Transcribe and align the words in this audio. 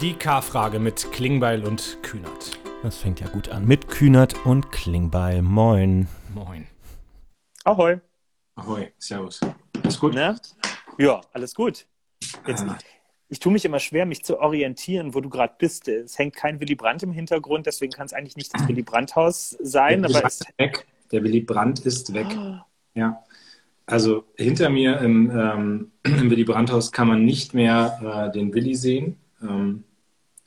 Die 0.00 0.14
K-Frage 0.14 0.78
mit 0.78 1.10
Klingbeil 1.12 1.64
und 1.64 1.98
Kühnert. 2.02 2.58
Das 2.82 2.98
fängt 2.98 3.20
ja 3.20 3.28
gut 3.28 3.48
an. 3.48 3.66
Mit 3.66 3.88
Kühnert 3.88 4.34
und 4.44 4.70
Klingbeil. 4.72 5.42
Moin. 5.42 6.08
Moin. 6.34 6.66
Ahoi. 7.64 7.98
Ahoi, 8.56 8.88
servus. 8.98 9.40
Alles 9.82 9.98
gut? 9.98 10.14
Ne? 10.14 10.36
Ja, 10.98 11.20
alles 11.32 11.54
gut. 11.54 11.86
Jetzt, 12.46 12.62
Ah. 12.64 12.76
ich 13.28 13.38
tue 13.40 13.52
mich 13.52 13.64
immer 13.64 13.78
schwer, 13.78 14.04
mich 14.06 14.24
zu 14.24 14.38
orientieren, 14.38 15.14
wo 15.14 15.20
du 15.20 15.28
gerade 15.30 15.54
bist. 15.58 15.88
Es 15.88 16.18
hängt 16.18 16.36
kein 16.36 16.60
Willy 16.60 16.74
Brandt 16.74 17.02
im 17.02 17.12
Hintergrund, 17.12 17.66
deswegen 17.66 17.92
kann 17.92 18.06
es 18.06 18.12
eigentlich 18.12 18.36
nicht 18.36 18.54
das 18.54 18.68
Willy 18.68 18.82
Brandt-Haus 18.82 19.56
sein. 19.60 20.02
Der 20.02 20.10
Aber 20.10 20.14
Willy 20.14 20.20
Brandt 20.20 20.34
ist 20.40 20.58
weg. 20.58 20.86
Der 21.12 21.22
Willy 21.24 21.40
Brandt 21.40 21.80
ist 21.86 22.14
weg. 22.14 22.26
Ah. 22.36 22.66
Ja. 22.94 23.22
Also 23.86 24.24
hinter 24.36 24.70
mir 24.70 24.98
im, 25.00 25.30
ähm, 25.30 25.92
im 26.04 26.30
Willy 26.30 26.44
Brandt-Haus 26.44 26.92
kann 26.92 27.08
man 27.08 27.24
nicht 27.24 27.54
mehr 27.54 28.28
äh, 28.28 28.32
den 28.32 28.52
Willy 28.54 28.74
sehen, 28.74 29.16
ähm, 29.44 29.84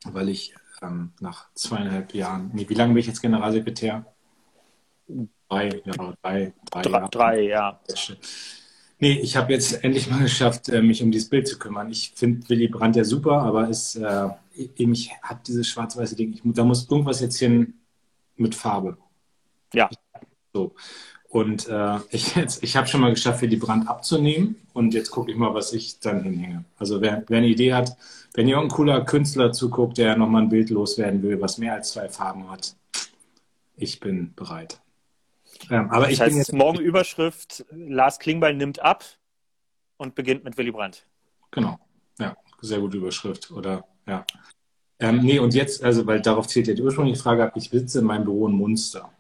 weil 0.06 0.30
ich 0.30 0.54
ähm, 0.82 1.12
nach 1.20 1.54
zweieinhalb 1.54 2.14
Jahren, 2.14 2.52
nee, 2.54 2.68
wie 2.68 2.74
lange 2.74 2.94
bin 2.94 3.00
ich 3.00 3.08
jetzt 3.08 3.22
Generalsekretär? 3.22 4.06
Drei, 5.50 5.82
ja, 5.86 5.94
drei, 5.94 6.54
drei, 6.70 6.82
drei, 6.82 6.90
Jahre. 6.90 7.10
drei, 7.10 7.42
ja. 7.42 7.80
Nee, 9.00 9.20
ich 9.20 9.38
habe 9.38 9.54
jetzt 9.54 9.84
endlich 9.84 10.10
mal 10.10 10.24
geschafft, 10.24 10.70
äh, 10.70 10.82
mich 10.82 11.04
um 11.04 11.12
dieses 11.12 11.30
Bild 11.30 11.48
zu 11.48 11.60
kümmern. 11.60 11.90
Ich 11.92 12.14
finde 12.16 12.50
Willy 12.50 12.68
Brandt 12.68 12.96
ja 12.96 13.04
super, 13.04 13.42
aber 13.44 13.70
es, 13.70 13.96
äh, 13.96 14.30
ich, 14.54 15.12
habe 15.22 15.40
dieses 15.46 15.68
schwarz-weiße 15.68 16.16
Ding. 16.16 16.34
Ich, 16.34 16.42
da 16.44 16.64
muss 16.64 16.90
irgendwas 16.90 17.22
jetzt 17.22 17.38
hin 17.38 17.76
mit 18.36 18.56
Farbe. 18.56 18.98
Ja. 19.74 19.90
So. 20.54 20.74
Und 21.30 21.68
äh, 21.68 21.98
ich, 22.12 22.36
jetzt- 22.36 22.64
ich 22.64 22.76
habe 22.78 22.88
schon 22.88 23.02
mal 23.02 23.12
geschafft, 23.12 23.42
Willy 23.42 23.58
Brandt 23.58 23.88
abzunehmen. 23.88 24.56
Und 24.74 24.94
jetzt 24.94 25.12
gucke 25.12 25.32
ich 25.32 25.38
mal, 25.38 25.54
was 25.54 25.74
ich 25.74 26.00
dann 26.00 26.24
hinhänge. 26.24 26.64
Also 26.78 27.02
wer, 27.02 27.24
wer 27.28 27.40
eine 27.40 27.48
Idee 27.48 27.74
hat, 27.74 27.98
wenn 28.34 28.48
irgendein 28.48 28.76
cooler 28.76 29.04
Künstler 29.06 29.52
zuguckt, 29.52 29.98
der 29.98 30.16
nochmal 30.18 30.44
ein 30.44 30.50
Bild 30.50 30.70
loswerden 30.70 31.24
will, 31.24 31.42
was 31.42 31.58
mehr 31.58 31.74
als 31.74 31.92
zwei 31.92 32.10
Farben 32.10 32.50
hat, 32.50 32.76
ich 33.76 34.00
bin 34.00 34.34
bereit. 34.36 34.80
Ähm, 35.70 35.90
aber 35.92 36.10
ich 36.12 36.20
Das 36.20 36.28
bin 36.30 36.38
heißt, 36.38 36.50
jetzt 36.50 36.54
morgen 36.54 36.80
Überschrift, 36.80 37.66
Lars 37.72 38.20
Klingbeil 38.20 38.56
nimmt 38.56 38.80
ab 38.80 39.06
und 39.98 40.16
beginnt 40.16 40.44
mit 40.44 40.58
Willy 40.58 40.72
Brandt. 40.72 41.06
Genau, 41.52 41.80
ja, 42.20 42.36
sehr 42.62 42.80
gute 42.80 42.98
Überschrift, 42.98 43.52
oder? 43.52 43.86
Ja. 44.08 44.26
Ähm, 45.00 45.22
nee, 45.24 45.40
und 45.40 45.54
jetzt, 45.54 45.84
also, 45.84 46.06
weil 46.08 46.22
darauf 46.22 46.48
zielt 46.48 46.68
ja 46.68 46.74
die 46.74 46.82
ursprüngliche 46.84 47.22
Frage 47.22 47.44
ab, 47.46 47.54
ich 47.56 47.70
sitze 47.70 48.00
in 48.00 48.06
meinem 48.06 48.26
Büro 48.26 48.48
in 48.48 48.54
Munster. 48.56 49.12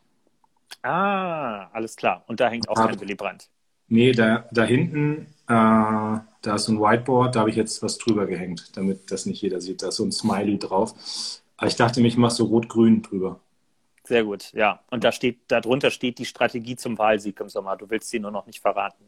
Ah, 0.83 1.67
alles 1.73 1.95
klar. 1.95 2.23
Und 2.27 2.39
da 2.39 2.49
hängt 2.49 2.69
auch 2.69 2.77
Ah. 2.77 2.87
kein 2.87 2.99
Willy 2.99 3.15
Brandt. 3.15 3.49
Nee, 3.89 4.11
da, 4.11 4.45
da 4.51 4.63
hinten, 4.63 5.27
äh, 5.47 5.47
da 5.47 6.55
ist 6.55 6.65
so 6.65 6.73
ein 6.73 6.79
Whiteboard, 6.79 7.35
da 7.35 7.39
habe 7.41 7.49
ich 7.49 7.55
jetzt 7.55 7.81
was 7.81 7.97
drüber 7.97 8.25
gehängt, 8.25 8.75
damit 8.75 9.11
das 9.11 9.25
nicht 9.25 9.41
jeder 9.41 9.61
sieht. 9.61 9.81
Da 9.81 9.89
ist 9.89 9.95
so 9.95 10.03
ein 10.03 10.11
Smiley 10.11 10.59
drauf. 10.59 10.93
Aber 11.55 11.67
ich 11.67 11.75
dachte 11.75 12.01
mir, 12.01 12.07
ich 12.07 12.17
mache 12.17 12.33
so 12.35 12.45
rot-grün 12.45 13.01
drüber. 13.01 13.39
Sehr 14.03 14.23
gut, 14.23 14.51
ja. 14.53 14.81
Und 14.91 15.03
da 15.03 15.11
steht, 15.11 15.39
darunter 15.49 15.89
steht 15.91 16.17
die 16.19 16.25
Strategie 16.25 16.75
zum 16.75 16.97
Wahlsieg 16.97 17.39
im 17.39 17.49
Sommer. 17.49 17.75
Du 17.77 17.89
willst 17.89 18.09
sie 18.09 18.19
nur 18.19 18.31
noch 18.31 18.45
nicht 18.45 18.59
verraten. 18.61 19.03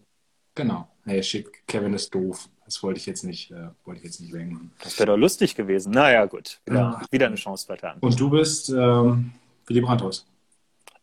Genau. 0.56 0.88
Hey, 1.06 1.24
shit, 1.24 1.48
Kevin 1.68 1.94
ist 1.94 2.14
doof. 2.14 2.50
Das 2.66 2.82
wollte 2.84 3.00
ich 3.00 3.06
jetzt 3.06 3.24
nicht, 3.24 3.52
äh, 3.52 3.70
wollte 3.86 4.00
ich 4.00 4.06
jetzt 4.06 4.20
nicht 4.20 4.34
wegmachen. 4.34 4.72
Das 4.84 4.98
wäre 5.00 5.08
doch 5.12 5.18
lustig 5.18 5.56
gewesen. 5.56 5.92
Naja, 5.92 6.26
gut. 6.26 6.60
Wieder, 6.66 6.80
Ja. 6.80 7.02
wieder 7.12 7.28
eine 7.28 7.36
Chance 7.36 7.66
vertan. 7.66 7.98
Und 8.02 8.20
du 8.20 8.30
bist 8.30 8.70
ähm, 8.70 9.32
Willy 9.68 9.82
Brandt-Haus. 9.82 10.26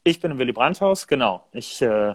Ich 0.07 0.21
bin 0.21 0.31
im 0.31 0.39
Willy 0.39 0.53
Brandt-Haus, 0.53 1.09
genau. 1.09 1.49
Ich 1.51 1.83
äh, 1.83 2.15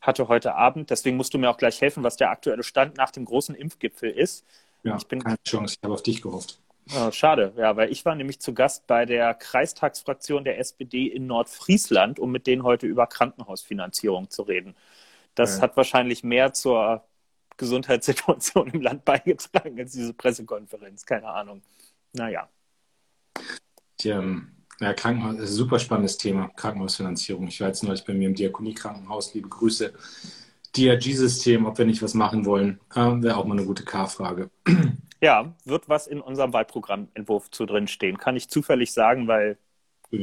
hatte 0.00 0.28
heute 0.28 0.54
Abend, 0.54 0.88
deswegen 0.88 1.18
musst 1.18 1.34
du 1.34 1.38
mir 1.38 1.50
auch 1.50 1.58
gleich 1.58 1.78
helfen, 1.82 2.02
was 2.02 2.16
der 2.16 2.30
aktuelle 2.30 2.62
Stand 2.62 2.96
nach 2.96 3.10
dem 3.10 3.26
großen 3.26 3.54
Impfgipfel 3.54 4.10
ist. 4.10 4.46
Ja, 4.82 4.96
Ich 4.96 5.06
bin- 5.06 5.22
keine 5.22 5.36
Chance, 5.46 5.76
ich 5.78 5.84
habe 5.84 5.92
auf 5.92 6.02
dich 6.02 6.22
gehofft. 6.22 6.58
Oh, 6.96 7.10
schade, 7.10 7.52
ja, 7.58 7.76
weil 7.76 7.92
ich 7.92 8.06
war 8.06 8.14
nämlich 8.14 8.40
zu 8.40 8.54
Gast 8.54 8.86
bei 8.86 9.04
der 9.04 9.34
Kreistagsfraktion 9.34 10.42
der 10.44 10.58
SPD 10.58 11.06
in 11.06 11.26
Nordfriesland, 11.26 12.18
um 12.18 12.32
mit 12.32 12.46
denen 12.46 12.62
heute 12.62 12.86
über 12.86 13.06
Krankenhausfinanzierung 13.06 14.30
zu 14.30 14.42
reden. 14.44 14.74
Das 15.34 15.56
Ja. 15.56 15.64
hat 15.64 15.76
wahrscheinlich 15.76 16.24
mehr 16.24 16.54
zur 16.54 17.04
Gesundheitssituation 17.58 18.70
im 18.70 18.80
Land 18.80 19.04
beigetragen 19.04 19.78
als 19.78 19.92
diese 19.92 20.14
Pressekonferenz. 20.14 21.04
Keine 21.04 21.28
Ahnung. 21.28 21.60
Naja. 22.14 22.48
Die, 24.00 24.08
ähm, 24.08 24.61
ja, 24.80 24.92
Krankenhaus 24.92 25.34
ist 25.36 25.50
ein 25.50 25.54
super 25.54 25.78
spannendes 25.78 26.18
Thema, 26.18 26.48
Krankenhausfinanzierung. 26.56 27.46
Ich 27.46 27.60
war 27.60 27.68
jetzt 27.68 27.82
neulich 27.84 28.04
bei 28.04 28.14
mir 28.14 28.28
im 28.28 28.34
Diakoniekrankenhaus, 28.34 29.34
liebe 29.34 29.48
Grüße. 29.48 29.92
DRG-System, 30.76 31.66
ob 31.66 31.78
wir 31.78 31.84
nicht 31.84 32.02
was 32.02 32.14
machen 32.14 32.46
wollen, 32.46 32.80
ähm, 32.96 33.22
wäre 33.22 33.36
auch 33.36 33.44
mal 33.44 33.58
eine 33.58 33.66
gute 33.66 33.84
K-Frage. 33.84 34.50
Ja, 35.20 35.54
wird 35.64 35.88
was 35.88 36.08
in 36.08 36.20
unserem 36.20 36.52
Wahlprogrammentwurf 36.52 37.50
zu 37.50 37.64
drin 37.64 37.86
stehen. 37.86 38.18
Kann 38.18 38.36
ich 38.36 38.48
zufällig 38.48 38.92
sagen, 38.92 39.28
weil 39.28 39.56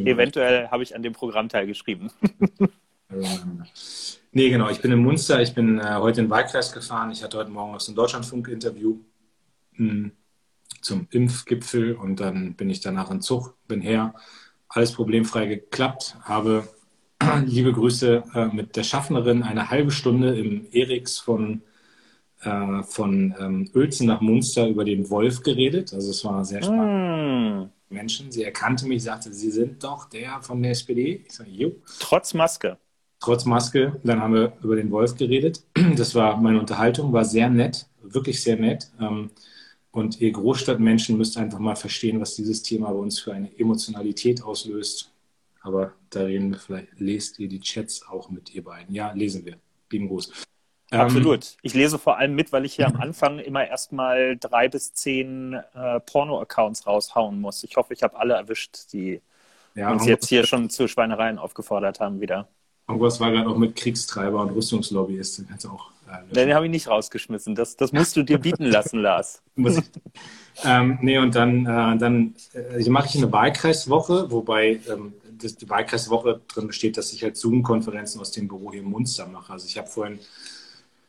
eventuell 0.04 0.70
habe 0.70 0.84
ich 0.84 0.96
an 0.96 1.04
dem 1.04 1.14
Programm 1.14 1.50
teilgeschrieben. 1.50 2.12
Nee, 4.32 4.50
genau. 4.50 4.70
Ich 4.70 4.82
bin 4.82 4.92
in 4.92 5.00
Munster. 5.00 5.42
Ich 5.42 5.56
bin 5.56 5.80
äh, 5.80 5.96
heute 5.96 6.22
in 6.22 6.28
den 6.28 6.32
Wahlkreis 6.32 6.72
gefahren. 6.72 7.12
Ich 7.12 7.24
hatte 7.24 7.38
heute 7.38 7.50
Morgen 7.50 7.78
so 7.80 7.92
ein 7.92 7.96
Deutschlandfunk-Interview 7.96 9.00
mh, 9.74 10.12
zum 10.82 11.08
Impfgipfel 11.12 11.96
und 11.96 12.20
dann 12.20 12.56
bin 12.56 12.70
ich 12.70 12.80
danach 12.82 13.12
in 13.12 13.22
Zug, 13.22 13.56
bin 13.68 13.82
her. 13.82 14.14
Alles 14.70 14.94
problemfrei 14.94 15.46
geklappt. 15.48 16.18
Habe 16.24 16.68
liebe 17.46 17.74
Grüße 17.74 18.24
äh, 18.36 18.46
mit 18.48 18.76
der 18.76 18.84
Schaffnerin 18.84 19.44
eine 19.44 19.70
halbe 19.70 19.92
Stunde 19.92 20.38
im 20.38 20.68
Eriks 20.72 21.18
von, 21.20 21.62
äh, 22.42 22.84
von 22.84 23.36
ähm, 23.40 23.70
Uelzen 23.74 24.08
nach 24.08 24.22
Munster 24.22 24.68
über 24.68 24.86
den 24.86 25.10
Wolf 25.10 25.42
geredet. 25.44 25.94
Also 25.94 26.12
es 26.12 26.24
war 26.26 26.46
sehr 26.46 26.62
spannend. 26.64 26.94
Hm, 26.94 27.70
Menschen. 27.90 28.32
Sie 28.32 28.44
erkannte 28.44 28.86
mich, 28.88 29.04
sagte, 29.04 29.34
Sie 29.34 29.52
sind 29.52 29.84
doch 29.84 30.06
der 30.10 30.42
von 30.42 30.62
der 30.62 30.72
SPD. 30.72 31.24
Ich 31.28 31.34
sage, 31.36 31.50
jo 31.52 31.72
trotz 32.00 32.34
Maske. 32.34 32.78
trotz 33.20 33.46
Maske. 33.46 34.00
Dann 34.04 34.22
haben 34.22 34.34
wir 34.34 34.54
über 34.64 34.76
den 34.76 34.92
Wolf 34.92 35.16
geredet. 35.16 35.64
Das 35.96 36.16
war 36.16 36.38
meine 36.38 36.60
Unterhaltung, 36.60 37.12
war 37.14 37.26
sehr 37.26 37.50
nett, 37.50 37.88
wirklich 38.02 38.42
sehr 38.44 38.58
nett. 38.58 38.92
Ähm, 39.02 39.32
Und 39.92 40.22
ihr 40.22 40.32
Großstadtmenschen 40.32 41.18
müsst 41.18 41.38
einfach 41.38 41.60
mal 41.60 41.76
verstehen, 41.76 42.22
was 42.22 42.36
dieses 42.36 42.62
Thema 42.62 42.92
bei 42.92 43.00
uns 43.00 43.20
für 43.20 43.34
eine 43.34 43.50
Emotionalität 43.58 44.44
auslöst. 44.44 45.12
Aber 45.62 45.94
da 46.10 46.22
reden 46.22 46.52
wir 46.52 46.60
vielleicht, 46.60 47.00
lest 47.00 47.40
ihr 47.40 47.48
die 47.48 47.60
Chats 47.60 48.08
auch 48.08 48.30
mit 48.30 48.54
ihr 48.54 48.64
beiden? 48.64 48.94
Ja, 48.94 49.12
lesen 49.14 49.46
wir. 49.46 49.58
Lieben 49.92 50.08
Gruß. 50.08 50.32
Ähm, 50.92 51.02
Absolut. 51.02 51.58
Ich 51.62 51.74
lese 51.74 52.00
vor 52.00 52.18
allem 52.18 52.36
mit, 52.36 52.52
weil 52.52 52.66
ich 52.66 52.74
hier 52.76 52.88
am 52.88 52.96
Anfang 52.96 53.40
immer 53.40 53.68
erstmal 53.68 54.38
drei 54.38 54.68
bis 54.70 54.94
zehn 54.94 55.54
äh, 55.54 56.00
Porno-Accounts 56.00 56.88
raushauen 56.88 57.40
muss. 57.40 57.64
Ich 57.64 57.76
hoffe, 57.76 57.94
ich 57.94 58.04
habe 58.04 58.18
alle 58.18 58.36
erwischt, 58.36 58.92
die 58.94 59.22
ja, 59.76 59.92
uns 59.92 60.06
jetzt 60.06 60.28
hier 60.28 60.46
schon 60.46 60.70
zu 60.70 60.88
Schweinereien 60.88 61.38
aufgefordert 61.38 62.00
haben 62.00 62.22
wieder. 62.22 62.48
Irgendwas 62.88 63.20
war 63.20 63.32
gerade 63.32 63.48
auch 63.48 63.58
mit 63.58 63.76
Kriegstreiber 63.76 64.42
und 64.42 64.50
Rüstungslobbyist. 64.50 65.40
Den 65.40 65.48
kannst 65.48 65.66
du 65.66 65.70
auch 65.70 65.92
äh, 66.10 66.22
löschen. 66.22 66.34
Den 66.34 66.54
habe 66.54 66.66
ich 66.66 66.72
nicht 66.72 66.88
rausgeschmissen. 66.88 67.56
Das, 67.56 67.76
das 67.76 67.92
musst 67.92 68.16
du 68.16 68.24
dir 68.24 68.40
bieten 68.40 68.66
lassen, 68.66 69.00
Lars. 69.00 69.42
Muss 69.56 69.78
ich. 69.78 69.86
ähm, 70.64 70.98
nee, 71.02 71.18
und 71.18 71.36
dann, 71.36 71.66
äh, 71.66 71.98
dann 71.98 72.36
äh, 72.54 72.90
mache 72.90 73.08
ich 73.08 73.18
eine 73.18 73.32
Wahlkreiswoche, 73.32 74.32
wobei 74.32 74.80
ähm, 74.90 75.14
das, 75.42 75.56
die 75.56 75.70
Wahlkreiswoche 75.70 76.42
drin 76.48 76.68
besteht, 76.68 76.98
dass 76.98 77.14
ich 77.14 77.24
halt 77.24 77.38
Zoom-Konferenzen 77.38 78.20
aus 78.20 78.32
dem 78.32 78.48
Büro 78.48 78.72
hier 78.72 78.82
in 78.82 78.90
Munster 78.90 79.28
mache. 79.28 79.54
Also 79.54 79.68
ich 79.68 79.78
habe 79.78 79.88
vorhin, 79.88 80.20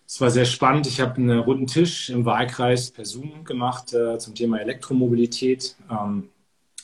es 0.06 0.21
war 0.21 0.31
sehr 0.31 0.44
spannend, 0.44 0.87
ich 0.87 1.00
habe 1.00 1.17
einen 1.17 1.38
runden 1.38 1.67
Tisch 1.67 2.11
im 2.11 2.25
Wahlkreis 2.25 2.91
per 2.91 3.05
Zoom 3.05 3.44
gemacht 3.44 3.93
äh, 3.93 4.19
zum 4.19 4.34
Thema 4.34 4.61
Elektromobilität. 4.61 5.77
Ähm, 5.91 6.28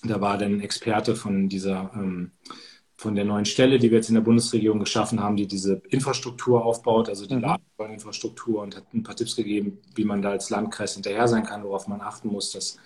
da 0.03 0.21
war 0.21 0.38
dann 0.38 0.54
ein 0.54 0.60
Experte 0.60 1.16
von 1.16 1.48
dieser 1.48 1.91
ähm, 1.94 2.31
von 2.97 3.15
der 3.15 3.25
neuen 3.25 3.45
Stelle, 3.45 3.79
die 3.79 3.91
wir 3.91 3.99
jetzt 3.99 4.09
in 4.09 4.15
der 4.15 4.23
Bundesregierung 4.23 4.81
geschaffen 4.81 5.21
haben, 5.21 5.37
die 5.37 5.47
diese 5.47 5.83
Infrastruktur 5.91 6.65
aufbaut, 6.65 7.09
also 7.09 7.27
die 7.27 7.37
Mhm. 7.37 7.59
Ladeinfrastruktur 7.79 8.62
und 8.62 8.77
hat 8.77 8.84
ein 8.95 9.03
paar 9.03 9.17
Tipps 9.17 9.37
gegeben, 9.37 9.78
wie 9.95 10.04
man 10.04 10.22
da 10.22 10.31
als 10.31 10.51
Landkreis 10.51 10.95
hinterher 10.95 11.28
sein 11.28 11.45
kann, 11.45 11.63
worauf 11.65 11.89
man 11.89 12.01
achten 12.01 12.28
muss, 12.28 12.53
dass 12.53 12.78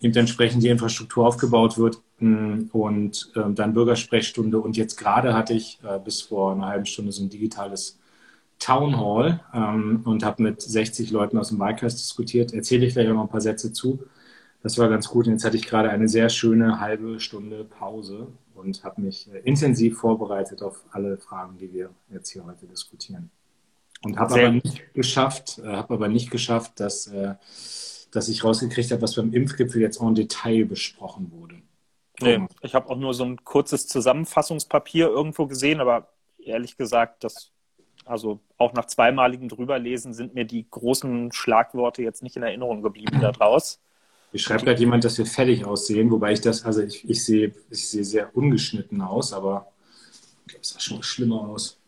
eben 0.00 0.14
entsprechend 0.16 0.62
die 0.64 0.68
Infrastruktur 0.68 1.26
aufgebaut 1.26 1.78
wird 1.78 1.98
Mm, 2.22 2.68
und 2.72 3.32
ähm, 3.34 3.54
dann 3.56 3.74
Bürgersprechstunde 3.74 4.60
und 4.60 4.76
jetzt 4.76 4.96
gerade 4.96 5.34
hatte 5.34 5.54
ich 5.54 5.80
äh, 5.82 5.98
bis 5.98 6.22
vor 6.22 6.52
einer 6.52 6.66
halben 6.68 6.86
Stunde 6.86 7.10
so 7.12 7.22
ein 7.24 7.30
digitales 7.30 7.98
Town 8.60 8.96
Hall 8.98 9.40
ähm, 9.54 10.02
und 10.04 10.24
habe 10.24 10.42
mit 10.44 10.62
60 10.62 11.10
Leuten 11.10 11.38
aus 11.38 11.48
dem 11.48 11.58
Wahlkreis 11.58 11.96
diskutiert. 11.96 12.54
Erzähle 12.54 12.86
ich 12.86 12.94
gleich 12.94 13.08
auch 13.08 13.14
noch 13.14 13.24
ein 13.24 13.28
paar 13.30 13.40
Sätze 13.40 13.72
zu. 13.72 14.04
Das 14.62 14.78
war 14.78 14.88
ganz 14.88 15.08
gut. 15.08 15.26
Und 15.26 15.32
jetzt 15.34 15.44
hatte 15.44 15.56
ich 15.56 15.66
gerade 15.66 15.90
eine 15.90 16.08
sehr 16.08 16.28
schöne 16.28 16.80
halbe 16.80 17.18
Stunde 17.20 17.64
Pause 17.64 18.28
und 18.62 18.84
habe 18.84 19.00
mich 19.00 19.30
äh, 19.32 19.38
intensiv 19.40 19.98
vorbereitet 19.98 20.62
auf 20.62 20.84
alle 20.90 21.16
Fragen, 21.18 21.58
die 21.58 21.72
wir 21.72 21.90
jetzt 22.10 22.30
hier 22.30 22.44
heute 22.44 22.66
diskutieren. 22.66 23.30
Und 24.04 24.18
habe 24.18 24.34
aber 24.34 24.50
nicht 24.50 24.94
geschafft, 24.94 25.58
äh, 25.58 25.68
habe 25.68 25.94
aber 25.94 26.08
nicht 26.08 26.30
geschafft, 26.30 26.80
dass, 26.80 27.06
äh, 27.06 27.34
dass 28.10 28.28
ich 28.28 28.44
rausgekriegt 28.44 28.90
habe, 28.90 29.02
was 29.02 29.14
beim 29.14 29.32
Impfgipfel 29.32 29.80
jetzt 29.80 30.00
en 30.00 30.14
Detail 30.14 30.64
besprochen 30.64 31.30
wurde. 31.32 31.62
Nee, 32.20 32.46
ich 32.60 32.74
habe 32.74 32.88
auch 32.88 32.96
nur 32.96 33.14
so 33.14 33.24
ein 33.24 33.42
kurzes 33.44 33.86
Zusammenfassungspapier 33.88 35.08
irgendwo 35.08 35.46
gesehen, 35.46 35.80
aber 35.80 36.08
ehrlich 36.38 36.76
gesagt, 36.76 37.24
das, 37.24 37.50
also 38.04 38.40
auch 38.58 38.72
nach 38.74 38.86
zweimaligem 38.86 39.48
Drüberlesen 39.48 40.12
sind 40.12 40.34
mir 40.34 40.44
die 40.44 40.66
großen 40.68 41.32
Schlagworte 41.32 42.02
jetzt 42.02 42.22
nicht 42.22 42.36
in 42.36 42.42
Erinnerung 42.42 42.82
geblieben 42.82 43.20
da 43.20 43.32
draus. 44.32 44.40
Ich 44.40 44.42
schreibe 44.42 44.64
gerade 44.64 44.80
jemand, 44.80 45.04
dass 45.04 45.18
wir 45.18 45.26
fertig 45.26 45.64
aussehen, 45.64 46.10
wobei 46.10 46.32
ich 46.32 46.40
das, 46.40 46.64
also 46.64 46.82
ich, 46.82 47.08
ich 47.08 47.24
sehe 47.24 47.52
ich 47.70 47.88
sehe 47.88 48.04
sehr 48.04 48.34
ungeschnitten 48.36 49.00
aus, 49.00 49.32
aber 49.32 49.72
es 50.60 50.70
sah 50.70 50.80
schon 50.80 51.02
schlimmer 51.02 51.48
aus. 51.48 51.78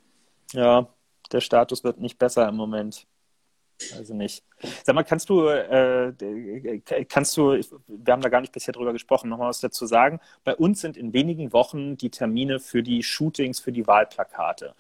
Ja, 0.53 0.89
der 1.33 1.41
Status 1.41 1.85
wird 1.85 2.01
nicht 2.01 2.19
besser 2.19 2.49
im 2.49 2.57
Moment. 2.57 3.07
Also 3.97 4.15
nicht. 4.15 4.45
Sag 4.85 4.95
mal, 4.95 5.03
kannst 5.03 5.29
du, 5.29 5.49
äh, 5.49 6.13
kannst 7.09 7.37
du, 7.37 7.59
wir 7.89 8.13
haben 8.13 8.23
da 8.23 8.29
gar 8.29 8.41
nicht 8.41 8.53
bisher 8.53 8.73
drüber 8.73 8.93
gesprochen, 8.93 9.29
nochmal 9.29 9.49
was 9.49 9.61
dazu 9.61 9.87
sagen. 9.87 10.21
Bei 10.45 10.55
uns 10.55 10.81
sind 10.81 10.97
in 10.97 11.13
wenigen 11.13 11.53
Wochen 11.53 11.97
die 11.97 12.11
Termine 12.11 12.61
für 12.61 12.83
die 12.85 13.03
Shootings, 13.03 13.59
für 13.61 13.73
die 13.73 13.87
Wahlplakate. 13.87 14.75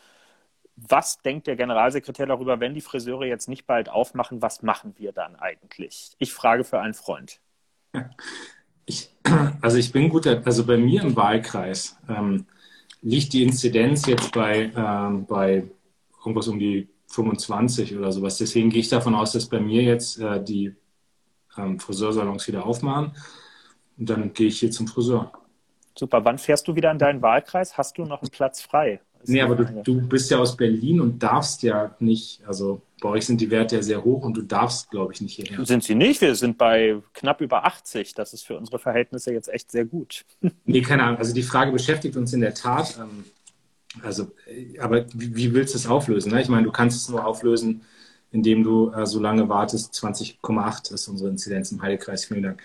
Was 0.77 1.19
denkt 1.23 1.47
der 1.49 1.57
Generalsekretär 1.57 2.27
darüber, 2.27 2.61
wenn 2.61 2.75
die 2.75 2.81
Friseure 2.81 3.27
jetzt 3.27 3.49
nicht 3.49 3.67
bald 3.67 3.89
aufmachen, 3.89 4.43
was 4.43 4.63
machen 4.63 4.95
wir 4.99 5.13
dann 5.13 5.37
eigentlich? 5.37 6.15
Ich 6.19 6.33
frage 6.33 6.65
für 6.65 6.81
einen 6.81 6.95
Freund. 6.95 7.41
Ich, 8.87 9.09
also 9.63 9.79
ich 9.79 9.93
bin 9.93 10.11
gut, 10.11 10.27
also 10.27 10.67
bei 10.67 10.77
mir 10.77 11.03
im 11.03 11.17
Wahlkreis 11.17 11.97
ähm, 12.07 12.47
liegt 13.01 13.33
die 13.33 13.43
Inzidenz 13.43 14.07
jetzt 14.07 14.33
bei, 14.33 14.71
ähm, 14.77 15.25
bei 15.27 15.65
irgendwas 16.19 16.49
um 16.49 16.59
die 16.59 16.89
25 17.09 17.97
oder 17.97 18.13
sowas. 18.13 18.39
Deswegen 18.39 18.71
gehe 18.71 18.81
ich 18.81 18.89
davon 18.89 19.15
aus, 19.15 19.33
dass 19.33 19.49
bei 19.49 19.61
mir 19.61 19.83
jetzt 19.83 20.19
äh, 20.19 20.43
die 20.43 20.75
ähm, 21.57 21.79
Friseursalons 21.79 22.47
wieder 22.49 22.67
aufmachen. 22.67 23.13
Und 23.97 24.11
dann 24.11 24.33
gehe 24.33 24.49
ich 24.49 24.61
hier 24.61 24.71
zum 24.71 24.89
Friseur. 24.89 25.33
Super. 25.97 26.25
Wann 26.25 26.39
fährst 26.39 26.67
du 26.67 26.75
wieder 26.75 26.91
in 26.91 26.99
deinen 26.99 27.23
Wahlkreis? 27.23 27.79
Hast 27.79 27.97
du 27.99 28.05
noch 28.05 28.23
einen 28.23 28.31
Platz 28.31 28.61
frei? 28.61 29.01
Nee, 29.27 29.41
aber 29.41 29.57
du, 29.57 29.83
du, 29.83 30.09
bist 30.09 30.31
ja 30.31 30.39
aus 30.39 30.57
Berlin 30.57 31.01
und 31.01 31.23
darfst 31.23 31.63
ja 31.63 31.95
nicht, 31.99 32.41
also 32.47 32.83
bei 33.01 33.09
euch 33.09 33.27
sind 33.27 33.41
die 33.41 33.51
Werte 33.51 33.77
ja 33.77 33.83
sehr 33.83 34.05
hoch 34.05 34.23
und 34.23 34.37
du 34.37 34.43
darfst, 34.43 34.91
glaube 34.91 35.13
ich, 35.13 35.21
nicht 35.21 35.37
hierher. 35.37 35.65
Sind 35.65 35.85
sie 35.85 35.95
nicht? 35.95 36.21
Wir 36.21 36.35
sind 36.35 36.59
bei 36.59 37.01
knapp 37.13 37.41
über 37.41 37.65
80. 37.65 38.15
Das 38.15 38.33
ist 38.33 38.47
für 38.47 38.57
unsere 38.57 38.79
Verhältnisse 38.79 39.33
jetzt 39.33 39.49
echt 39.49 39.71
sehr 39.71 39.85
gut. 39.85 40.25
Nee, 40.65 40.81
keine 40.81 41.03
Ahnung. 41.05 41.19
Also 41.19 41.35
die 41.35 41.43
Frage 41.43 41.73
beschäftigt 41.73 42.17
uns 42.17 42.33
in 42.33 42.41
der 42.41 42.55
Tat. 42.55 42.99
Ähm, 42.99 43.25
also, 44.03 44.33
aber 44.81 45.07
wie, 45.15 45.37
wie 45.37 45.55
willst 45.55 45.75
du 45.75 45.79
es 45.79 45.87
auflösen? 45.87 46.33
Ne? 46.33 46.41
Ich 46.41 46.49
meine, 46.49 46.65
du 46.65 46.73
kannst 46.73 46.97
es 46.97 47.09
nur 47.09 47.25
auflösen, 47.25 47.83
indem 48.35 48.65
du 48.65 48.91
äh, 48.91 49.07
so 49.07 49.21
lange 49.21 49.49
wartest. 49.49 49.95
20,8 49.95 50.93
ist 50.93 51.07
unsere 51.09 51.31
Inzidenz 51.31 51.71
im 51.71 51.81
Heilekreis. 51.81 52.25
Vielen 52.25 52.43
Dank. 52.43 52.63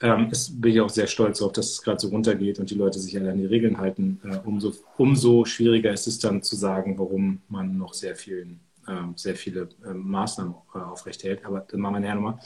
Ähm, 0.00 0.28
es 0.32 0.60
bin 0.60 0.72
ich 0.72 0.80
auch 0.80 0.90
sehr 0.90 1.06
stolz 1.06 1.38
darauf, 1.38 1.52
dass 1.52 1.70
es 1.70 1.82
gerade 1.82 2.00
so 2.00 2.08
runtergeht 2.08 2.58
und 2.58 2.68
die 2.70 2.74
Leute 2.74 2.98
sich 2.98 3.16
alle 3.16 3.30
an 3.30 3.38
die 3.38 3.46
Regeln 3.46 3.78
halten. 3.78 4.20
Äh, 4.24 4.38
umso, 4.44 4.72
umso 4.98 5.44
schwieriger 5.44 5.92
ist 5.92 6.08
es 6.08 6.18
dann 6.18 6.42
zu 6.42 6.56
sagen, 6.56 6.98
warum 6.98 7.40
man 7.48 7.78
noch 7.78 7.94
sehr, 7.94 8.16
vielen, 8.16 8.58
äh, 8.88 8.94
sehr 9.14 9.36
viele 9.36 9.68
ähm, 9.86 10.10
Maßnahmen 10.10 10.54
äh, 10.74 10.78
aufrechterhält. 10.78 11.44
Aber 11.44 11.64
dann 11.70 11.80
machen 11.80 11.94
wir 11.94 12.00
nachher 12.00 12.14
nochmal. 12.16 12.38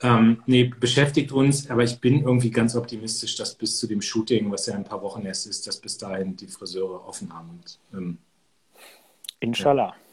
Ähm, 0.00 0.42
nee, 0.46 0.64
beschäftigt 0.64 1.30
uns, 1.30 1.70
aber 1.70 1.84
ich 1.84 2.00
bin 2.00 2.22
irgendwie 2.22 2.50
ganz 2.50 2.74
optimistisch, 2.74 3.36
dass 3.36 3.54
bis 3.54 3.78
zu 3.78 3.86
dem 3.86 4.02
Shooting, 4.02 4.50
was 4.50 4.66
ja 4.66 4.74
ein 4.74 4.84
paar 4.84 5.02
Wochen 5.02 5.24
erst 5.24 5.46
ist, 5.46 5.68
dass 5.68 5.80
bis 5.80 5.98
dahin 5.98 6.36
die 6.36 6.48
Friseure 6.48 7.06
offen 7.06 7.32
haben. 7.32 7.50
Und, 7.50 7.78
ähm, 7.94 8.18
Inshallah. 9.40 9.94
Ja. 9.96 10.07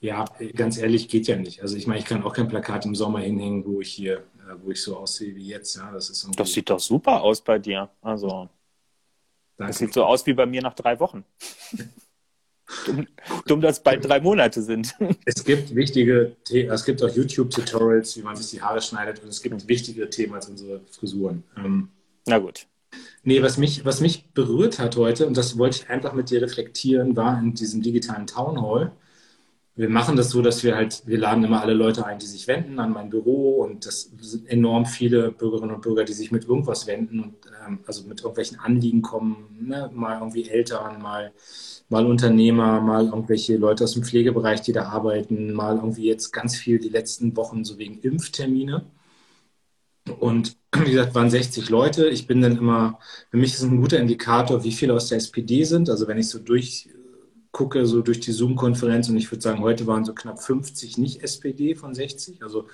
Ja, 0.00 0.24
ganz 0.54 0.78
ehrlich, 0.78 1.08
geht 1.08 1.26
ja 1.26 1.36
nicht. 1.36 1.62
Also 1.62 1.76
ich 1.76 1.86
meine, 1.86 2.00
ich 2.00 2.06
kann 2.06 2.22
auch 2.22 2.34
kein 2.34 2.48
Plakat 2.48 2.84
im 2.84 2.94
Sommer 2.94 3.20
hinhängen, 3.20 3.64
wo 3.64 3.80
ich 3.80 3.90
hier, 3.90 4.18
äh, 4.18 4.54
wo 4.62 4.70
ich 4.70 4.82
so 4.82 4.96
aussehe 4.96 5.34
wie 5.34 5.48
jetzt. 5.48 5.76
Ja, 5.76 5.90
das, 5.92 6.10
ist 6.10 6.28
das 6.36 6.52
sieht 6.52 6.70
doch 6.70 6.80
super 6.80 7.22
aus 7.22 7.40
bei 7.40 7.58
dir. 7.58 7.88
Also 8.02 8.48
Danke. 9.56 9.70
das 9.70 9.78
sieht 9.78 9.94
so 9.94 10.04
aus 10.04 10.26
wie 10.26 10.34
bei 10.34 10.46
mir 10.46 10.62
nach 10.62 10.74
drei 10.74 10.98
Wochen. 11.00 11.24
Dumm, 12.86 13.06
dumm, 13.46 13.60
dass 13.60 13.76
es 13.78 13.82
bald 13.82 14.04
drei 14.08 14.20
Monate 14.20 14.62
sind. 14.62 14.94
Es 15.26 15.44
gibt 15.44 15.74
wichtige, 15.74 16.34
es 16.50 16.84
gibt 16.84 17.02
auch 17.02 17.14
YouTube-Tutorials, 17.14 18.16
wie 18.16 18.22
man 18.22 18.36
sich 18.36 18.50
die 18.50 18.62
Haare 18.62 18.80
schneidet 18.80 19.22
und 19.22 19.28
es 19.28 19.42
gibt 19.42 19.68
wichtigere 19.68 20.08
Themen 20.08 20.34
als 20.34 20.48
unsere 20.48 20.80
Frisuren. 20.90 21.44
Ähm, 21.56 21.90
Na 22.26 22.38
gut. 22.38 22.66
Nee, 23.22 23.42
was 23.42 23.58
mich, 23.58 23.84
was 23.84 24.00
mich 24.00 24.30
berührt 24.32 24.78
hat 24.78 24.96
heute, 24.96 25.26
und 25.26 25.36
das 25.36 25.58
wollte 25.58 25.82
ich 25.82 25.90
einfach 25.90 26.12
mit 26.12 26.30
dir 26.30 26.40
reflektieren, 26.40 27.16
war 27.16 27.38
in 27.38 27.54
diesem 27.54 27.82
digitalen 27.82 28.26
Town 28.26 28.60
Hall. 28.60 28.92
Wir 29.76 29.88
machen 29.88 30.16
das 30.16 30.30
so, 30.30 30.40
dass 30.40 30.62
wir 30.62 30.76
halt, 30.76 31.02
wir 31.06 31.18
laden 31.18 31.42
immer 31.42 31.60
alle 31.60 31.74
Leute 31.74 32.06
ein, 32.06 32.18
die 32.20 32.26
sich 32.26 32.46
wenden 32.46 32.78
an 32.78 32.92
mein 32.92 33.10
Büro 33.10 33.62
und 33.62 33.86
das 33.86 34.10
sind 34.20 34.48
enorm 34.48 34.86
viele 34.86 35.32
Bürgerinnen 35.32 35.74
und 35.74 35.82
Bürger, 35.82 36.04
die 36.04 36.12
sich 36.12 36.30
mit 36.30 36.44
irgendwas 36.44 36.86
wenden 36.86 37.20
und 37.20 37.34
ähm, 37.66 37.80
also 37.86 38.06
mit 38.06 38.20
irgendwelchen 38.20 38.60
Anliegen 38.60 39.02
kommen, 39.02 39.58
ne? 39.60 39.90
mal 39.92 40.18
irgendwie 40.20 40.48
Eltern, 40.48 41.02
mal 41.02 41.32
mal 41.88 42.06
Unternehmer, 42.06 42.80
mal 42.80 43.06
irgendwelche 43.06 43.56
Leute 43.56 43.84
aus 43.84 43.92
dem 43.92 44.04
Pflegebereich, 44.04 44.62
die 44.62 44.72
da 44.72 44.84
arbeiten, 44.86 45.52
mal 45.52 45.76
irgendwie 45.76 46.04
jetzt 46.06 46.32
ganz 46.32 46.56
viel 46.56 46.78
die 46.78 46.88
letzten 46.88 47.36
Wochen 47.36 47.64
so 47.64 47.78
wegen 47.78 48.00
Impftermine. 48.00 48.86
Und 50.18 50.56
wie 50.76 50.92
gesagt, 50.92 51.14
waren 51.14 51.30
60 51.30 51.70
Leute. 51.70 52.08
Ich 52.08 52.26
bin 52.26 52.40
dann 52.42 52.56
immer, 52.56 52.98
für 53.30 53.36
mich 53.36 53.54
ist 53.54 53.62
ein 53.62 53.80
guter 53.80 53.98
Indikator, 53.98 54.64
wie 54.64 54.72
viele 54.72 54.94
aus 54.94 55.08
der 55.08 55.18
SPD 55.18 55.64
sind. 55.64 55.88
Also 55.90 56.08
wenn 56.08 56.18
ich 56.18 56.28
so 56.28 56.38
durchgucke, 57.54 57.86
so 57.86 58.02
durch 58.02 58.20
die 58.20 58.32
Zoom-Konferenz 58.32 59.08
und 59.08 59.16
ich 59.16 59.30
würde 59.30 59.42
sagen, 59.42 59.60
heute 59.60 59.86
waren 59.86 60.04
so 60.04 60.12
knapp 60.12 60.42
50 60.42 60.98
nicht 60.98 61.22
SPD 61.22 61.74
von 61.74 61.94
60. 61.94 62.42
Also 62.42 62.66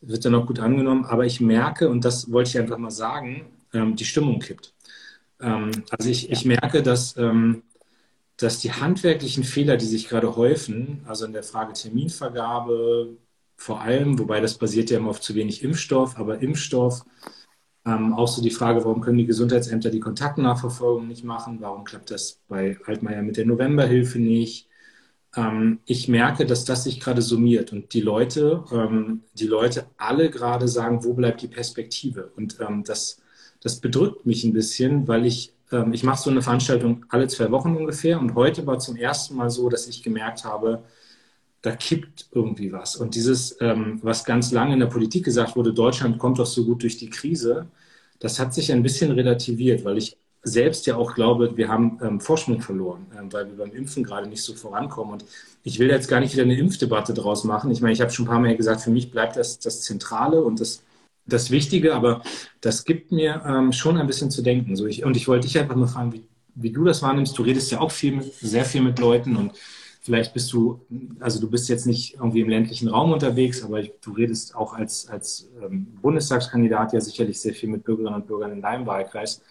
wird 0.00 0.24
dann 0.24 0.34
auch 0.34 0.46
gut 0.46 0.58
angenommen. 0.58 1.04
Aber 1.04 1.24
ich 1.24 1.40
merke, 1.40 1.88
und 1.88 2.04
das 2.04 2.30
wollte 2.30 2.50
ich 2.50 2.58
einfach 2.58 2.78
mal 2.78 2.90
sagen, 2.90 3.46
ähm, 3.72 3.96
die 3.96 4.04
Stimmung 4.04 4.40
kippt. 4.40 4.74
Ähm, 5.40 5.70
also 5.90 6.10
ich, 6.10 6.30
ich 6.30 6.44
merke, 6.44 6.82
dass 6.82 7.16
ähm, 7.16 7.62
dass 8.38 8.60
die 8.60 8.72
handwerklichen 8.72 9.44
Fehler, 9.44 9.78
die 9.78 9.86
sich 9.86 10.08
gerade 10.08 10.36
häufen, 10.36 11.00
also 11.06 11.24
in 11.24 11.32
der 11.32 11.42
Frage 11.42 11.72
Terminvergabe 11.72 13.16
vor 13.56 13.80
allem, 13.80 14.18
wobei 14.18 14.40
das 14.40 14.58
basiert 14.58 14.90
ja 14.90 14.98
immer 14.98 15.08
auf 15.08 15.22
zu 15.22 15.34
wenig 15.34 15.62
Impfstoff, 15.62 16.18
aber 16.18 16.42
Impfstoff, 16.42 17.06
ähm, 17.86 18.14
auch 18.14 18.28
so 18.28 18.42
die 18.42 18.50
Frage, 18.50 18.84
warum 18.84 19.00
können 19.00 19.18
die 19.18 19.26
Gesundheitsämter 19.26 19.90
die 19.90 20.00
Kontaktnachverfolgung 20.00 21.08
nicht 21.08 21.24
machen? 21.24 21.58
Warum 21.60 21.84
klappt 21.84 22.10
das 22.10 22.40
bei 22.48 22.78
Altmaier 22.86 23.22
mit 23.22 23.36
der 23.36 23.46
Novemberhilfe 23.46 24.18
nicht? 24.18 24.68
Ähm, 25.36 25.80
ich 25.86 26.08
merke, 26.08 26.46
dass 26.46 26.64
das 26.64 26.84
sich 26.84 27.00
gerade 27.00 27.22
summiert 27.22 27.72
und 27.72 27.94
die 27.94 28.00
Leute, 28.00 28.64
ähm, 28.72 29.22
die 29.34 29.46
Leute 29.46 29.86
alle 29.96 30.30
gerade 30.30 30.68
sagen, 30.68 31.04
wo 31.04 31.14
bleibt 31.14 31.42
die 31.42 31.48
Perspektive? 31.48 32.32
Und 32.36 32.58
ähm, 32.60 32.84
das, 32.84 33.22
das 33.62 33.80
bedrückt 33.80 34.26
mich 34.26 34.44
ein 34.44 34.52
bisschen, 34.52 35.08
weil 35.08 35.26
ich 35.26 35.54
ähm, 35.72 35.92
ich 35.92 36.02
mache 36.04 36.22
so 36.22 36.30
eine 36.30 36.42
Veranstaltung 36.42 37.04
alle 37.08 37.28
zwei 37.28 37.50
Wochen 37.50 37.76
ungefähr 37.76 38.20
und 38.20 38.34
heute 38.34 38.66
war 38.66 38.78
zum 38.78 38.96
ersten 38.96 39.36
Mal 39.36 39.50
so, 39.50 39.68
dass 39.68 39.86
ich 39.88 40.02
gemerkt 40.02 40.44
habe, 40.44 40.82
da 41.62 41.74
kippt 41.74 42.28
irgendwie 42.32 42.72
was. 42.72 42.96
Und 42.96 43.14
dieses, 43.14 43.56
ähm, 43.60 43.98
was 44.02 44.24
ganz 44.24 44.52
lange 44.52 44.74
in 44.74 44.80
der 44.80 44.86
Politik 44.86 45.24
gesagt 45.24 45.56
wurde, 45.56 45.72
Deutschland 45.74 46.18
kommt 46.18 46.38
doch 46.38 46.46
so 46.46 46.64
gut 46.64 46.82
durch 46.82 46.96
die 46.98 47.10
Krise, 47.10 47.66
das 48.18 48.38
hat 48.38 48.54
sich 48.54 48.72
ein 48.72 48.82
bisschen 48.82 49.12
relativiert, 49.12 49.84
weil 49.84 49.98
ich 49.98 50.16
selbst 50.42 50.86
ja 50.86 50.96
auch 50.96 51.14
glaube, 51.14 51.56
wir 51.56 51.68
haben 51.68 51.98
ähm, 52.02 52.20
Forschung 52.20 52.60
verloren, 52.60 53.06
ähm, 53.18 53.32
weil 53.32 53.46
wir 53.48 53.56
beim 53.56 53.72
Impfen 53.72 54.04
gerade 54.04 54.28
nicht 54.28 54.42
so 54.42 54.54
vorankommen. 54.54 55.14
Und 55.14 55.24
ich 55.64 55.78
will 55.78 55.88
jetzt 55.88 56.08
gar 56.08 56.20
nicht 56.20 56.32
wieder 56.34 56.44
eine 56.44 56.56
Impfdebatte 56.56 57.14
draus 57.14 57.44
machen. 57.44 57.70
Ich 57.70 57.80
meine, 57.80 57.92
ich 57.92 58.00
habe 58.00 58.12
schon 58.12 58.26
ein 58.26 58.28
paar 58.28 58.38
Mal 58.38 58.56
gesagt, 58.56 58.80
für 58.80 58.90
mich 58.90 59.10
bleibt 59.10 59.36
das 59.36 59.58
das 59.58 59.82
Zentrale 59.82 60.42
und 60.42 60.60
das 60.60 60.82
das 61.26 61.50
Wichtige, 61.50 61.94
aber 61.94 62.22
das 62.60 62.84
gibt 62.84 63.10
mir 63.10 63.42
ähm, 63.44 63.72
schon 63.72 63.96
ein 63.96 64.06
bisschen 64.06 64.30
zu 64.30 64.42
denken. 64.42 64.76
So 64.76 64.86
ich, 64.86 65.04
und 65.04 65.16
ich 65.16 65.26
wollte 65.26 65.46
dich 65.46 65.58
einfach 65.58 65.74
mal 65.74 65.88
fragen, 65.88 66.12
wie, 66.12 66.22
wie 66.54 66.70
du 66.70 66.84
das 66.84 67.02
wahrnimmst. 67.02 67.36
Du 67.36 67.42
redest 67.42 67.70
ja 67.72 67.80
auch 67.80 67.90
viel 67.90 68.16
mit, 68.16 68.32
sehr 68.34 68.64
viel 68.64 68.82
mit 68.82 68.98
Leuten 68.98 69.36
und 69.36 69.52
vielleicht 70.06 70.32
bist 70.32 70.52
du, 70.52 70.80
also 71.20 71.40
du 71.40 71.50
bist 71.50 71.68
jetzt 71.68 71.84
nicht 71.84 72.14
irgendwie 72.14 72.40
im 72.40 72.48
ländlichen 72.48 72.88
Raum 72.88 73.12
unterwegs, 73.12 73.64
aber 73.64 73.82
du 73.82 74.12
redest 74.12 74.54
auch 74.54 74.72
als, 74.72 75.08
als 75.08 75.50
ähm, 75.60 75.98
Bundestagskandidat 76.00 76.92
ja 76.92 77.00
sicherlich 77.00 77.40
sehr 77.40 77.52
viel 77.52 77.68
mit 77.68 77.84
Bürgerinnen 77.84 78.14
und 78.14 78.26
Bürgern 78.26 78.52
in 78.52 78.62
deinem 78.62 78.86
Wahlkreis. 78.86 79.42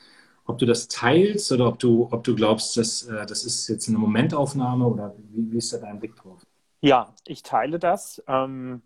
Ob 0.46 0.58
du 0.58 0.66
das 0.66 0.88
teilst 0.88 1.52
oder 1.52 1.68
ob 1.68 1.80
du, 1.80 2.08
ob 2.10 2.24
du 2.24 2.36
glaubst, 2.36 2.78
dass 2.78 3.04
äh, 3.04 3.26
das 3.26 3.44
ist 3.44 3.68
jetzt 3.68 3.90
eine 3.90 3.98
Momentaufnahme 3.98 4.88
oder 4.88 5.14
wie, 5.32 5.52
wie 5.52 5.58
ist 5.58 5.74
da 5.74 5.78
dein 5.78 6.00
Blick 6.00 6.16
drauf? 6.16 6.42
Ja, 6.82 7.14
ich 7.28 7.44
teile 7.44 7.78
das. 7.78 8.24
Ähm 8.28 8.82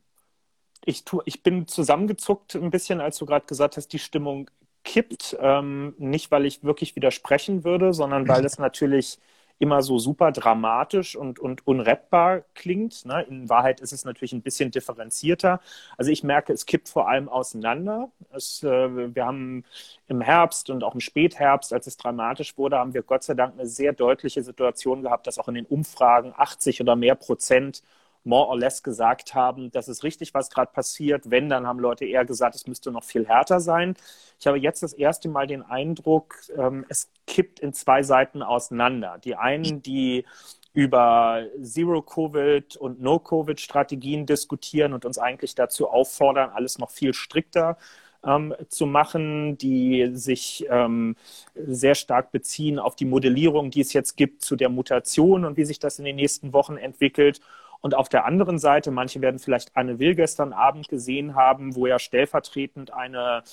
ich, 0.85 1.03
tu, 1.05 1.21
ich 1.25 1.43
bin 1.43 1.67
zusammengezuckt 1.67 2.55
ein 2.55 2.71
bisschen, 2.71 3.01
als 3.01 3.17
du 3.17 3.25
gerade 3.25 3.45
gesagt 3.45 3.77
hast, 3.77 3.89
die 3.89 3.99
Stimmung 3.99 4.49
kippt. 4.83 5.37
Ähm, 5.39 5.93
nicht, 5.97 6.31
weil 6.31 6.45
ich 6.45 6.63
wirklich 6.63 6.95
widersprechen 6.95 7.63
würde, 7.63 7.93
sondern 7.93 8.27
weil 8.27 8.43
es 8.45 8.57
natürlich 8.59 9.19
immer 9.59 9.81
so 9.81 9.99
super 9.99 10.31
dramatisch 10.31 11.15
und, 11.15 11.37
und 11.37 11.67
unrettbar 11.67 12.43
klingt. 12.55 13.05
Ne? 13.05 13.23
In 13.29 13.49
Wahrheit 13.49 13.81
ist 13.81 13.91
es 13.91 14.05
natürlich 14.05 14.31
ein 14.33 14.41
bisschen 14.41 14.71
differenzierter. 14.71 15.59
Also 15.97 16.11
ich 16.11 16.23
merke, 16.23 16.53
es 16.53 16.65
kippt 16.65 16.87
vor 16.87 17.09
allem 17.09 17.27
auseinander. 17.27 18.09
Es, 18.31 18.63
äh, 18.63 19.15
wir 19.15 19.25
haben 19.25 19.65
im 20.07 20.21
Herbst 20.21 20.69
und 20.69 20.83
auch 20.83 20.93
im 20.93 21.01
Spätherbst, 21.01 21.73
als 21.73 21.87
es 21.87 21.97
dramatisch 21.97 22.57
wurde, 22.57 22.77
haben 22.79 22.93
wir 22.93 23.03
Gott 23.03 23.23
sei 23.23 23.33
Dank 23.33 23.53
eine 23.53 23.67
sehr 23.67 23.91
deutliche 23.91 24.43
Situation 24.43 25.03
gehabt, 25.03 25.27
dass 25.27 25.37
auch 25.37 25.49
in 25.49 25.55
den 25.55 25.65
Umfragen 25.65 26.33
80 26.35 26.79
oder 26.81 26.95
mehr 26.95 27.15
Prozent 27.15 27.83
more 28.29 28.47
or 28.47 28.57
less 28.57 28.83
gesagt 28.83 29.33
haben, 29.33 29.71
das 29.71 29.87
ist 29.89 30.03
richtig, 30.03 30.33
was 30.33 30.49
gerade 30.49 30.71
passiert. 30.71 31.29
Wenn, 31.31 31.49
dann 31.49 31.67
haben 31.67 31.79
Leute 31.79 32.05
eher 32.05 32.23
gesagt, 32.23 32.55
es 32.55 32.67
müsste 32.67 32.91
noch 32.91 33.03
viel 33.03 33.27
härter 33.27 33.59
sein. 33.59 33.95
Ich 34.39 34.47
habe 34.47 34.59
jetzt 34.59 34.83
das 34.83 34.93
erste 34.93 35.27
Mal 35.27 35.47
den 35.47 35.63
Eindruck, 35.63 36.35
ähm, 36.55 36.85
es 36.87 37.09
kippt 37.27 37.59
in 37.59 37.73
zwei 37.73 38.03
Seiten 38.03 38.43
auseinander. 38.43 39.17
Die 39.23 39.35
einen, 39.35 39.81
die 39.81 40.25
über 40.73 41.43
Zero-Covid 41.61 42.77
und 42.77 43.01
No-Covid-Strategien 43.01 44.27
diskutieren 44.27 44.93
und 44.93 45.03
uns 45.03 45.17
eigentlich 45.17 45.55
dazu 45.55 45.89
auffordern, 45.89 46.51
alles 46.51 46.77
noch 46.77 46.91
viel 46.91 47.13
strikter 47.15 47.77
ähm, 48.23 48.53
zu 48.67 48.85
machen, 48.85 49.57
die 49.57 50.11
sich 50.13 50.65
ähm, 50.69 51.15
sehr 51.55 51.95
stark 51.95 52.31
beziehen 52.31 52.77
auf 52.79 52.95
die 52.95 53.05
Modellierung, 53.05 53.71
die 53.71 53.81
es 53.81 53.93
jetzt 53.93 54.15
gibt 54.15 54.43
zu 54.43 54.55
der 54.55 54.69
Mutation 54.69 55.45
und 55.45 55.57
wie 55.57 55.65
sich 55.65 55.79
das 55.79 55.99
in 55.99 56.05
den 56.05 56.17
nächsten 56.17 56.53
Wochen 56.53 56.77
entwickelt. 56.77 57.41
Und 57.81 57.95
auf 57.95 58.09
der 58.09 58.25
anderen 58.25 58.59
Seite, 58.59 58.91
manche 58.91 59.21
werden 59.21 59.39
vielleicht 59.39 59.75
Anne 59.75 59.99
Will 59.99 60.15
gestern 60.15 60.53
Abend 60.53 60.89
gesehen 60.89 61.35
haben, 61.35 61.75
wo 61.75 61.87
ja 61.87 61.97
stellvertretend 61.99 62.93
eine, 62.93 63.43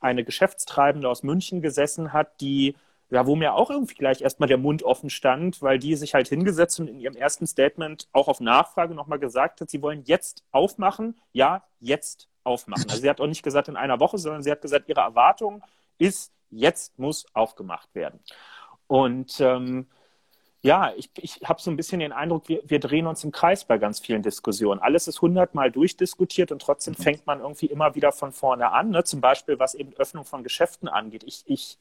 eine 0.00 0.24
Geschäftstreibende 0.24 1.08
aus 1.08 1.22
München 1.22 1.62
gesessen 1.62 2.12
hat, 2.12 2.40
die 2.40 2.76
ja, 3.12 3.26
wo 3.26 3.36
mir 3.36 3.52
auch 3.52 3.68
irgendwie 3.68 3.94
gleich 3.94 4.22
erstmal 4.22 4.48
der 4.48 4.56
Mund 4.56 4.82
offen 4.82 5.10
stand, 5.10 5.60
weil 5.60 5.78
die 5.78 5.96
sich 5.96 6.14
halt 6.14 6.28
hingesetzt 6.28 6.80
und 6.80 6.88
in 6.88 6.98
ihrem 6.98 7.14
ersten 7.14 7.46
Statement 7.46 8.08
auch 8.12 8.26
auf 8.26 8.40
Nachfrage 8.40 8.94
nochmal 8.94 9.18
gesagt 9.18 9.60
hat, 9.60 9.68
sie 9.68 9.82
wollen 9.82 10.02
jetzt 10.06 10.44
aufmachen, 10.50 11.20
ja, 11.32 11.62
jetzt 11.78 12.30
aufmachen. 12.42 12.84
Also 12.88 13.02
sie 13.02 13.10
hat 13.10 13.20
auch 13.20 13.26
nicht 13.26 13.42
gesagt 13.42 13.68
in 13.68 13.76
einer 13.76 14.00
Woche, 14.00 14.16
sondern 14.16 14.42
sie 14.42 14.50
hat 14.50 14.62
gesagt, 14.62 14.88
ihre 14.88 15.02
Erwartung 15.02 15.62
ist, 15.98 16.32
jetzt 16.48 16.98
muss 16.98 17.26
aufgemacht 17.34 17.94
werden. 17.94 18.18
Und 18.86 19.38
ähm, 19.40 19.88
ja, 20.62 20.92
ich, 20.96 21.10
ich 21.16 21.40
habe 21.44 21.60
so 21.60 21.70
ein 21.70 21.76
bisschen 21.76 21.98
den 21.98 22.12
Eindruck, 22.12 22.48
wir, 22.48 22.62
wir 22.64 22.78
drehen 22.78 23.08
uns 23.08 23.24
im 23.24 23.32
Kreis 23.32 23.64
bei 23.64 23.78
ganz 23.78 23.98
vielen 23.98 24.22
Diskussionen. 24.22 24.80
Alles 24.80 25.08
ist 25.08 25.20
hundertmal 25.20 25.72
durchdiskutiert 25.72 26.52
und 26.52 26.62
trotzdem 26.62 26.94
fängt 26.94 27.26
man 27.26 27.40
irgendwie 27.40 27.66
immer 27.66 27.96
wieder 27.96 28.12
von 28.12 28.30
vorne 28.30 28.70
an. 28.70 28.90
Ne? 28.90 29.02
Zum 29.02 29.20
Beispiel, 29.20 29.58
was 29.58 29.74
eben 29.74 29.92
Öffnung 29.94 30.24
von 30.24 30.44
Geschäften 30.44 30.88
angeht. 30.88 31.24
Ich, 31.26 31.42
ich 31.46 31.78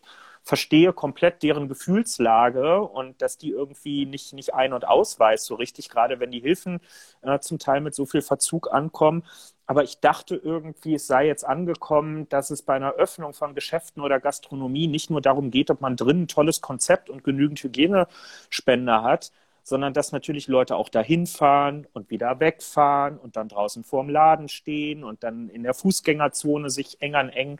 verstehe 0.51 0.91
komplett 0.91 1.43
deren 1.43 1.69
Gefühlslage 1.69 2.81
und 2.81 3.21
dass 3.21 3.37
die 3.37 3.51
irgendwie 3.51 4.05
nicht, 4.05 4.33
nicht 4.33 4.53
ein- 4.53 4.73
und 4.73 4.85
ausweist 4.85 5.45
so 5.45 5.55
richtig, 5.55 5.87
gerade 5.87 6.19
wenn 6.19 6.29
die 6.29 6.41
Hilfen 6.41 6.81
äh, 7.21 7.39
zum 7.39 7.57
Teil 7.57 7.79
mit 7.79 7.95
so 7.95 8.05
viel 8.05 8.21
Verzug 8.21 8.69
ankommen. 8.69 9.23
Aber 9.65 9.85
ich 9.85 10.01
dachte 10.01 10.35
irgendwie, 10.35 10.95
es 10.95 11.07
sei 11.07 11.25
jetzt 11.25 11.45
angekommen, 11.45 12.27
dass 12.27 12.49
es 12.49 12.63
bei 12.63 12.73
einer 12.73 12.95
Öffnung 12.95 13.31
von 13.31 13.55
Geschäften 13.55 14.03
oder 14.03 14.19
Gastronomie 14.19 14.87
nicht 14.87 15.09
nur 15.09 15.21
darum 15.21 15.51
geht, 15.51 15.71
ob 15.71 15.79
man 15.79 15.95
drin 15.95 16.23
ein 16.23 16.27
tolles 16.27 16.59
Konzept 16.59 17.09
und 17.09 17.23
genügend 17.23 17.63
Hygienespender 17.63 19.03
hat, 19.03 19.31
sondern 19.63 19.93
dass 19.93 20.11
natürlich 20.11 20.49
Leute 20.49 20.75
auch 20.75 20.89
dahin 20.89 21.27
fahren 21.27 21.87
und 21.93 22.09
wieder 22.09 22.41
wegfahren 22.41 23.17
und 23.17 23.37
dann 23.37 23.47
draußen 23.47 23.85
vorm 23.85 24.09
Laden 24.09 24.49
stehen 24.49 25.05
und 25.05 25.23
dann 25.23 25.47
in 25.47 25.63
der 25.63 25.73
Fußgängerzone 25.73 26.69
sich 26.69 27.01
eng 27.01 27.15
an 27.15 27.29
eng 27.29 27.57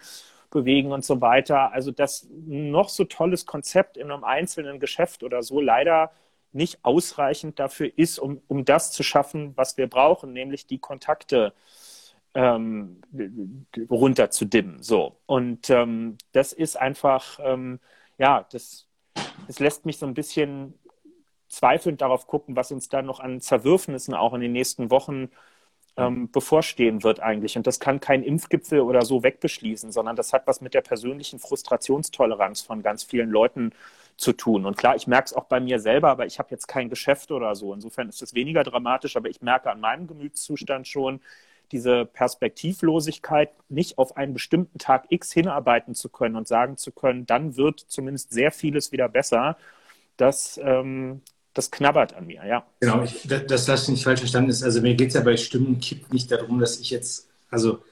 bewegen 0.51 0.91
und 0.91 1.03
so 1.03 1.21
weiter. 1.21 1.71
Also 1.71 1.91
das 1.91 2.27
noch 2.29 2.89
so 2.89 3.05
tolles 3.05 3.45
Konzept 3.45 3.97
in 3.97 4.11
einem 4.11 4.23
einzelnen 4.23 4.79
Geschäft 4.79 5.23
oder 5.23 5.41
so 5.41 5.59
leider 5.59 6.11
nicht 6.53 6.83
ausreichend 6.83 7.59
dafür 7.59 7.91
ist, 7.95 8.19
um, 8.19 8.41
um 8.47 8.65
das 8.65 8.91
zu 8.91 9.03
schaffen, 9.03 9.53
was 9.55 9.77
wir 9.77 9.87
brauchen, 9.87 10.33
nämlich 10.33 10.67
die 10.67 10.79
Kontakte 10.79 11.53
ähm, 12.33 13.01
runterzudimmen. 13.89 14.83
So. 14.83 15.17
Und 15.25 15.69
ähm, 15.69 16.17
das 16.33 16.53
ist 16.53 16.79
einfach, 16.79 17.39
ähm, 17.43 17.79
ja, 18.17 18.45
das, 18.51 18.87
das 19.47 19.59
lässt 19.59 19.85
mich 19.85 19.97
so 19.97 20.05
ein 20.05 20.13
bisschen 20.13 20.73
zweifelnd 21.47 22.01
darauf 22.01 22.27
gucken, 22.27 22.55
was 22.55 22.71
uns 22.71 22.89
da 22.89 23.01
noch 23.01 23.19
an 23.19 23.41
Zerwürfnissen 23.41 24.13
auch 24.13 24.33
in 24.33 24.41
den 24.41 24.53
nächsten 24.53 24.89
Wochen 24.89 25.29
ähm, 25.97 26.31
bevorstehen 26.31 27.03
wird 27.03 27.19
eigentlich. 27.19 27.57
Und 27.57 27.67
das 27.67 27.79
kann 27.79 27.99
kein 27.99 28.23
Impfgipfel 28.23 28.81
oder 28.81 29.03
so 29.03 29.23
wegbeschließen, 29.23 29.91
sondern 29.91 30.15
das 30.15 30.33
hat 30.33 30.47
was 30.47 30.61
mit 30.61 30.73
der 30.73 30.81
persönlichen 30.81 31.39
Frustrationstoleranz 31.39 32.61
von 32.61 32.81
ganz 32.81 33.03
vielen 33.03 33.29
Leuten 33.29 33.71
zu 34.17 34.33
tun. 34.33 34.65
Und 34.65 34.77
klar, 34.77 34.95
ich 34.95 35.07
merke 35.07 35.25
es 35.25 35.33
auch 35.33 35.45
bei 35.45 35.59
mir 35.59 35.79
selber, 35.79 36.09
aber 36.09 36.25
ich 36.25 36.39
habe 36.39 36.49
jetzt 36.51 36.67
kein 36.67 36.89
Geschäft 36.89 37.31
oder 37.31 37.55
so. 37.55 37.73
Insofern 37.73 38.09
ist 38.09 38.21
es 38.21 38.33
weniger 38.33 38.63
dramatisch, 38.63 39.17
aber 39.17 39.29
ich 39.29 39.41
merke 39.41 39.71
an 39.71 39.79
meinem 39.79 40.07
Gemütszustand 40.07 40.87
schon, 40.87 41.19
diese 41.71 42.05
Perspektivlosigkeit, 42.05 43.49
nicht 43.69 43.97
auf 43.97 44.17
einen 44.17 44.33
bestimmten 44.33 44.77
Tag 44.77 45.05
X 45.09 45.31
hinarbeiten 45.31 45.95
zu 45.95 46.09
können 46.09 46.35
und 46.35 46.47
sagen 46.47 46.77
zu 46.77 46.91
können, 46.91 47.25
dann 47.25 47.55
wird 47.55 47.79
zumindest 47.79 48.31
sehr 48.33 48.51
vieles 48.51 48.91
wieder 48.91 49.07
besser. 49.07 49.57
Das, 50.17 50.59
ähm, 50.61 51.21
das 51.53 51.71
knabbert 51.71 52.13
an 52.13 52.27
mir, 52.27 52.45
ja. 52.45 52.65
Genau, 52.79 53.03
ich, 53.03 53.27
dass 53.47 53.65
das 53.65 53.87
nicht 53.87 54.03
falsch 54.03 54.19
verstanden 54.19 54.49
ist. 54.49 54.63
Also 54.63 54.81
mir 54.81 54.95
geht 54.95 55.09
es 55.09 55.15
ja 55.15 55.21
bei 55.21 55.37
Stimmen 55.37 55.79
Kipp 55.79 56.11
nicht 56.13 56.31
darum, 56.31 56.59
dass 56.59 56.79
ich 56.79 56.89
jetzt, 56.89 57.29
also 57.49 57.83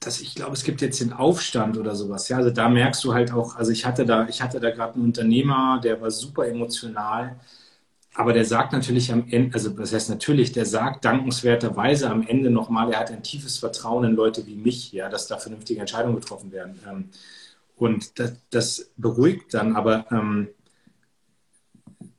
dass 0.00 0.20
ich 0.20 0.34
glaube, 0.34 0.54
es 0.54 0.64
gibt 0.64 0.80
jetzt 0.80 1.00
den 1.00 1.12
Aufstand 1.12 1.76
oder 1.76 1.94
sowas. 1.94 2.28
Ja, 2.30 2.38
also 2.38 2.50
da 2.50 2.70
merkst 2.70 3.04
du 3.04 3.12
halt 3.12 3.32
auch, 3.32 3.56
also 3.56 3.70
ich 3.70 3.84
hatte 3.84 4.06
da, 4.06 4.26
ich 4.28 4.40
hatte 4.40 4.58
da 4.58 4.70
gerade 4.70 4.94
einen 4.94 5.04
Unternehmer, 5.04 5.78
der 5.82 6.00
war 6.00 6.10
super 6.10 6.46
emotional 6.46 7.38
aber 8.14 8.32
der 8.32 8.44
sagt 8.44 8.72
natürlich 8.72 9.12
am 9.12 9.26
Ende, 9.30 9.54
also 9.54 9.70
das 9.70 9.92
heißt 9.92 10.10
natürlich, 10.10 10.52
der 10.52 10.66
sagt 10.66 11.04
dankenswerterweise 11.04 12.10
am 12.10 12.26
Ende 12.26 12.50
nochmal, 12.50 12.92
er 12.92 13.00
hat 13.00 13.10
ein 13.10 13.22
tiefes 13.22 13.58
Vertrauen 13.58 14.04
in 14.04 14.16
Leute 14.16 14.46
wie 14.46 14.56
mich, 14.56 14.92
ja, 14.92 15.08
dass 15.08 15.28
da 15.28 15.38
vernünftige 15.38 15.80
Entscheidungen 15.80 16.16
getroffen 16.16 16.50
werden. 16.50 16.78
Ähm, 16.88 17.08
und 17.76 18.18
das, 18.18 18.32
das 18.50 18.90
beruhigt 18.96 19.54
dann, 19.54 19.76
aber 19.76 20.06
ähm, 20.10 20.48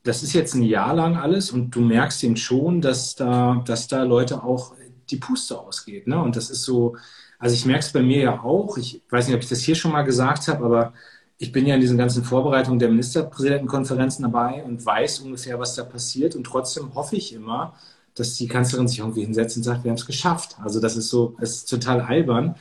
das 0.02 0.22
ist 0.22 0.32
jetzt 0.32 0.54
ein 0.54 0.62
Jahr 0.62 0.94
lang 0.94 1.16
alles 1.16 1.50
und 1.50 1.70
du 1.70 1.80
merkst 1.80 2.22
ihm 2.22 2.36
schon, 2.36 2.80
dass 2.80 3.14
da, 3.14 3.62
dass 3.66 3.86
da 3.88 4.02
Leute 4.02 4.42
auch 4.42 4.74
die 5.10 5.16
Puste 5.16 5.58
ausgeht. 5.58 6.06
Ne? 6.06 6.20
Und 6.20 6.36
das 6.36 6.50
ist 6.50 6.64
so, 6.64 6.96
also 7.38 7.54
ich 7.54 7.66
merke 7.66 7.80
es 7.80 7.92
bei 7.92 8.02
mir 8.02 8.20
ja 8.20 8.42
auch, 8.42 8.76
ich 8.78 9.02
weiß 9.10 9.26
nicht, 9.26 9.36
ob 9.36 9.42
ich 9.42 9.48
das 9.48 9.60
hier 9.60 9.74
schon 9.74 9.92
mal 9.92 10.02
gesagt 10.02 10.48
habe, 10.48 10.64
aber 10.64 10.92
ich 11.38 11.52
bin 11.52 11.66
ja 11.66 11.74
in 11.74 11.80
diesen 11.80 11.98
ganzen 11.98 12.24
Vorbereitungen 12.24 12.78
der 12.78 12.88
Ministerpräsidentenkonferenzen 12.88 14.22
dabei 14.22 14.62
und 14.64 14.84
weiß 14.84 15.20
ungefähr, 15.20 15.58
was 15.58 15.74
da 15.74 15.82
passiert. 15.82 16.36
Und 16.36 16.44
trotzdem 16.44 16.94
hoffe 16.94 17.16
ich 17.16 17.32
immer, 17.32 17.74
dass 18.14 18.34
die 18.34 18.46
Kanzlerin 18.46 18.86
sich 18.86 19.00
irgendwie 19.00 19.24
hinsetzt 19.24 19.56
und 19.56 19.62
sagt, 19.64 19.84
wir 19.84 19.90
haben 19.90 19.98
es 19.98 20.06
geschafft. 20.06 20.56
Also 20.62 20.80
das 20.80 20.96
ist 20.96 21.08
so, 21.08 21.34
es 21.40 21.56
ist 21.56 21.70
total 21.70 22.00
albern. 22.00 22.56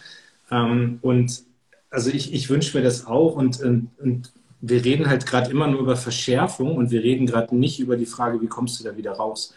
Ähm, 0.50 1.00
und 1.02 1.44
also 1.92 2.10
ich, 2.10 2.34
ich 2.34 2.50
wünsche 2.50 2.76
mir 2.76 2.84
das 2.84 3.06
auch. 3.06 3.36
Und, 3.36 3.62
und, 3.62 3.92
und 4.00 4.32
wir 4.62 4.84
reden 4.86 5.08
halt 5.10 5.26
gerade 5.26 5.52
immer 5.52 5.68
nur 5.68 5.82
über 5.82 5.98
Verschärfung 5.98 6.76
und 6.78 6.92
wir 6.92 7.04
reden 7.04 7.26
gerade 7.26 7.56
nicht 7.56 7.80
über 7.80 7.98
die 7.98 8.06
Frage, 8.06 8.42
wie 8.42 8.48
kommst 8.48 8.80
du 8.80 8.84
da 8.84 8.96
wieder 8.98 9.14
raus. 9.14 9.54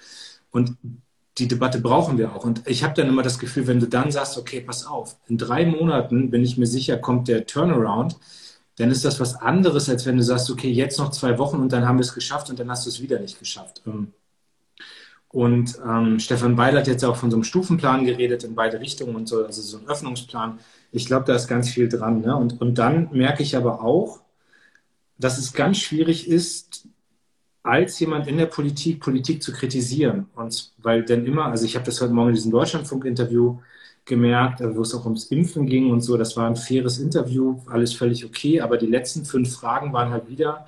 Und 0.51 0.77
die 1.39 1.49
Debatte 1.49 1.81
brauchen 1.81 2.19
wir 2.19 2.35
auch. 2.35 2.45
Und 2.45 2.63
ich 2.67 2.85
habe 2.85 2.95
dann 2.95 3.09
immer 3.09 3.23
das 3.23 3.39
Gefühl, 3.39 3.67
wenn 3.67 3.81
du 3.81 3.89
dann 3.89 4.11
sagst, 4.11 4.39
okay, 4.39 4.61
pass 4.61 4.87
auf, 4.87 5.17
in 5.27 5.39
drei 5.39 5.67
Monaten 5.67 6.31
bin 6.31 6.43
ich 6.43 6.57
mir 6.57 6.67
sicher, 6.67 6.97
kommt 6.97 7.29
der 7.29 7.47
Turnaround 7.47 8.17
dann 8.77 8.91
ist 8.91 9.05
das 9.05 9.21
was 9.21 9.37
anderes, 9.37 9.89
als 9.89 10.05
wenn 10.07 10.17
du 10.17 10.23
sagst, 10.23 10.51
okay, 10.51 10.71
jetzt 10.71 10.99
noch 10.99 11.11
zwei 11.11 11.39
Wochen 11.39 11.61
und 11.61 11.73
dann 11.73 11.87
haben 11.87 11.99
wir 11.99 12.03
es 12.05 12.15
geschafft 12.15 12.51
und 12.51 12.59
dann 12.59 12.71
hast 12.71 12.87
du 12.87 12.91
es 12.91 13.01
wieder 13.01 13.21
nicht 13.21 13.39
geschafft. 13.39 13.83
Ähm, 13.87 14.13
und 15.29 15.79
ähm, 15.85 16.21
Stefan 16.21 16.57
Beil 16.57 16.77
hat 16.77 16.87
jetzt 16.87 17.05
auch 17.05 17.17
von 17.17 17.31
so 17.31 17.37
einem 17.37 17.45
Stufenplan 17.45 18.05
geredet 18.05 18.45
in 18.45 18.55
beide 18.55 18.81
Richtungen 18.81 19.17
und 19.17 19.29
so, 19.29 19.45
also 19.45 19.63
so 19.63 19.79
ein 19.79 19.89
Öffnungsplan. 19.89 20.61
Ich 20.93 21.07
glaube, 21.07 21.25
da 21.25 21.35
ist 21.35 21.49
ganz 21.49 21.71
viel 21.71 21.89
dran. 21.89 22.21
Ne? 22.21 22.37
Und, 22.37 22.61
und 22.61 22.79
dann 22.79 23.09
merke 23.13 23.43
ich 23.43 23.57
aber 23.57 23.83
auch, 23.83 24.21
dass 25.19 25.39
es 25.39 25.53
ganz 25.53 25.79
schwierig 25.79 26.29
ist, 26.29 26.89
als 27.63 27.99
jemand 27.99 28.27
in 28.27 28.37
der 28.37 28.47
Politik 28.47 29.01
Politik 29.01 29.43
zu 29.43 29.53
kritisieren. 29.53 30.27
Und 30.35 30.73
weil 30.79 31.05
dann 31.05 31.25
immer, 31.25 31.47
also 31.47 31.65
ich 31.65 31.77
habe 31.77 31.87
das 31.87 32.01
heute 32.01 32.13
Morgen 32.13 32.31
in 32.31 32.35
diesem 32.35 32.53
Deutschlandfunk-Interview 32.53 33.59
gemerkt, 34.05 34.61
wo 34.61 34.83
es 34.83 34.95
auch 34.95 35.05
ums 35.05 35.27
Impfen 35.27 35.67
ging 35.67 35.91
und 35.91 36.03
so. 36.03 36.17
Das 36.17 36.37
war 36.37 36.47
ein 36.47 36.57
faires 36.57 36.99
Interview, 36.99 37.61
alles 37.67 37.95
völlig 37.95 38.25
okay. 38.25 38.61
Aber 38.61 38.77
die 38.77 38.87
letzten 38.87 39.25
fünf 39.25 39.55
Fragen 39.55 39.93
waren 39.93 40.11
halt 40.11 40.29
wieder, 40.29 40.67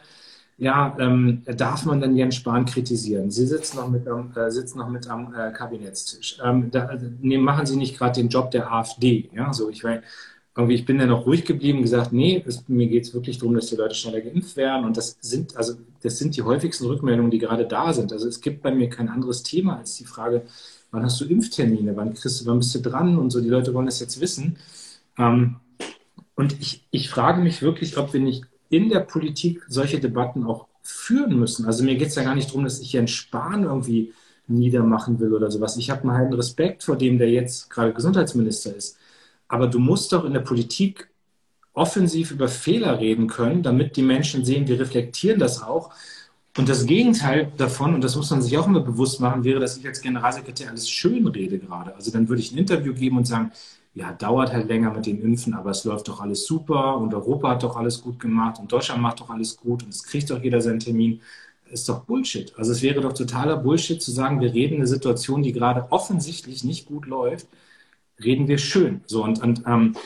ja, 0.58 0.96
ähm, 0.98 1.42
darf 1.44 1.84
man 1.84 2.00
dann 2.00 2.16
Jens 2.16 2.36
Spahn 2.36 2.64
kritisieren? 2.64 3.30
Sie 3.30 3.46
sitzen 3.46 3.76
noch 3.76 3.90
mit 3.90 4.08
am, 4.08 4.32
äh, 4.34 4.50
sitzen 4.50 4.78
noch 4.78 4.88
mit 4.88 5.06
am 5.06 5.34
äh, 5.34 5.52
Kabinettstisch. 5.52 6.38
Ähm, 6.42 6.70
da, 6.70 6.96
nee, 7.20 7.36
machen 7.36 7.66
Sie 7.66 7.76
nicht 7.76 7.98
gerade 7.98 8.18
den 8.20 8.30
Job 8.30 8.50
der 8.52 8.72
AfD. 8.72 9.28
Ja, 9.34 9.52
so 9.52 9.68
ich 9.68 9.82
meine, 9.84 10.02
irgendwie, 10.56 10.74
ich 10.74 10.86
bin 10.86 10.98
dann 10.98 11.10
noch 11.10 11.26
ruhig 11.26 11.44
geblieben, 11.44 11.82
gesagt, 11.82 12.14
nee, 12.14 12.42
es, 12.46 12.66
mir 12.66 12.86
geht 12.86 13.04
es 13.04 13.12
wirklich 13.12 13.38
darum, 13.38 13.54
dass 13.54 13.66
die 13.66 13.76
Leute 13.76 13.94
schneller 13.94 14.22
geimpft 14.22 14.56
werden. 14.56 14.86
Und 14.86 14.96
das 14.96 15.18
sind, 15.20 15.54
also 15.56 15.74
das 16.02 16.18
sind 16.18 16.34
die 16.34 16.42
häufigsten 16.42 16.86
Rückmeldungen, 16.86 17.30
die 17.30 17.38
gerade 17.38 17.66
da 17.66 17.92
sind. 17.92 18.12
Also 18.12 18.26
es 18.26 18.40
gibt 18.40 18.62
bei 18.62 18.74
mir 18.74 18.88
kein 18.88 19.10
anderes 19.10 19.42
Thema 19.42 19.76
als 19.78 19.96
die 19.96 20.06
Frage, 20.06 20.42
wann 20.90 21.04
hast 21.04 21.20
du 21.20 21.26
Impftermine, 21.26 21.94
wann 21.94 22.14
kriegst 22.14 22.40
du, 22.40 22.46
wann 22.46 22.58
bist 22.58 22.74
du 22.74 22.80
dran 22.80 23.18
und 23.18 23.30
so. 23.30 23.42
Die 23.42 23.50
Leute 23.50 23.74
wollen 23.74 23.86
das 23.86 24.00
jetzt 24.00 24.18
wissen. 24.20 24.56
Ähm, 25.18 25.56
und 26.36 26.58
ich, 26.58 26.86
ich 26.90 27.10
frage 27.10 27.42
mich 27.42 27.60
wirklich, 27.60 27.98
ob 27.98 28.14
wir 28.14 28.20
nicht 28.20 28.44
in 28.70 28.88
der 28.88 29.00
Politik 29.00 29.62
solche 29.68 30.00
Debatten 30.00 30.44
auch 30.44 30.68
führen 30.82 31.38
müssen. 31.38 31.66
Also 31.66 31.84
mir 31.84 31.96
geht 31.96 32.08
es 32.08 32.14
ja 32.14 32.22
gar 32.22 32.34
nicht 32.34 32.48
darum, 32.48 32.64
dass 32.64 32.80
ich 32.80 32.92
Jens 32.92 33.10
Spahn 33.10 33.64
irgendwie 33.64 34.14
niedermachen 34.46 35.20
will 35.20 35.34
oder 35.34 35.50
sowas. 35.50 35.76
Ich 35.76 35.90
habe 35.90 36.06
mal 36.06 36.22
einen 36.22 36.32
Respekt 36.32 36.82
vor 36.82 36.96
dem, 36.96 37.18
der 37.18 37.30
jetzt 37.30 37.68
gerade 37.68 37.92
Gesundheitsminister 37.92 38.74
ist. 38.74 38.96
Aber 39.48 39.66
du 39.68 39.78
musst 39.78 40.12
doch 40.12 40.24
in 40.24 40.32
der 40.32 40.40
Politik 40.40 41.08
offensiv 41.72 42.30
über 42.30 42.48
Fehler 42.48 42.98
reden 43.00 43.26
können, 43.26 43.62
damit 43.62 43.96
die 43.96 44.02
Menschen 44.02 44.44
sehen, 44.44 44.66
wir 44.66 44.80
reflektieren 44.80 45.38
das 45.38 45.62
auch 45.62 45.92
und 46.56 46.70
das 46.70 46.86
Gegenteil 46.86 47.52
davon, 47.58 47.94
und 47.94 48.02
das 48.02 48.16
muss 48.16 48.30
man 48.30 48.40
sich 48.40 48.56
auch 48.56 48.66
immer 48.66 48.80
bewusst 48.80 49.20
machen, 49.20 49.44
wäre, 49.44 49.60
dass 49.60 49.76
ich 49.76 49.86
als 49.86 50.00
Generalsekretär 50.00 50.70
alles 50.70 50.88
schön 50.88 51.26
rede 51.26 51.58
gerade. 51.58 51.94
Also 51.94 52.10
dann 52.10 52.28
würde 52.28 52.40
ich 52.40 52.50
ein 52.52 52.58
Interview 52.58 52.94
geben 52.94 53.18
und 53.18 53.26
sagen, 53.26 53.52
ja, 53.94 54.12
dauert 54.12 54.52
halt 54.52 54.68
länger 54.68 54.90
mit 54.92 55.06
den 55.06 55.20
Impfen, 55.20 55.54
aber 55.54 55.70
es 55.70 55.84
läuft 55.84 56.08
doch 56.08 56.20
alles 56.20 56.46
super 56.46 56.96
und 56.96 57.12
Europa 57.12 57.50
hat 57.50 57.62
doch 57.62 57.76
alles 57.76 58.00
gut 58.02 58.18
gemacht 58.18 58.58
und 58.58 58.72
Deutschland 58.72 59.02
macht 59.02 59.20
doch 59.20 59.30
alles 59.30 59.56
gut 59.56 59.82
und 59.82 59.90
es 59.90 60.02
kriegt 60.02 60.30
doch 60.30 60.42
jeder 60.42 60.60
seinen 60.60 60.80
Termin. 60.80 61.20
Das 61.64 61.80
ist 61.80 61.88
doch 61.88 62.04
Bullshit. 62.04 62.52
Also 62.56 62.72
es 62.72 62.82
wäre 62.82 63.00
doch 63.00 63.12
totaler 63.12 63.56
Bullshit 63.56 64.00
zu 64.00 64.10
sagen, 64.10 64.40
wir 64.40 64.52
reden 64.52 64.76
eine 64.76 64.86
Situation, 64.86 65.42
die 65.42 65.52
gerade 65.52 65.90
offensichtlich 65.90 66.64
nicht 66.64 66.86
gut 66.86 67.06
läuft, 67.06 67.48
reden 68.22 68.48
wir 68.48 68.58
schön. 68.58 69.02
So 69.06 69.24
und, 69.24 69.42
und 69.42 69.62
ähm, 69.66 69.96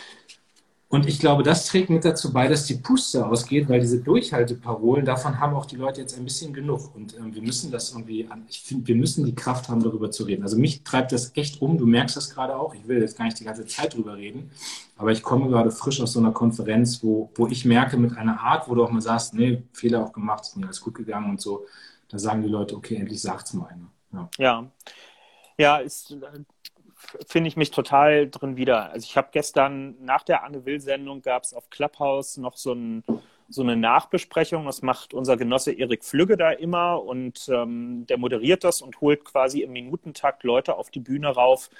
und 0.92 1.06
ich 1.06 1.20
glaube, 1.20 1.44
das 1.44 1.66
trägt 1.66 1.88
mit 1.88 2.04
dazu 2.04 2.32
bei, 2.32 2.48
dass 2.48 2.66
die 2.66 2.74
Puste 2.74 3.24
ausgeht, 3.24 3.68
weil 3.68 3.78
diese 3.78 4.00
Durchhalteparolen, 4.00 5.04
davon 5.04 5.38
haben 5.38 5.54
auch 5.54 5.66
die 5.66 5.76
Leute 5.76 6.00
jetzt 6.00 6.18
ein 6.18 6.24
bisschen 6.24 6.52
genug. 6.52 6.92
Und 6.96 7.16
ähm, 7.16 7.32
wir 7.32 7.42
müssen 7.42 7.70
das 7.70 7.92
irgendwie, 7.92 8.26
an, 8.28 8.44
ich 8.48 8.60
finde, 8.60 8.88
wir 8.88 8.96
müssen 8.96 9.24
die 9.24 9.36
Kraft 9.36 9.68
haben, 9.68 9.84
darüber 9.84 10.10
zu 10.10 10.24
reden. 10.24 10.42
Also 10.42 10.58
mich 10.58 10.82
treibt 10.82 11.12
das 11.12 11.30
echt 11.36 11.62
um. 11.62 11.78
Du 11.78 11.86
merkst 11.86 12.16
das 12.16 12.28
gerade 12.30 12.56
auch. 12.56 12.74
Ich 12.74 12.88
will 12.88 13.00
jetzt 13.00 13.16
gar 13.16 13.26
nicht 13.26 13.38
die 13.38 13.44
ganze 13.44 13.64
Zeit 13.66 13.94
drüber 13.94 14.16
reden. 14.16 14.50
Aber 14.96 15.12
ich 15.12 15.22
komme 15.22 15.48
gerade 15.48 15.70
frisch 15.70 16.00
aus 16.00 16.14
so 16.14 16.18
einer 16.18 16.32
Konferenz, 16.32 17.04
wo, 17.04 17.30
wo 17.36 17.46
ich 17.46 17.64
merke, 17.64 17.96
mit 17.96 18.18
einer 18.18 18.40
Art, 18.40 18.68
wo 18.68 18.74
du 18.74 18.82
auch 18.82 18.90
mal 18.90 19.00
sagst, 19.00 19.32
nee, 19.32 19.62
Fehler 19.72 20.02
auch 20.02 20.12
gemacht, 20.12 20.42
ist 20.42 20.56
mir 20.56 20.66
alles 20.66 20.80
gut 20.80 20.96
gegangen 20.96 21.30
und 21.30 21.40
so. 21.40 21.66
Da 22.08 22.18
sagen 22.18 22.42
die 22.42 22.48
Leute, 22.48 22.74
okay, 22.74 22.96
endlich 22.96 23.22
sagt's 23.22 23.54
mal 23.54 23.68
einer. 23.68 23.92
Ja. 24.12 24.28
ja. 24.38 24.70
Ja, 25.56 25.76
ist, 25.76 26.16
finde 27.26 27.48
ich 27.48 27.56
mich 27.56 27.70
total 27.70 28.28
drin 28.28 28.56
wieder. 28.56 28.90
Also 28.90 29.04
ich 29.04 29.16
habe 29.16 29.28
gestern 29.32 29.96
nach 30.02 30.22
der 30.22 30.44
Anne 30.44 30.64
Will-Sendung 30.64 31.22
gab 31.22 31.44
es 31.44 31.54
auf 31.54 31.70
Clubhouse 31.70 32.36
noch 32.36 32.56
so, 32.56 32.72
ein, 32.72 33.04
so, 33.48 33.62
eine 33.62 33.76
Nachbesprechung. 33.76 34.66
Das 34.66 34.82
macht 34.82 35.14
unser 35.14 35.36
Genosse 35.36 35.72
Erik 35.72 36.04
Flügge 36.04 36.36
da 36.36 36.50
immer 36.50 37.02
und 37.02 37.48
ähm, 37.48 38.06
der 38.06 38.18
moderiert 38.18 38.64
das 38.64 38.82
und 38.82 39.00
holt 39.00 39.24
quasi 39.24 39.62
im 39.62 39.72
Minutentakt 39.72 40.44
Leute 40.44 40.76
auf 40.76 40.90
die 40.90 41.00
Bühne 41.00 41.28
rauf, 41.28 41.70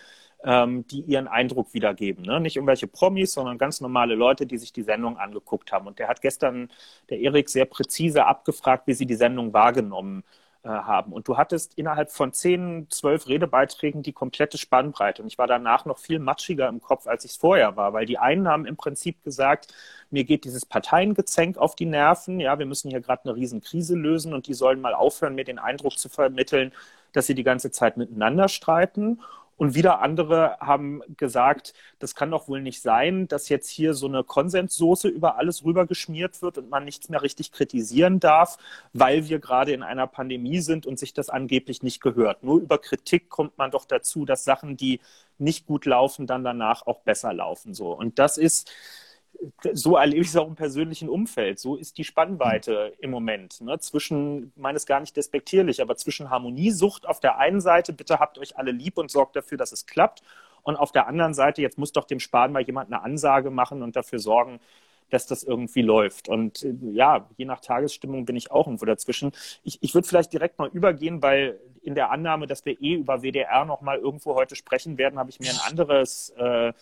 ähm, 0.45 0.87
die 0.87 1.03
ihren 1.03 1.29
Eindruck 1.29 1.75
wiedergeben. 1.75 2.25
Ne? 2.25 2.41
Nicht 2.41 2.57
irgendwelche 2.57 2.87
Promis, 2.87 3.33
sondern 3.33 3.59
ganz 3.59 3.81
normale 3.81 4.15
Leute, 4.15 4.47
die 4.47 4.59
sich 4.59 4.73
die 4.73 4.83
Sendung 4.83 5.19
angeguckt 5.19 5.73
haben. 5.73 5.87
Und 5.87 5.99
der 5.99 6.09
hat 6.09 6.23
gestern, 6.23 6.71
der 7.11 7.21
Erik, 7.21 7.49
sehr 7.49 7.67
präzise 7.67 8.27
abgefragt, 8.27 8.87
wie 8.87 8.95
sie 8.95 9.07
die 9.07 9.15
Sendung 9.15 9.53
wahrgenommen 9.53 10.25
haben 10.25 10.40
haben. 10.65 11.13
Und 11.13 11.27
du 11.29 11.37
hattest 11.37 11.75
innerhalb 11.79 12.11
von 12.11 12.33
zehn, 12.33 12.87
zwölf 12.91 13.29
Redebeiträgen 13.29 14.03
die 14.03 14.13
komplette 14.13 14.59
Spannbreite. 14.59 15.23
Und 15.23 15.29
ich 15.29 15.39
war 15.39 15.47
danach 15.47 15.85
noch 15.87 15.99
viel 15.99 16.19
matschiger 16.19 16.69
im 16.69 16.81
Kopf, 16.81 17.07
als 17.07 17.25
ich 17.25 17.33
es 17.33 17.37
vorher 17.37 17.77
war, 17.77 17.93
weil 17.93 18.07
die 18.07 18.19
einen 18.19 18.47
haben 18.47 18.67
im 18.67 18.77
Prinzip 18.77 19.23
gesagt, 19.25 19.73
mir 20.11 20.25
geht 20.25 20.45
dieses 20.45 20.67
Parteiengezänk 20.67 21.57
auf 21.57 21.77
die 21.77 21.87
Nerven. 21.87 22.41
Ja, 22.41 22.59
wir 22.59 22.67
müssen 22.67 22.91
hier 22.91 23.01
gerade 23.01 23.25
eine 23.25 23.37
Riesenkrise 23.37 23.97
lösen 23.97 24.35
und 24.35 24.49
die 24.49 24.55
sollen 24.55 24.81
mal 24.81 24.95
aufhören, 24.95 25.35
mir 25.35 25.45
den 25.45 25.59
Eindruck 25.59 25.99
zu 25.99 26.09
vermitteln, 26.09 26.73
dass 27.13 27.27
sie 27.27 27.35
die 27.35 27.45
ganze 27.45 27.71
Zeit 27.71 27.97
miteinander 27.97 28.49
streiten. 28.49 29.21
Und 29.61 29.75
wieder 29.75 30.01
andere 30.01 30.57
haben 30.59 31.03
gesagt, 31.19 31.75
das 31.99 32.15
kann 32.15 32.31
doch 32.31 32.49
wohl 32.49 32.63
nicht 32.63 32.81
sein, 32.81 33.29
dass 33.29 33.51
jetzt 33.51 33.69
hier 33.69 33.93
so 33.93 34.07
eine 34.07 34.25
Konsenssoße 34.25 35.07
über 35.07 35.37
alles 35.37 35.67
rübergeschmiert 35.67 36.41
wird 36.41 36.57
und 36.57 36.71
man 36.71 36.87
nichts 36.87 37.11
mehr 37.11 37.21
richtig 37.21 37.53
kritisieren 37.53 38.21
darf, 38.21 38.57
weil 38.95 39.29
wir 39.29 39.39
gerade 39.39 39.73
in 39.73 39.83
einer 39.83 40.07
Pandemie 40.07 40.61
sind 40.61 40.87
und 40.87 40.99
sich 40.99 41.13
das 41.13 41.29
angeblich 41.29 41.83
nicht 41.83 42.01
gehört. 42.01 42.43
Nur 42.43 42.59
über 42.59 42.79
Kritik 42.79 43.29
kommt 43.29 43.59
man 43.59 43.71
doch 43.71 43.85
dazu, 43.85 44.25
dass 44.25 44.45
Sachen, 44.45 44.79
die 44.79 45.01
nicht 45.37 45.67
gut 45.67 45.85
laufen, 45.85 46.27
dann 46.27 46.43
danach 46.43 46.87
auch 46.87 47.01
besser 47.01 47.35
laufen. 47.35 47.75
So. 47.75 47.93
Und 47.93 48.19
das 48.19 48.39
ist, 48.39 48.71
so 49.73 49.97
erlebe 49.97 50.23
ich 50.23 50.29
es 50.29 50.37
auch 50.37 50.49
im 50.49 50.55
persönlichen 50.55 51.09
Umfeld. 51.09 51.59
So 51.59 51.77
ist 51.77 51.99
die 51.99 52.05
Spannweite 52.05 52.93
im 53.01 53.11
Moment. 53.11 53.61
Ne? 53.61 53.79
Zwischen, 53.79 54.53
meine 54.57 54.77
es 54.77 54.87
gar 54.87 55.01
nicht 55.01 55.17
despektierlich, 55.17 55.81
aber 55.81 55.97
zwischen 55.97 56.31
Harmoniesucht 56.31 57.07
auf 57.07 57.21
der 57.21 57.39
einen 57.39 57.61
Seite, 57.61 57.93
bitte 57.93 58.19
habt 58.19 58.39
euch 58.39 58.57
alle 58.59 58.71
lieb 58.71 58.99
und 58.99 59.11
sorgt 59.11 59.37
dafür, 59.37 59.59
dass 59.59 59.73
es 59.73 59.87
klappt. 59.87 60.23
Und 60.63 60.77
auf 60.77 60.93
der 60.93 61.07
anderen 61.07 61.35
Seite, 61.35 61.63
jetzt 61.63 61.79
muss 61.79 61.93
doch 61.93 62.05
dem 62.05 62.21
Spahn 62.21 62.53
mal 62.53 62.63
jemand 62.63 62.93
eine 62.93 63.03
Ansage 63.03 63.51
machen 63.51 63.83
und 63.83 63.97
dafür 63.97 64.19
sorgen, 64.19 64.61
dass 65.11 65.27
das 65.27 65.43
irgendwie 65.43 65.83
läuft. 65.83 66.29
Und 66.29 66.63
äh, 66.63 66.75
ja, 66.93 67.29
je 67.37 67.45
nach 67.45 67.61
Tagesstimmung 67.61 68.25
bin 68.25 68.37
ich 68.37 68.51
auch 68.51 68.67
irgendwo 68.67 68.87
dazwischen. 68.87 69.33
Ich, 69.65 69.79
ich 69.83 69.95
würde 69.95 70.07
vielleicht 70.07 70.33
direkt 70.33 70.59
mal 70.59 70.69
übergehen, 70.69 71.23
weil 71.23 71.61
in 71.83 71.95
der 71.95 72.11
Annahme, 72.11 72.47
dass 72.47 72.65
wir 72.65 72.81
eh 72.81 72.95
über 72.95 73.23
WDR 73.23 73.65
noch 73.65 73.81
mal 73.81 73.99
irgendwo 73.99 74.35
heute 74.35 74.55
sprechen 74.55 74.99
werden, 74.99 75.19
habe 75.19 75.31
ich 75.31 75.41
mir 75.41 75.51
ein 75.51 75.61
anderes 75.69 76.31
äh, 76.37 76.73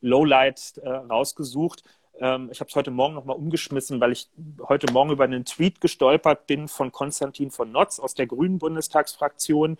Lowlight 0.00 0.78
äh, 0.78 0.88
rausgesucht. 0.88 1.82
Ähm, 2.20 2.48
ich 2.50 2.60
habe 2.60 2.68
es 2.68 2.76
heute 2.76 2.90
Morgen 2.90 3.14
nochmal 3.14 3.36
umgeschmissen, 3.36 4.00
weil 4.00 4.12
ich 4.12 4.28
heute 4.68 4.92
Morgen 4.92 5.10
über 5.10 5.24
einen 5.24 5.44
Tweet 5.44 5.80
gestolpert 5.80 6.46
bin 6.46 6.68
von 6.68 6.92
Konstantin 6.92 7.50
von 7.50 7.72
Notz 7.72 7.98
aus 7.98 8.14
der 8.14 8.26
Grünen 8.26 8.58
Bundestagsfraktion. 8.58 9.78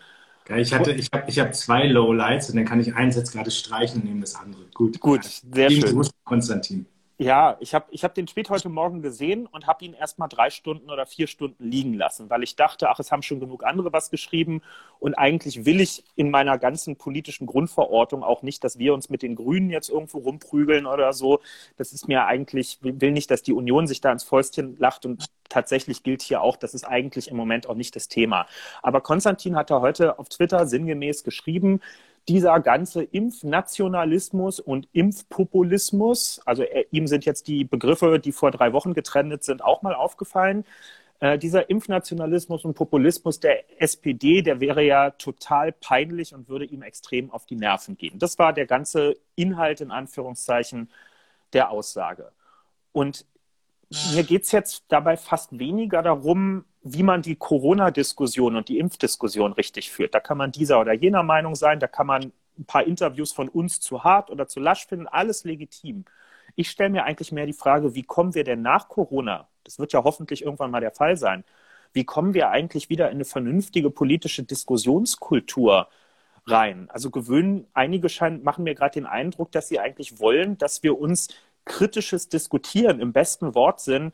Ich, 0.57 0.73
hatte, 0.73 0.93
ich 0.93 1.09
habe 1.13 1.25
ich 1.29 1.39
hab 1.41 1.55
zwei 1.55 1.87
Lowlights 1.87 2.51
und 2.51 2.57
dann 2.57 2.65
kann 2.65 2.79
ich 2.81 2.95
eins 2.95 3.17
jetzt 3.17 3.33
gerade 3.33 3.51
streichen 3.51 4.03
und 4.03 4.09
nehmen 4.09 4.21
das 4.21 4.37
andere. 4.37 4.63
Gut. 4.75 5.01
Gut, 5.01 5.25
sehr 5.25 5.71
schön. 5.71 6.03
Konstantin. 6.25 6.87
Ja, 7.19 7.57
ich 7.61 7.75
habe 7.75 7.87
ich 7.93 8.05
hab 8.05 8.15
den 8.15 8.27
Tweet 8.27 8.51
heute 8.51 8.69
Morgen 8.69 9.01
gesehen 9.01 9.47
und 9.47 9.67
habe 9.67 9.83
ihn 9.87 9.95
erstmal 9.95 10.29
drei 10.29 10.51
Stunden 10.51 10.91
oder 10.91 11.07
vier 11.07 11.27
Stunden 11.27 11.65
liegen 11.65 11.95
lassen, 11.95 12.29
weil 12.29 12.43
ich 12.43 12.57
dachte, 12.57 12.91
ach, 12.91 12.99
es 12.99 13.11
haben 13.11 13.23
schon 13.23 13.41
genug 13.41 13.65
andere 13.65 13.91
was 13.91 14.11
geschrieben 14.11 14.61
und 14.99 15.15
eigentlich 15.15 15.65
will 15.65 15.81
ich 15.81 16.05
in 16.15 16.31
meiner 16.31 16.59
ganzen 16.59 16.97
politischen 16.97 17.47
Grundverortung 17.47 18.23
auch 18.23 18.43
nicht, 18.43 18.63
dass 18.65 18.79
wir 18.79 18.93
uns 18.93 19.09
mit 19.09 19.23
den 19.23 19.35
Grünen 19.35 19.71
jetzt 19.71 19.89
irgendwo 19.89 20.19
rumprügeln 20.19 20.85
oder 20.85 21.15
so. 21.15 21.41
Das 21.79 21.95
ist 21.95 22.07
mir 22.07 22.27
eigentlich, 22.27 22.81
will 22.83 23.13
nicht, 23.13 23.31
dass 23.31 23.43
die 23.43 23.55
Union 23.55 23.87
sich 23.87 24.03
da 24.03 24.13
ins 24.13 24.25
Fäustchen 24.25 24.77
lacht 24.79 25.07
und 25.07 25.25
tatsächlich 25.49 26.03
gilt 26.03 26.21
hier 26.21 26.43
auch, 26.43 26.59
das 26.59 26.75
ist 26.75 26.85
eigentlich 26.85 27.29
im 27.29 27.37
Moment 27.39 27.67
auch 27.67 27.77
nicht 27.77 27.97
das 27.97 28.09
Thema. 28.09 28.47
Aber 28.83 29.01
Konstantin 29.01 29.57
hat 29.57 29.71
da 29.71 29.81
heute 29.81 30.19
auf 30.19 30.29
Twitter 30.29 30.67
sinngemäß 30.67 31.25
geschrieben, 31.25 31.81
dieser 32.29 32.59
ganze 32.61 33.03
Impfnationalismus 33.03 34.59
und 34.61 34.89
Impfpopulismus, 34.93 36.41
also 36.45 36.63
äh, 36.65 36.87
ihm 36.91 37.07
sind 37.07 37.25
jetzt 37.25 37.47
die 37.47 37.65
Begriffe, 37.65 38.19
die 38.19 38.33
vor 38.33 38.51
drei 38.51 38.73
Wochen 38.73 38.95
getrennt 38.95 39.45
sind, 39.45 39.63
auch 39.63 39.83
mal 39.83 39.95
aufgefallen. 39.95 40.65
Äh, 41.21 41.39
dieser 41.39 41.71
Impfnationalismus 41.71 42.65
und 42.65 42.75
Populismus 42.75 43.41
der 43.41 43.81
SPD, 43.81 44.43
der 44.43 44.61
wäre 44.61 44.83
ja 44.83 45.11
total 45.11 45.73
peinlich 45.73 46.35
und 46.35 46.49
würde 46.49 46.65
ihm 46.67 46.83
extrem 46.83 47.31
auf 47.31 47.47
die 47.47 47.57
Nerven 47.57 47.97
gehen. 47.97 48.19
Das 48.19 48.39
war 48.39 48.53
der 48.53 48.67
ganze 48.67 49.17
Inhalt 49.37 49.81
in 49.81 49.91
Anführungszeichen 49.91 50.91
der 51.53 51.71
Aussage. 51.71 52.33
Und 52.93 53.25
mir 54.15 54.25
geht 54.25 54.45
es 54.45 54.53
jetzt 54.53 54.85
dabei 54.89 55.17
fast 55.17 55.59
weniger 55.59 56.03
darum, 56.03 56.65
wie 56.83 57.03
man 57.03 57.23
die 57.23 57.37
Corona-Diskussion 57.37 58.57
und 58.57 58.69
die 58.69 58.79
Impfdiskussion 58.79 59.53
richtig 59.53 59.91
führt. 59.91 60.15
Da 60.15 60.21
kann 60.21 60.39
man 60.39 60.53
dieser 60.53 60.81
oder 60.81 60.93
jener 60.93 61.23
Meinung 61.23 61.55
sein, 61.55 61.81
da 61.81 61.87
kann 61.89 62.07
man 62.07 62.33
ein 62.59 62.65
paar 62.65 62.85
Interviews 62.87 63.33
von 63.33 63.49
uns 63.49 63.81
zu 63.81 64.05
hart 64.05 64.31
oder 64.31 64.49
zu 64.49 64.61
lasch 64.61 64.87
finden, 64.87 65.07
alles 65.07 65.45
legitim. 65.45 66.05
Ich 66.55 66.71
stelle 66.71 66.91
mir 66.91 67.05
eigentlich 67.05 67.33
mehr 67.33 67.47
die 67.47 67.53
Frage, 67.53 67.95
wie 67.95 68.03
kommen 68.03 68.35
wir 68.35 68.45
denn 68.45 68.63
nach 68.63 68.89
Corona, 68.89 69.49
das 69.65 69.79
wird 69.79 69.93
ja 69.93 70.05
hoffentlich 70.05 70.43
irgendwann 70.45 70.71
mal 70.71 70.81
der 70.81 70.93
Fall 70.93 71.17
sein, 71.17 71.45
wie 71.93 72.05
kommen 72.05 72.35
wir 72.35 72.51
eigentlich 72.51 72.89
wieder 72.89 73.07
in 73.11 73.17
eine 73.17 73.25
vernünftige 73.25 73.91
politische 73.91 74.43
Diskussionskultur 74.43 75.89
rein? 76.47 76.89
Also 76.91 77.11
gewöhnen, 77.11 77.67
einige 77.75 78.09
scheinen, 78.09 78.43
machen 78.43 78.65
mir 78.65 78.75
gerade 78.75 78.95
den 78.95 79.07
Eindruck, 79.07 79.53
dass 79.53 79.69
sie 79.69 79.81
eigentlich 79.81 80.19
wollen, 80.21 80.59
dass 80.59 80.83
wir 80.83 80.99
uns 80.99 81.29
kritisches 81.67 82.31
Diskutieren 82.31 83.01
im 83.01 83.13
besten 83.13 83.55
Wortsinn 83.55 84.13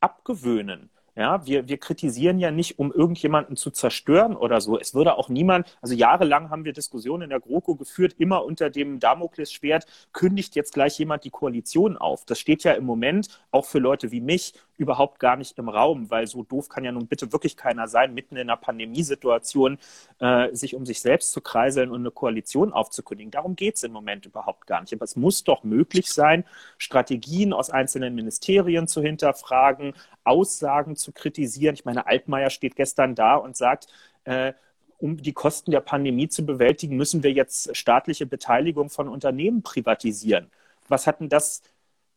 abgewöhnen. 0.00 0.90
Ja, 1.16 1.46
wir, 1.46 1.68
wir 1.68 1.78
kritisieren 1.78 2.40
ja 2.40 2.50
nicht, 2.50 2.80
um 2.80 2.92
irgendjemanden 2.92 3.56
zu 3.56 3.70
zerstören 3.70 4.34
oder 4.34 4.60
so. 4.60 4.78
Es 4.78 4.94
würde 4.94 5.16
auch 5.16 5.28
niemand, 5.28 5.78
also 5.80 5.94
jahrelang 5.94 6.50
haben 6.50 6.64
wir 6.64 6.72
Diskussionen 6.72 7.24
in 7.24 7.30
der 7.30 7.38
GroKo 7.38 7.76
geführt, 7.76 8.16
immer 8.18 8.44
unter 8.44 8.68
dem 8.68 8.98
Damoklesschwert, 8.98 9.86
kündigt 10.12 10.56
jetzt 10.56 10.74
gleich 10.74 10.98
jemand 10.98 11.22
die 11.22 11.30
Koalition 11.30 11.96
auf. 11.96 12.24
Das 12.24 12.40
steht 12.40 12.64
ja 12.64 12.72
im 12.72 12.84
Moment 12.84 13.28
auch 13.52 13.64
für 13.64 13.78
Leute 13.78 14.10
wie 14.10 14.20
mich 14.20 14.54
überhaupt 14.76 15.20
gar 15.20 15.36
nicht 15.36 15.56
im 15.58 15.68
Raum, 15.68 16.10
weil 16.10 16.26
so 16.26 16.42
doof 16.42 16.68
kann 16.68 16.84
ja 16.84 16.92
nun 16.92 17.06
bitte 17.06 17.32
wirklich 17.32 17.56
keiner 17.56 17.86
sein, 17.86 18.12
mitten 18.12 18.36
in 18.36 18.50
einer 18.50 18.56
Pandemiesituation 18.56 19.78
äh, 20.18 20.52
sich 20.54 20.74
um 20.74 20.84
sich 20.84 21.00
selbst 21.00 21.32
zu 21.32 21.40
kreiseln 21.40 21.90
und 21.90 22.00
eine 22.00 22.10
Koalition 22.10 22.72
aufzukündigen. 22.72 23.30
Darum 23.30 23.54
geht 23.56 23.76
es 23.76 23.84
im 23.84 23.92
Moment 23.92 24.26
überhaupt 24.26 24.66
gar 24.66 24.80
nicht. 24.80 24.92
Aber 24.92 25.04
es 25.04 25.16
muss 25.16 25.44
doch 25.44 25.62
möglich 25.62 26.10
sein, 26.10 26.44
Strategien 26.78 27.52
aus 27.52 27.70
einzelnen 27.70 28.14
Ministerien 28.14 28.88
zu 28.88 29.00
hinterfragen, 29.00 29.94
Aussagen 30.24 30.96
zu 30.96 31.03
kritisieren. 31.12 31.74
Ich 31.74 31.84
meine, 31.84 32.06
Altmaier 32.06 32.50
steht 32.50 32.76
gestern 32.76 33.14
da 33.14 33.36
und 33.36 33.56
sagt, 33.56 33.86
äh, 34.24 34.52
um 34.98 35.16
die 35.18 35.32
Kosten 35.32 35.70
der 35.70 35.80
Pandemie 35.80 36.28
zu 36.28 36.46
bewältigen, 36.46 36.96
müssen 36.96 37.22
wir 37.22 37.32
jetzt 37.32 37.76
staatliche 37.76 38.26
Beteiligung 38.26 38.90
von 38.90 39.08
Unternehmen 39.08 39.62
privatisieren. 39.62 40.50
Was 40.88 41.06
hat 41.06 41.20
denn 41.20 41.28
das, 41.28 41.62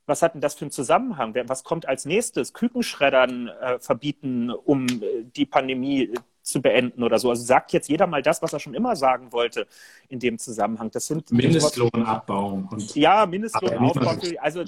was 0.05 0.21
hat 0.21 0.33
denn 0.33 0.41
das 0.41 0.55
für 0.55 0.61
einen 0.61 0.71
Zusammenhang? 0.71 1.35
Was 1.47 1.63
kommt 1.63 1.87
als 1.87 2.05
nächstes? 2.05 2.53
Kükenschreddern 2.53 3.49
äh, 3.49 3.79
verbieten, 3.79 4.51
um 4.51 4.87
äh, 4.87 5.23
die 5.23 5.45
Pandemie 5.45 6.03
äh, 6.03 6.15
zu 6.41 6.61
beenden 6.61 7.03
oder 7.03 7.19
so. 7.19 7.29
Also 7.29 7.43
sagt 7.43 7.73
jetzt 7.73 7.89
jeder 7.89 8.07
mal 8.07 8.21
das, 8.21 8.41
was 8.41 8.53
er 8.53 8.59
schon 8.59 8.73
immer 8.73 8.95
sagen 8.95 9.33
wollte 9.33 9.67
in 10.07 10.19
dem 10.19 10.37
Zusammenhang. 10.37 10.89
Das 10.91 11.07
sind 11.07 11.29
Mindestlohn 11.31 12.03
abbauen. 12.05 12.69
Ja, 12.93 13.25
Mindestlohn 13.25 13.77
aufbauen. 13.77 14.21
Also 14.39 14.63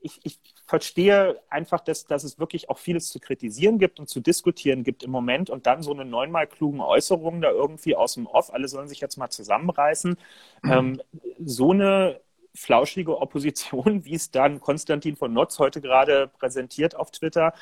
ich, 0.00 0.20
ich 0.24 0.40
verstehe 0.66 1.40
einfach, 1.48 1.80
dass, 1.80 2.06
dass 2.06 2.24
es 2.24 2.38
wirklich 2.38 2.68
auch 2.68 2.78
vieles 2.78 3.08
zu 3.08 3.20
kritisieren 3.20 3.78
gibt 3.78 4.00
und 4.00 4.08
zu 4.08 4.20
diskutieren 4.20 4.82
gibt 4.82 5.04
im 5.04 5.10
Moment 5.10 5.48
und 5.48 5.66
dann 5.66 5.82
so 5.82 5.92
eine 5.92 6.04
neunmal 6.04 6.46
klugen 6.46 6.80
Äußerung 6.80 7.40
da 7.40 7.50
irgendwie 7.50 7.94
aus 7.94 8.14
dem 8.14 8.26
Off, 8.26 8.52
alle 8.52 8.66
sollen 8.66 8.88
sich 8.88 9.00
jetzt 9.00 9.16
mal 9.16 9.30
zusammenreißen. 9.30 10.16
Mhm. 10.62 10.72
Ähm, 10.72 11.02
so 11.44 11.70
eine 11.70 12.20
flauschige 12.54 13.18
Opposition, 13.18 14.04
wie 14.04 14.14
es 14.14 14.30
dann 14.30 14.60
Konstantin 14.60 15.16
von 15.16 15.32
Notz 15.32 15.58
heute 15.58 15.80
gerade 15.80 16.28
präsentiert 16.28 16.96
auf 16.96 17.12
Twitter, 17.12 17.54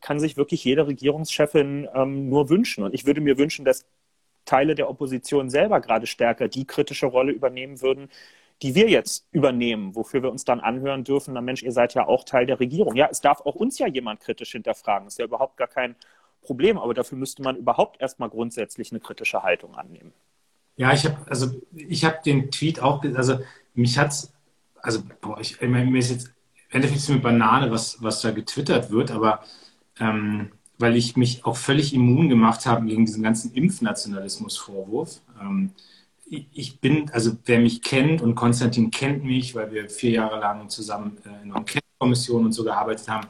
kann 0.00 0.18
sich 0.18 0.36
wirklich 0.36 0.64
jede 0.64 0.86
Regierungschefin 0.86 1.88
ähm, 1.94 2.28
nur 2.28 2.48
wünschen. 2.48 2.82
Und 2.82 2.94
ich 2.94 3.06
würde 3.06 3.20
mir 3.20 3.38
wünschen, 3.38 3.64
dass 3.64 3.86
Teile 4.44 4.74
der 4.74 4.88
Opposition 4.88 5.50
selber 5.50 5.80
gerade 5.80 6.06
stärker 6.06 6.48
die 6.48 6.64
kritische 6.66 7.06
Rolle 7.06 7.32
übernehmen 7.32 7.82
würden, 7.82 8.08
die 8.62 8.74
wir 8.74 8.88
jetzt 8.88 9.26
übernehmen, 9.30 9.94
wofür 9.94 10.22
wir 10.22 10.30
uns 10.30 10.44
dann 10.44 10.60
anhören 10.60 11.04
dürfen, 11.04 11.34
na 11.34 11.40
Mensch, 11.40 11.62
ihr 11.62 11.72
seid 11.72 11.94
ja 11.94 12.06
auch 12.06 12.24
Teil 12.24 12.46
der 12.46 12.58
Regierung. 12.58 12.96
Ja, 12.96 13.08
es 13.10 13.20
darf 13.20 13.40
auch 13.42 13.54
uns 13.54 13.78
ja 13.78 13.86
jemand 13.86 14.20
kritisch 14.20 14.52
hinterfragen. 14.52 15.06
Ist 15.06 15.18
ja 15.18 15.24
überhaupt 15.24 15.56
gar 15.56 15.68
kein 15.68 15.94
Problem, 16.42 16.78
aber 16.78 16.94
dafür 16.94 17.18
müsste 17.18 17.42
man 17.42 17.56
überhaupt 17.56 18.00
erstmal 18.00 18.30
grundsätzlich 18.30 18.90
eine 18.90 19.00
kritische 19.00 19.42
Haltung 19.42 19.74
annehmen. 19.76 20.12
Ja, 20.76 20.92
ich 20.92 21.04
habe 21.04 21.16
also 21.28 21.60
ich 21.74 22.04
habe 22.04 22.18
den 22.24 22.50
Tweet 22.50 22.80
auch, 22.80 23.02
also 23.14 23.40
mich 23.74 23.98
hat's, 23.98 24.32
also 24.80 25.02
boah, 25.20 25.40
ich, 25.40 25.60
mir 25.60 25.98
ist 25.98 26.10
jetzt 26.10 26.28
im 26.70 26.76
Endeffekt 26.76 27.00
ist 27.00 27.10
eine 27.10 27.20
Banane, 27.20 27.70
was, 27.70 28.02
was 28.02 28.20
da 28.20 28.30
getwittert 28.30 28.90
wird, 28.90 29.10
aber 29.10 29.42
ähm, 30.00 30.52
weil 30.78 30.96
ich 30.96 31.16
mich 31.16 31.44
auch 31.44 31.56
völlig 31.56 31.94
immun 31.94 32.28
gemacht 32.28 32.66
habe 32.66 32.86
gegen 32.86 33.04
diesen 33.04 33.22
ganzen 33.22 33.52
Impfnationalismus-Vorwurf. 33.52 35.20
Ähm, 35.40 35.72
ich 36.30 36.80
bin, 36.80 37.10
also 37.10 37.32
wer 37.44 37.60
mich 37.60 37.82
kennt 37.82 38.22
und 38.22 38.34
Konstantin 38.34 38.90
kennt 38.90 39.24
mich, 39.24 39.54
weil 39.54 39.70
wir 39.72 39.88
vier 39.88 40.10
Jahre 40.10 40.38
lang 40.38 40.68
zusammen 40.68 41.18
äh, 41.24 41.28
in 41.42 41.50
einer 41.50 41.56
Enquete-Kommission 41.56 42.44
und 42.46 42.52
so 42.52 42.64
gearbeitet 42.64 43.08
haben. 43.08 43.26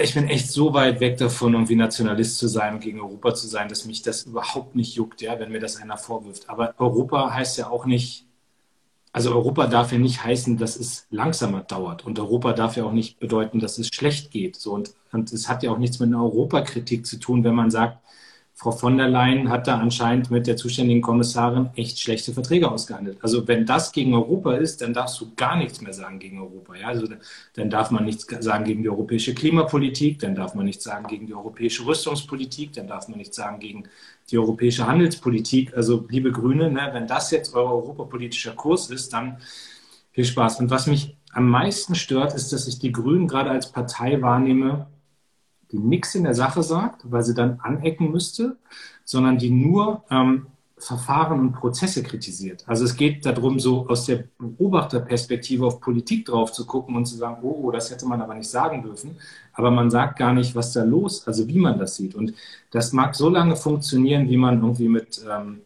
Ich 0.00 0.14
bin 0.14 0.26
echt 0.26 0.50
so 0.50 0.72
weit 0.72 1.00
weg 1.00 1.18
davon, 1.18 1.52
irgendwie 1.52 1.76
Nationalist 1.76 2.38
zu 2.38 2.48
sein 2.48 2.74
und 2.74 2.80
gegen 2.80 3.00
Europa 3.00 3.34
zu 3.34 3.46
sein, 3.46 3.68
dass 3.68 3.84
mich 3.84 4.00
das 4.00 4.22
überhaupt 4.22 4.74
nicht 4.74 4.94
juckt, 4.94 5.20
ja, 5.20 5.38
wenn 5.38 5.52
mir 5.52 5.60
das 5.60 5.76
einer 5.76 5.98
vorwirft. 5.98 6.48
Aber 6.48 6.74
Europa 6.78 7.32
heißt 7.34 7.58
ja 7.58 7.68
auch 7.68 7.84
nicht, 7.84 8.26
also 9.12 9.32
Europa 9.32 9.66
darf 9.66 9.92
ja 9.92 9.98
nicht 9.98 10.24
heißen, 10.24 10.56
dass 10.56 10.76
es 10.76 11.06
langsamer 11.10 11.60
dauert. 11.60 12.06
Und 12.06 12.18
Europa 12.18 12.54
darf 12.54 12.76
ja 12.76 12.84
auch 12.84 12.92
nicht 12.92 13.20
bedeuten, 13.20 13.60
dass 13.60 13.76
es 13.76 13.88
schlecht 13.88 14.30
geht. 14.30 14.56
So, 14.56 14.72
und, 14.72 14.94
und 15.12 15.30
es 15.30 15.50
hat 15.50 15.62
ja 15.62 15.70
auch 15.70 15.78
nichts 15.78 16.00
mit 16.00 16.08
einer 16.08 16.24
Europakritik 16.24 17.04
zu 17.04 17.18
tun, 17.18 17.44
wenn 17.44 17.54
man 17.54 17.70
sagt, 17.70 17.98
Frau 18.62 18.70
von 18.70 18.96
der 18.96 19.08
Leyen 19.08 19.48
hat 19.48 19.66
da 19.66 19.80
anscheinend 19.80 20.30
mit 20.30 20.46
der 20.46 20.56
zuständigen 20.56 21.02
Kommissarin 21.02 21.70
echt 21.74 21.98
schlechte 21.98 22.32
Verträge 22.32 22.70
ausgehandelt. 22.70 23.18
Also 23.20 23.48
wenn 23.48 23.66
das 23.66 23.90
gegen 23.90 24.14
Europa 24.14 24.54
ist, 24.54 24.82
dann 24.82 24.94
darfst 24.94 25.20
du 25.20 25.32
gar 25.34 25.56
nichts 25.56 25.80
mehr 25.80 25.92
sagen 25.92 26.20
gegen 26.20 26.38
Europa. 26.38 26.76
Ja? 26.76 26.86
Also 26.86 27.08
dann 27.54 27.70
darf 27.70 27.90
man 27.90 28.04
nichts 28.04 28.24
sagen 28.38 28.64
gegen 28.64 28.84
die 28.84 28.88
europäische 28.88 29.34
Klimapolitik, 29.34 30.20
dann 30.20 30.36
darf 30.36 30.54
man 30.54 30.64
nichts 30.64 30.84
sagen 30.84 31.08
gegen 31.08 31.26
die 31.26 31.34
europäische 31.34 31.84
Rüstungspolitik, 31.84 32.72
dann 32.74 32.86
darf 32.86 33.08
man 33.08 33.18
nichts 33.18 33.34
sagen 33.34 33.58
gegen 33.58 33.82
die 34.30 34.38
europäische 34.38 34.86
Handelspolitik. 34.86 35.76
Also 35.76 36.06
liebe 36.08 36.30
Grüne, 36.30 36.70
ne, 36.70 36.90
wenn 36.92 37.08
das 37.08 37.32
jetzt 37.32 37.56
euer 37.56 37.68
europapolitischer 37.68 38.52
Kurs 38.52 38.90
ist, 38.90 39.12
dann 39.12 39.38
viel 40.12 40.24
Spaß. 40.24 40.60
Und 40.60 40.70
was 40.70 40.86
mich 40.86 41.16
am 41.32 41.48
meisten 41.48 41.96
stört, 41.96 42.32
ist, 42.34 42.52
dass 42.52 42.68
ich 42.68 42.78
die 42.78 42.92
Grünen 42.92 43.26
gerade 43.26 43.50
als 43.50 43.72
Partei 43.72 44.22
wahrnehme, 44.22 44.86
die 45.72 45.78
nichts 45.78 46.14
in 46.14 46.24
der 46.24 46.34
Sache 46.34 46.62
sagt, 46.62 47.10
weil 47.10 47.22
sie 47.22 47.34
dann 47.34 47.58
anecken 47.60 48.10
müsste, 48.10 48.56
sondern 49.04 49.38
die 49.38 49.50
nur 49.50 50.04
ähm, 50.10 50.46
Verfahren 50.82 51.38
und 51.38 51.52
Prozesse 51.52 52.02
kritisiert. 52.02 52.64
Also 52.66 52.84
es 52.84 52.96
geht 52.96 53.24
darum, 53.24 53.60
so 53.60 53.88
aus 53.88 54.06
der 54.06 54.24
Beobachterperspektive 54.38 55.64
auf 55.64 55.80
Politik 55.80 56.26
drauf 56.26 56.52
zu 56.52 56.66
gucken 56.66 56.96
und 56.96 57.06
zu 57.06 57.16
sagen, 57.16 57.38
oh, 57.42 57.60
oh, 57.62 57.70
das 57.70 57.90
hätte 57.90 58.04
man 58.04 58.20
aber 58.20 58.34
nicht 58.34 58.50
sagen 58.50 58.82
dürfen. 58.82 59.16
Aber 59.52 59.70
man 59.70 59.90
sagt 59.90 60.18
gar 60.18 60.32
nicht, 60.32 60.54
was 60.56 60.72
da 60.72 60.82
los, 60.82 61.26
also 61.26 61.46
wie 61.46 61.58
man 61.58 61.78
das 61.78 61.94
sieht. 61.96 62.14
Und 62.14 62.34
das 62.72 62.92
mag 62.92 63.14
so 63.14 63.28
lange 63.28 63.54
funktionieren, 63.54 64.28
wie 64.28 64.36
man 64.36 64.60
irgendwie 64.60 64.88
mit, 64.88 65.24
ähm, 65.30 65.60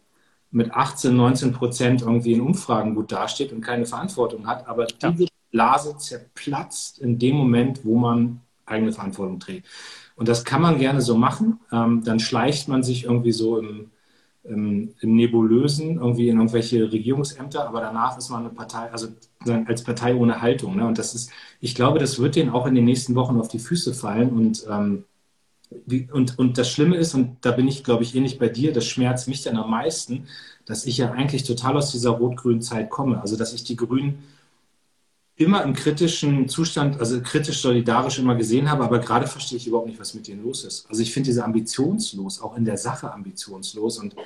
mit 0.50 0.72
18, 0.72 1.16
19 1.16 1.52
Prozent 1.52 2.02
irgendwie 2.02 2.34
in 2.34 2.42
Umfragen 2.42 2.94
gut 2.94 3.10
dasteht 3.10 3.52
und 3.52 3.62
keine 3.62 3.86
Verantwortung 3.86 4.46
hat. 4.46 4.68
Aber 4.68 4.86
diese 4.86 5.28
Blase 5.50 5.96
zerplatzt 5.96 6.98
in 6.98 7.18
dem 7.18 7.36
Moment, 7.36 7.84
wo 7.84 7.96
man 7.96 8.42
eigene 8.66 8.92
Verantwortung 8.92 9.40
trägt. 9.40 9.66
Und 10.16 10.28
das 10.28 10.44
kann 10.44 10.62
man 10.62 10.78
gerne 10.78 11.00
so 11.00 11.16
machen. 11.16 11.60
Ähm, 11.72 12.02
dann 12.04 12.20
schleicht 12.20 12.68
man 12.68 12.82
sich 12.82 13.04
irgendwie 13.04 13.32
so 13.32 13.58
im, 13.58 13.90
im, 14.44 14.94
im, 15.00 15.14
Nebulösen 15.14 15.96
irgendwie 15.96 16.28
in 16.28 16.36
irgendwelche 16.36 16.90
Regierungsämter, 16.90 17.68
aber 17.68 17.80
danach 17.80 18.16
ist 18.16 18.30
man 18.30 18.40
eine 18.40 18.50
Partei, 18.50 18.90
also 18.90 19.08
als 19.66 19.84
Partei 19.84 20.14
ohne 20.14 20.40
Haltung. 20.40 20.76
Ne? 20.76 20.86
Und 20.86 20.98
das 20.98 21.14
ist, 21.14 21.30
ich 21.60 21.74
glaube, 21.74 21.98
das 21.98 22.18
wird 22.18 22.36
denen 22.36 22.50
auch 22.50 22.66
in 22.66 22.74
den 22.74 22.84
nächsten 22.84 23.14
Wochen 23.14 23.38
auf 23.38 23.48
die 23.48 23.58
Füße 23.58 23.94
fallen. 23.94 24.30
Und, 24.30 24.66
ähm, 24.68 25.04
wie, 25.84 26.08
und, 26.10 26.38
und 26.38 26.58
das 26.58 26.70
Schlimme 26.70 26.96
ist, 26.96 27.14
und 27.14 27.38
da 27.42 27.52
bin 27.52 27.68
ich, 27.68 27.84
glaube 27.84 28.02
ich, 28.02 28.14
ähnlich 28.14 28.38
bei 28.38 28.48
dir, 28.48 28.72
das 28.72 28.86
schmerzt 28.86 29.28
mich 29.28 29.42
dann 29.42 29.56
am 29.56 29.70
meisten, 29.70 30.26
dass 30.64 30.86
ich 30.86 30.96
ja 30.98 31.12
eigentlich 31.12 31.44
total 31.44 31.76
aus 31.76 31.92
dieser 31.92 32.10
rot-grünen 32.10 32.62
Zeit 32.62 32.88
komme. 32.88 33.20
Also, 33.20 33.36
dass 33.36 33.52
ich 33.52 33.64
die 33.64 33.76
Grünen 33.76 34.24
immer 35.36 35.62
im 35.62 35.74
kritischen 35.74 36.48
Zustand, 36.48 36.98
also 36.98 37.20
kritisch 37.20 37.60
solidarisch 37.60 38.18
immer 38.18 38.34
gesehen 38.34 38.70
habe, 38.70 38.84
aber 38.84 38.98
gerade 38.98 39.26
verstehe 39.26 39.58
ich 39.58 39.66
überhaupt 39.66 39.88
nicht, 39.88 40.00
was 40.00 40.14
mit 40.14 40.26
denen 40.28 40.42
los 40.42 40.64
ist. 40.64 40.88
Also 40.88 41.02
ich 41.02 41.12
finde 41.12 41.28
diese 41.28 41.44
ambitionslos, 41.44 42.40
auch 42.40 42.56
in 42.56 42.64
der 42.64 42.78
Sache 42.78 43.12
ambitionslos 43.12 43.98
und, 43.98 44.16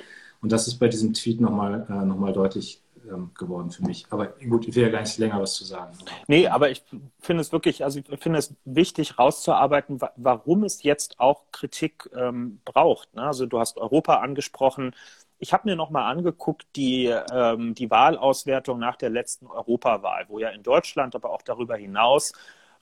und 0.41 0.51
das 0.51 0.67
ist 0.67 0.75
bei 0.75 0.87
diesem 0.87 1.13
Tweet 1.13 1.41
nochmal 1.41 1.85
äh, 1.89 2.05
noch 2.05 2.31
deutlich 2.31 2.81
ähm, 3.09 3.31
geworden 3.37 3.71
für 3.71 3.83
mich. 3.83 4.05
Aber 4.09 4.27
gut, 4.27 4.67
ich 4.67 4.75
will 4.75 4.83
ja 4.83 4.89
gar 4.89 5.01
nicht 5.01 5.17
länger 5.17 5.41
was 5.41 5.55
zu 5.55 5.65
sagen. 5.65 5.97
Nee, 6.27 6.47
aber 6.47 6.69
ich 6.69 6.83
finde 7.19 7.41
es 7.41 7.51
wirklich, 7.51 7.83
also 7.83 7.99
ich 7.99 8.19
finde 8.19 8.39
es 8.39 8.53
wichtig 8.63 9.19
rauszuarbeiten, 9.19 9.99
warum 10.15 10.63
es 10.63 10.83
jetzt 10.83 11.19
auch 11.19 11.43
Kritik 11.51 12.09
ähm, 12.15 12.61
braucht. 12.63 13.13
Ne? 13.15 13.23
Also 13.23 13.45
du 13.45 13.59
hast 13.59 13.77
Europa 13.77 14.15
angesprochen, 14.15 14.93
ich 15.41 15.53
habe 15.53 15.67
mir 15.67 15.75
nochmal 15.75 16.11
angeguckt, 16.11 16.67
die, 16.75 17.05
ähm, 17.33 17.73
die 17.73 17.89
Wahlauswertung 17.89 18.77
nach 18.77 18.95
der 18.95 19.09
letzten 19.09 19.47
Europawahl, 19.47 20.25
wo 20.27 20.37
ja 20.37 20.49
in 20.49 20.61
Deutschland, 20.61 21.15
aber 21.15 21.31
auch 21.31 21.41
darüber 21.41 21.75
hinaus 21.75 22.33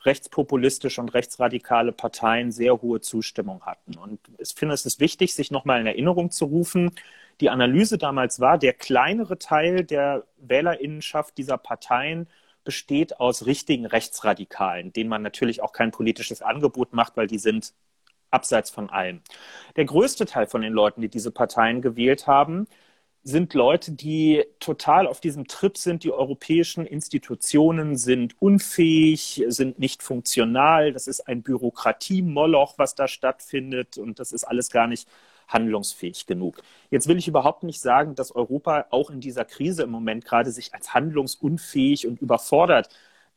rechtspopulistische 0.04 1.00
und 1.00 1.10
rechtsradikale 1.14 1.94
Parteien 1.94 2.52
sehr 2.52 2.82
hohe 2.82 3.00
Zustimmung 3.00 3.62
hatten. 3.62 3.98
Und 3.98 4.20
ich 4.38 4.54
finde, 4.56 4.76
es 4.76 4.86
ist 4.86 5.00
wichtig, 5.00 5.34
sich 5.34 5.52
nochmal 5.52 5.80
in 5.80 5.88
Erinnerung 5.88 6.32
zu 6.32 6.46
rufen. 6.46 6.92
Die 7.40 7.50
Analyse 7.50 7.98
damals 7.98 8.42
war, 8.42 8.58
der 8.58 8.74
kleinere 8.74 9.40
Teil 9.40 9.86
der 9.86 10.26
Wählerinnenschaft 10.38 11.38
dieser 11.38 11.58
Parteien 11.58 12.28
besteht 12.66 13.22
aus 13.22 13.46
richtigen 13.46 13.86
Rechtsradikalen, 13.86 14.92
denen 14.92 15.10
man 15.10 15.22
natürlich 15.22 15.62
auch 15.62 15.72
kein 15.72 15.92
politisches 15.92 16.42
Angebot 16.42 16.94
macht, 16.94 17.16
weil 17.16 17.28
die 17.28 17.40
sind 17.40 17.74
abseits 18.32 18.70
von 18.70 18.90
allem. 18.90 19.22
Der 19.76 19.86
größte 19.86 20.26
Teil 20.26 20.48
von 20.48 20.62
den 20.62 20.74
Leuten, 20.74 21.02
die 21.02 21.10
diese 21.10 21.32
Parteien 21.32 21.82
gewählt 21.82 22.28
haben, 22.28 22.68
sind 23.24 23.54
Leute, 23.54 23.92
die 23.92 24.46
total 24.60 25.06
auf 25.08 25.20
diesem 25.20 25.48
Trip 25.48 25.78
sind, 25.78 26.04
die 26.04 26.12
europäischen 26.12 26.86
Institutionen 26.86 27.98
sind 27.98 28.42
unfähig, 28.42 29.44
sind 29.48 29.78
nicht 29.80 30.04
funktional, 30.04 30.94
das 30.94 31.08
ist 31.08 31.28
ein 31.28 31.44
Bürokratiemoloch, 31.44 32.76
was 32.78 32.96
da 32.96 33.08
stattfindet 33.08 33.98
und 33.98 34.20
das 34.20 34.32
ist 34.32 34.46
alles 34.46 34.70
gar 34.72 34.88
nicht 34.88 35.08
handlungsfähig 35.50 36.28
genug. 36.28 36.62
Jetzt 36.92 37.08
will 37.08 37.18
ich 37.18 37.28
überhaupt 37.28 37.64
nicht 37.64 37.82
sagen, 37.82 38.16
dass 38.16 38.34
Europa 38.34 38.86
auch 38.92 39.10
in 39.10 39.20
dieser 39.20 39.46
Krise 39.46 39.84
im 39.84 39.90
Moment 39.92 40.26
gerade 40.26 40.52
sich 40.52 40.74
als 40.74 40.94
handlungsunfähig 40.94 42.08
und 42.08 42.22
überfordert 42.22 42.90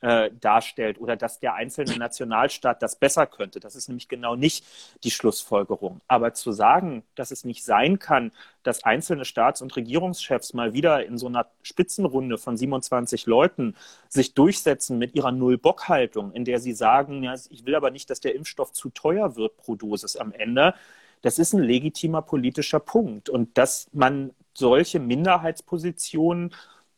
äh, 0.02 0.30
darstellt 0.40 1.00
oder 1.00 1.16
dass 1.16 1.38
der 1.38 1.54
einzelne 1.54 1.96
Nationalstaat 1.96 2.82
das 2.82 2.96
besser 2.96 3.26
könnte. 3.26 3.60
Das 3.60 3.76
ist 3.76 3.88
nämlich 3.88 4.08
genau 4.08 4.34
nicht 4.34 4.64
die 5.04 5.10
Schlussfolgerung. 5.10 6.00
Aber 6.08 6.34
zu 6.34 6.52
sagen, 6.52 7.04
dass 7.14 7.30
es 7.30 7.44
nicht 7.44 7.64
sein 7.64 7.98
kann, 7.98 8.32
dass 8.64 8.84
einzelne 8.84 9.24
Staats- 9.24 9.62
und 9.62 9.74
Regierungschefs 9.76 10.54
mal 10.54 10.72
wieder 10.74 11.06
in 11.06 11.18
so 11.18 11.28
einer 11.28 11.46
Spitzenrunde 11.62 12.36
von 12.36 12.56
27 12.56 13.26
Leuten 13.26 13.76
sich 14.08 14.34
durchsetzen 14.34 14.98
mit 14.98 15.14
ihrer 15.14 15.32
Null-Bock-Haltung, 15.32 16.32
in 16.32 16.44
der 16.44 16.58
sie 16.58 16.72
sagen, 16.72 17.22
ja, 17.22 17.34
ich 17.50 17.64
will 17.64 17.76
aber 17.76 17.90
nicht, 17.90 18.10
dass 18.10 18.20
der 18.20 18.34
Impfstoff 18.34 18.72
zu 18.72 18.90
teuer 18.90 19.36
wird 19.36 19.56
pro 19.56 19.76
Dosis 19.76 20.16
am 20.16 20.32
Ende, 20.32 20.74
das 21.22 21.38
ist 21.38 21.52
ein 21.52 21.62
legitimer 21.62 22.22
politischer 22.22 22.80
Punkt. 22.80 23.28
Und 23.28 23.56
dass 23.56 23.88
man 23.92 24.32
solche 24.54 24.98
Minderheitspositionen 24.98 26.52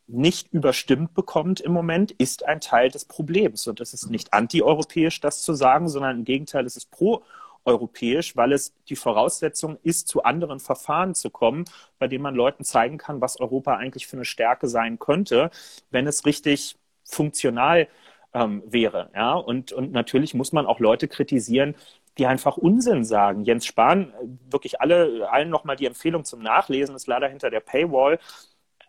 nicht 0.06 0.52
überstimmt 0.52 1.14
bekommt 1.14 1.60
im 1.60 1.72
Moment, 1.72 2.12
ist 2.12 2.44
ein 2.44 2.60
Teil 2.60 2.90
des 2.90 3.04
Problems. 3.04 3.66
Und 3.66 3.80
es 3.80 3.94
ist 3.94 4.10
nicht 4.10 4.32
antieuropäisch, 4.32 5.20
das 5.20 5.42
zu 5.42 5.54
sagen, 5.54 5.88
sondern 5.88 6.18
im 6.18 6.24
Gegenteil, 6.24 6.66
es 6.66 6.76
ist 6.76 6.90
pro-europäisch, 6.90 8.36
weil 8.36 8.52
es 8.52 8.74
die 8.88 8.96
Voraussetzung 8.96 9.78
ist, 9.82 10.08
zu 10.08 10.22
anderen 10.22 10.60
Verfahren 10.60 11.14
zu 11.14 11.30
kommen, 11.30 11.64
bei 11.98 12.08
denen 12.08 12.22
man 12.22 12.34
Leuten 12.34 12.64
zeigen 12.64 12.98
kann, 12.98 13.20
was 13.20 13.40
Europa 13.40 13.76
eigentlich 13.76 14.06
für 14.06 14.16
eine 14.16 14.26
Stärke 14.26 14.68
sein 14.68 14.98
könnte, 14.98 15.50
wenn 15.90 16.06
es 16.06 16.26
richtig 16.26 16.76
funktional 17.04 17.88
ähm, 18.34 18.62
wäre. 18.66 19.10
Ja? 19.14 19.34
Und, 19.34 19.72
und 19.72 19.92
natürlich 19.92 20.34
muss 20.34 20.52
man 20.52 20.66
auch 20.66 20.80
Leute 20.80 21.08
kritisieren, 21.08 21.74
die 22.18 22.26
einfach 22.26 22.56
Unsinn 22.56 23.04
sagen. 23.04 23.44
Jens 23.44 23.66
Spahn, 23.66 24.12
wirklich 24.50 24.80
alle, 24.80 25.28
allen 25.30 25.50
nochmal 25.50 25.76
die 25.76 25.86
Empfehlung 25.86 26.24
zum 26.24 26.42
Nachlesen, 26.42 26.94
ist 26.94 27.06
leider 27.06 27.28
hinter 27.28 27.50
der 27.50 27.60
Paywall 27.60 28.18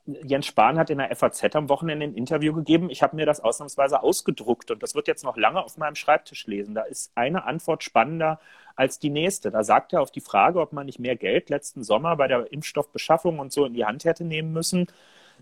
Jens 0.08 0.46
Spahn 0.46 0.78
hat 0.78 0.92
in 0.92 1.00
der 1.00 1.16
FAZ 1.16 1.56
am 1.56 1.68
Wochenende 1.68 2.06
ein 2.06 2.14
Interview 2.14 2.54
gegeben. 2.54 2.92
Ich 2.92 3.02
habe 3.02 3.16
mir 3.16 3.26
das 3.26 3.40
ausnahmsweise 3.40 4.04
ausgedruckt 4.04 4.70
und 4.70 4.84
das 4.84 4.94
wird 4.94 5.08
jetzt 5.08 5.24
noch 5.24 5.36
lange 5.36 5.64
auf 5.64 5.78
meinem 5.78 5.96
Schreibtisch 5.96 6.46
lesen. 6.46 6.76
Da 6.76 6.84
ist 6.84 7.12
eine 7.16 7.46
Antwort 7.46 7.84
spannender 7.84 8.40
als 8.76 9.00
die 9.00 9.10
nächste. 9.10 9.50
Da 9.50 9.64
sagt 9.64 9.94
er 9.94 10.02
auf 10.02 10.12
die 10.12 10.22
Frage, 10.22 10.62
ob 10.62 10.74
man 10.74 10.86
nicht 10.86 11.00
mehr 11.00 11.16
Geld 11.16 11.50
letzten 11.50 11.84
Sommer 11.84 12.16
bei 12.18 12.28
der 12.28 12.52
Impfstoffbeschaffung 12.52 13.40
und 13.40 13.52
so 13.52 13.66
in 13.66 13.74
die 13.74 13.86
Hand 13.86 14.06
hätte 14.06 14.26
nehmen 14.26 14.54
müssen. 14.54 14.88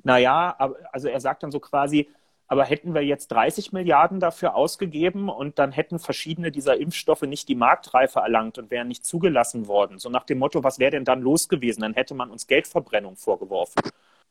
Naja, 0.03 0.55
also 0.91 1.09
er 1.09 1.19
sagt 1.19 1.43
dann 1.43 1.51
so 1.51 1.59
quasi, 1.59 2.09
aber 2.47 2.63
hätten 2.63 2.93
wir 2.93 3.03
jetzt 3.03 3.27
30 3.29 3.73
Milliarden 3.73 4.21
dafür 4.21 4.55
ausgegeben 4.55 5.27
und 5.27 5.59
dann 5.59 5.73
hätten 5.73 5.99
verschiedene 5.99 6.51
dieser 6.51 6.77
Impfstoffe 6.77 7.23
nicht 7.23 7.49
die 7.49 7.55
Marktreife 7.55 8.19
erlangt 8.19 8.57
und 8.57 8.71
wären 8.71 8.87
nicht 8.87 9.05
zugelassen 9.05 9.67
worden. 9.67 9.97
So 9.99 10.09
nach 10.09 10.23
dem 10.23 10.39
Motto, 10.39 10.63
was 10.63 10.79
wäre 10.79 10.91
denn 10.91 11.05
dann 11.05 11.21
los 11.21 11.49
gewesen? 11.49 11.81
Dann 11.81 11.95
hätte 11.95 12.13
man 12.13 12.29
uns 12.29 12.47
Geldverbrennung 12.47 13.17
vorgeworfen. 13.17 13.81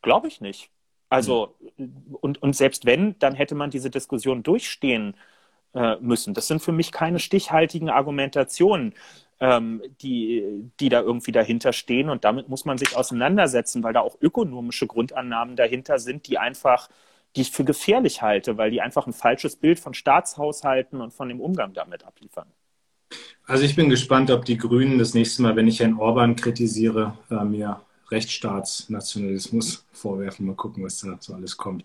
Glaube 0.03 0.29
ich 0.29 0.41
nicht. 0.41 0.71
Also, 1.09 1.57
und, 2.21 2.43
und 2.43 2.57
selbst 2.57 2.87
wenn, 2.87 3.19
dann 3.19 3.35
hätte 3.35 3.55
man 3.55 3.71
diese 3.71 3.91
Diskussion 3.91 4.43
durchstehen 4.43 5.15
äh, 5.75 5.97
müssen. 6.01 6.35
Das 6.35 6.49
sind 6.49 6.63
für 6.63 6.73
mich 6.73 6.91
keine 6.91 7.19
stichhaltigen 7.19 7.91
Argumentationen, 7.91 8.95
ähm, 9.41 9.83
die, 10.01 10.71
die 10.81 10.89
da 10.89 11.01
irgendwie 11.01 11.33
dahinter 11.33 11.73
stehen. 11.73 12.09
Und 12.09 12.25
damit 12.25 12.49
muss 12.49 12.65
man 12.65 12.79
sich 12.79 12.97
auseinandersetzen, 12.97 13.83
weil 13.83 13.93
da 13.93 14.01
auch 14.01 14.17
ökonomische 14.21 14.87
Grundannahmen 14.87 15.57
dahinter 15.57 15.99
sind, 15.99 16.29
die 16.29 16.39
einfach, 16.39 16.89
die 17.37 17.43
ich 17.43 17.51
für 17.51 17.65
gefährlich 17.65 18.23
halte, 18.23 18.57
weil 18.57 18.71
die 18.71 18.81
einfach 18.81 19.07
ein 19.07 19.13
falsches 19.13 19.57
Bild 19.57 19.81
von 19.81 19.95
Staatshaushalten 19.95 21.01
und 21.01 21.13
von 21.13 21.29
dem 21.29 21.41
Umgang 21.41 21.75
damit 21.75 22.05
abliefern. 22.05 22.47
Also 23.45 23.65
ich 23.65 23.77
bin 23.77 23.91
gespannt, 23.91 24.31
ob 24.31 24.45
die 24.45 24.57
Grünen 24.57 24.99
das 24.99 25.13
nächste 25.13 25.43
Mal, 25.43 25.57
wenn 25.57 25.69
ich 25.69 25.81
Herrn 25.81 25.99
Orban 25.99 26.37
kritisiere, 26.37 27.19
äh, 27.31 27.45
mir 27.45 27.83
Rechtsstaatsnationalismus 28.13 29.85
vorwerfen. 29.93 30.47
Mal 30.47 30.55
gucken, 30.55 30.85
was 30.85 31.01
da 31.01 31.17
so 31.21 31.35
alles 31.35 31.57
kommt. 31.57 31.85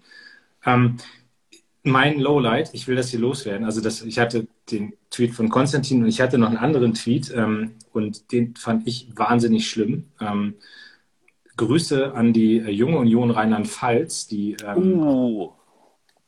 Ähm, 0.66 0.98
mein 1.84 2.20
Lowlight, 2.20 2.74
ich 2.74 2.88
will 2.88 2.96
das 2.96 3.10
hier 3.10 3.20
loswerden. 3.20 3.66
Also 3.66 3.82
das, 3.82 4.02
ich 4.02 4.20
hatte 4.20 4.48
den 4.72 4.94
Tweet 5.10 5.34
von 5.34 5.50
Konstantin 5.50 6.04
und 6.04 6.10
ich 6.10 6.22
hatte 6.22 6.38
noch 6.38 6.50
einen 6.50 6.58
anderen 6.58 6.94
Tweet 6.94 7.34
ähm, 7.34 7.76
und 7.94 8.32
den 8.32 8.56
fand 8.56 8.88
ich 8.88 9.08
wahnsinnig 9.16 9.70
schlimm. 9.70 10.06
Ähm, 10.20 10.56
Grüße 11.56 12.13
an 12.13 12.34
die 12.34 12.60
äh, 12.60 12.70
junge 12.70 13.00
Union 13.00 13.32
Rheinland-Pfalz, 13.32 14.28
die 14.28 14.58
uh. 14.76 15.50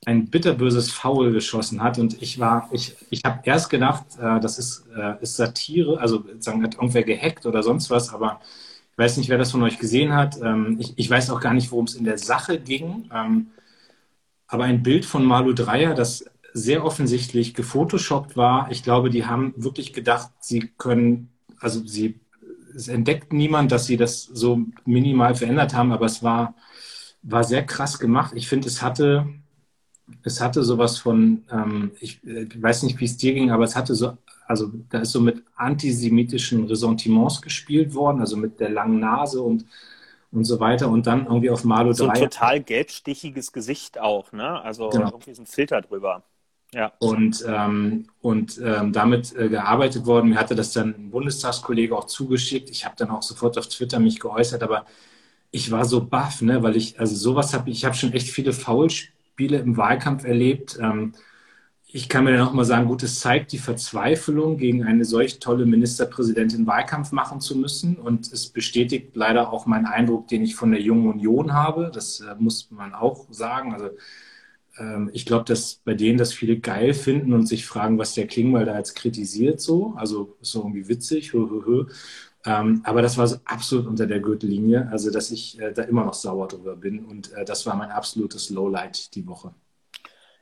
ein 0.05 0.29
bitterböses 0.29 0.91
Foul 0.91 1.31
geschossen 1.31 1.83
hat. 1.83 1.99
Und 1.99 2.21
ich 2.21 2.39
war, 2.39 2.69
ich, 2.71 2.95
ich 3.09 3.21
habe 3.23 3.41
erst 3.43 3.69
gedacht, 3.69 4.05
äh, 4.19 4.39
das 4.39 4.57
ist, 4.57 4.87
äh, 4.97 5.21
ist 5.21 5.35
Satire, 5.35 5.99
also 5.99 6.23
sagen, 6.39 6.63
hat 6.63 6.75
irgendwer 6.75 7.03
gehackt 7.03 7.45
oder 7.45 7.61
sonst 7.63 7.89
was, 7.89 8.11
aber 8.13 8.41
weiß 8.99 9.17
nicht, 9.17 9.29
wer 9.29 9.37
das 9.37 9.51
von 9.51 9.63
euch 9.63 9.79
gesehen 9.79 10.13
hat. 10.13 10.39
Ähm, 10.41 10.77
ich, 10.79 10.93
ich, 10.97 11.09
weiß 11.09 11.31
auch 11.31 11.39
gar 11.39 11.53
nicht, 11.53 11.71
worum 11.71 11.85
es 11.85 11.95
in 11.95 12.03
der 12.03 12.17
Sache 12.17 12.59
ging. 12.59 13.09
Ähm, 13.13 13.47
aber 14.47 14.65
ein 14.65 14.83
Bild 14.83 15.05
von 15.05 15.25
Malu 15.25 15.53
Dreyer, 15.53 15.95
das 15.95 16.25
sehr 16.53 16.83
offensichtlich 16.83 17.53
gefotoshoppt 17.53 18.35
war. 18.35 18.69
Ich 18.71 18.83
glaube, 18.83 19.09
die 19.09 19.25
haben 19.25 19.53
wirklich 19.55 19.93
gedacht, 19.93 20.31
sie 20.41 20.71
können, 20.77 21.29
also 21.59 21.85
sie, 21.85 22.19
es 22.75 22.87
entdeckt 22.87 23.31
niemand, 23.33 23.71
dass 23.71 23.85
sie 23.85 23.97
das 23.97 24.23
so 24.23 24.65
minimal 24.85 25.35
verändert 25.35 25.73
haben, 25.73 25.91
aber 25.91 26.05
es 26.05 26.21
war, 26.21 26.55
war 27.21 27.43
sehr 27.43 27.65
krass 27.65 27.99
gemacht. 27.99 28.33
Ich 28.35 28.47
finde, 28.47 28.67
es 28.67 28.81
hatte, 28.81 29.27
es 30.23 30.41
hatte 30.41 30.63
sowas 30.63 30.97
von, 30.97 31.43
ähm, 31.51 31.91
ich, 31.99 32.23
ich 32.23 32.61
weiß 32.61 32.83
nicht, 32.83 32.99
wie 32.99 33.05
es 33.05 33.17
dir 33.17 33.33
ging, 33.33 33.51
aber 33.51 33.63
es 33.63 33.75
hatte 33.75 33.95
so 33.95 34.17
also 34.49 34.71
da 34.89 34.99
ist 34.99 35.11
so 35.11 35.21
mit 35.21 35.43
antisemitischen 35.55 36.65
Ressentiments 36.65 37.39
gespielt 37.39 37.93
worden, 37.93 38.19
also 38.19 38.35
mit 38.35 38.59
der 38.59 38.71
langen 38.71 38.99
Nase 38.99 39.43
und, 39.43 39.63
und 40.31 40.43
so 40.43 40.59
weiter. 40.59 40.89
Und 40.89 41.05
dann 41.05 41.27
irgendwie 41.27 41.51
auf 41.51 41.63
Malo 41.63 41.93
so 41.93 42.07
3. 42.07 42.15
So 42.15 42.23
ein 42.23 42.29
total 42.31 42.63
gelbstichiges 42.63 43.51
Gesicht 43.51 43.99
auch, 43.99 44.31
ne? 44.31 44.59
Also 44.63 44.89
genau. 44.89 45.11
irgendwie 45.11 45.35
so 45.35 45.43
ein 45.43 45.45
Filter 45.45 45.81
drüber. 45.81 46.23
Ja. 46.73 46.91
Und, 46.97 47.45
ähm, 47.47 48.07
und 48.21 48.59
ähm, 48.63 48.91
damit 48.91 49.35
äh, 49.35 49.49
gearbeitet 49.49 50.07
worden. 50.07 50.29
Mir 50.29 50.39
hatte 50.39 50.55
das 50.55 50.73
dann 50.73 50.95
ein 50.95 51.11
Bundestagskollege 51.11 51.95
auch 51.95 52.05
zugeschickt. 52.05 52.71
Ich 52.71 52.85
habe 52.85 52.95
dann 52.97 53.11
auch 53.11 53.21
sofort 53.21 53.55
auf 53.59 53.67
Twitter 53.67 53.99
mich 53.99 54.19
geäußert, 54.19 54.63
aber 54.63 54.87
ich 55.51 55.69
war 55.69 55.85
so 55.85 56.03
baff, 56.03 56.41
ne? 56.41 56.63
weil 56.63 56.75
ich, 56.75 56.99
also 56.99 57.15
sowas 57.15 57.53
habe 57.53 57.69
ich, 57.69 57.77
ich 57.77 57.85
habe 57.85 57.95
schon 57.95 58.13
echt 58.13 58.29
viele 58.29 58.53
Foulspiele 58.53 59.59
im 59.59 59.77
Wahlkampf 59.77 60.23
erlebt. 60.23 60.79
Ähm, 60.81 61.13
ich 61.91 62.07
kann 62.07 62.25
mir 62.25 62.45
auch 62.45 62.53
mal 62.53 62.65
sagen, 62.65 62.87
gut, 62.87 63.01
es 63.01 63.19
zeigt 63.19 63.51
die 63.51 63.57
Verzweiflung, 63.57 64.57
gegen 64.57 64.83
eine 64.83 65.05
solch 65.05 65.39
tolle 65.39 65.65
Ministerpräsidentin 65.65 66.67
Wahlkampf 66.67 67.11
machen 67.11 67.41
zu 67.41 67.57
müssen. 67.57 67.95
Und 67.97 68.31
es 68.31 68.49
bestätigt 68.49 69.15
leider 69.15 69.51
auch 69.51 69.65
meinen 69.65 69.87
Eindruck, 69.87 70.27
den 70.27 70.43
ich 70.43 70.55
von 70.55 70.71
der 70.71 70.81
Jungen 70.81 71.07
Union 71.07 71.53
habe. 71.53 71.89
Das 71.91 72.19
äh, 72.19 72.35
muss 72.37 72.69
man 72.69 72.93
auch 72.93 73.25
sagen. 73.31 73.73
Also 73.73 73.89
ähm, 74.77 75.09
ich 75.13 75.25
glaube, 75.25 75.45
dass 75.45 75.75
bei 75.83 75.95
denen 75.95 76.19
das 76.19 76.31
viele 76.33 76.59
geil 76.59 76.93
finden 76.93 77.33
und 77.33 77.47
sich 77.47 77.65
fragen, 77.65 77.97
was 77.97 78.13
der 78.13 78.27
Klingbeil 78.27 78.65
da 78.65 78.77
jetzt 78.77 78.95
kritisiert 78.95 79.59
so. 79.59 79.93
Also 79.97 80.37
ist 80.41 80.51
so 80.51 80.59
irgendwie 80.61 80.87
witzig. 80.89 81.33
Hö, 81.33 81.49
hö, 81.49 81.65
hö. 81.65 81.85
Ähm, 82.45 82.81
aber 82.83 83.01
das 83.01 83.17
war 83.17 83.27
so 83.27 83.37
absolut 83.45 83.87
unter 83.87 84.05
der 84.07 84.19
Gürtellinie. 84.19 84.87
Also 84.91 85.11
dass 85.11 85.31
ich 85.31 85.59
äh, 85.59 85.73
da 85.73 85.83
immer 85.83 86.05
noch 86.05 86.13
sauer 86.13 86.47
drüber 86.47 86.75
bin. 86.75 87.05
Und 87.05 87.33
äh, 87.33 87.45
das 87.45 87.65
war 87.65 87.75
mein 87.75 87.91
absolutes 87.91 88.51
Lowlight 88.51 89.15
die 89.15 89.25
Woche. 89.27 89.53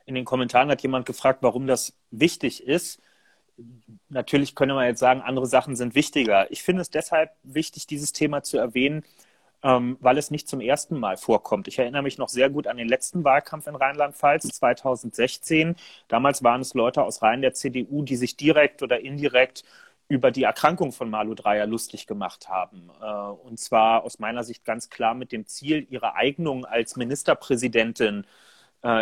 In 0.08 0.14
den 0.14 0.24
Kommentaren 0.24 0.70
hat 0.70 0.80
jemand 0.80 1.04
gefragt, 1.04 1.40
warum 1.42 1.66
das 1.66 1.92
wichtig 2.10 2.66
ist. 2.66 2.98
Natürlich 4.08 4.54
könnte 4.54 4.74
man 4.74 4.86
jetzt 4.86 5.00
sagen, 5.00 5.20
andere 5.20 5.44
Sachen 5.44 5.76
sind 5.76 5.94
wichtiger. 5.94 6.50
Ich 6.50 6.62
finde 6.62 6.80
es 6.80 6.88
deshalb 6.88 7.32
wichtig, 7.42 7.86
dieses 7.86 8.14
Thema 8.14 8.42
zu 8.42 8.56
erwähnen, 8.56 9.04
ähm, 9.62 9.98
weil 10.00 10.16
es 10.16 10.30
nicht 10.30 10.48
zum 10.48 10.62
ersten 10.62 10.98
Mal 10.98 11.18
vorkommt. 11.18 11.68
Ich 11.68 11.78
erinnere 11.78 12.00
mich 12.00 12.16
noch 12.16 12.30
sehr 12.30 12.48
gut 12.48 12.66
an 12.68 12.78
den 12.78 12.88
letzten 12.88 13.22
Wahlkampf 13.22 13.66
in 13.66 13.74
Rheinland-Pfalz 13.74 14.48
2016. 14.48 15.76
Damals 16.08 16.42
waren 16.42 16.62
es 16.62 16.72
Leute 16.72 17.02
aus 17.02 17.20
Reihen 17.20 17.42
der 17.42 17.52
CDU, 17.52 18.02
die 18.02 18.16
sich 18.16 18.34
direkt 18.34 18.82
oder 18.82 19.00
indirekt 19.00 19.62
über 20.08 20.30
die 20.30 20.44
Erkrankung 20.44 20.92
von 20.92 21.10
Malu 21.10 21.34
Dreyer 21.34 21.66
lustig 21.66 22.06
gemacht 22.06 22.48
haben. 22.48 22.88
Äh, 23.02 23.46
und 23.46 23.60
zwar 23.60 24.04
aus 24.04 24.18
meiner 24.18 24.42
Sicht 24.42 24.64
ganz 24.64 24.88
klar 24.88 25.12
mit 25.12 25.32
dem 25.32 25.46
Ziel, 25.46 25.86
ihre 25.90 26.14
Eignung 26.14 26.64
als 26.64 26.96
Ministerpräsidentin 26.96 28.24
äh, 28.24 28.26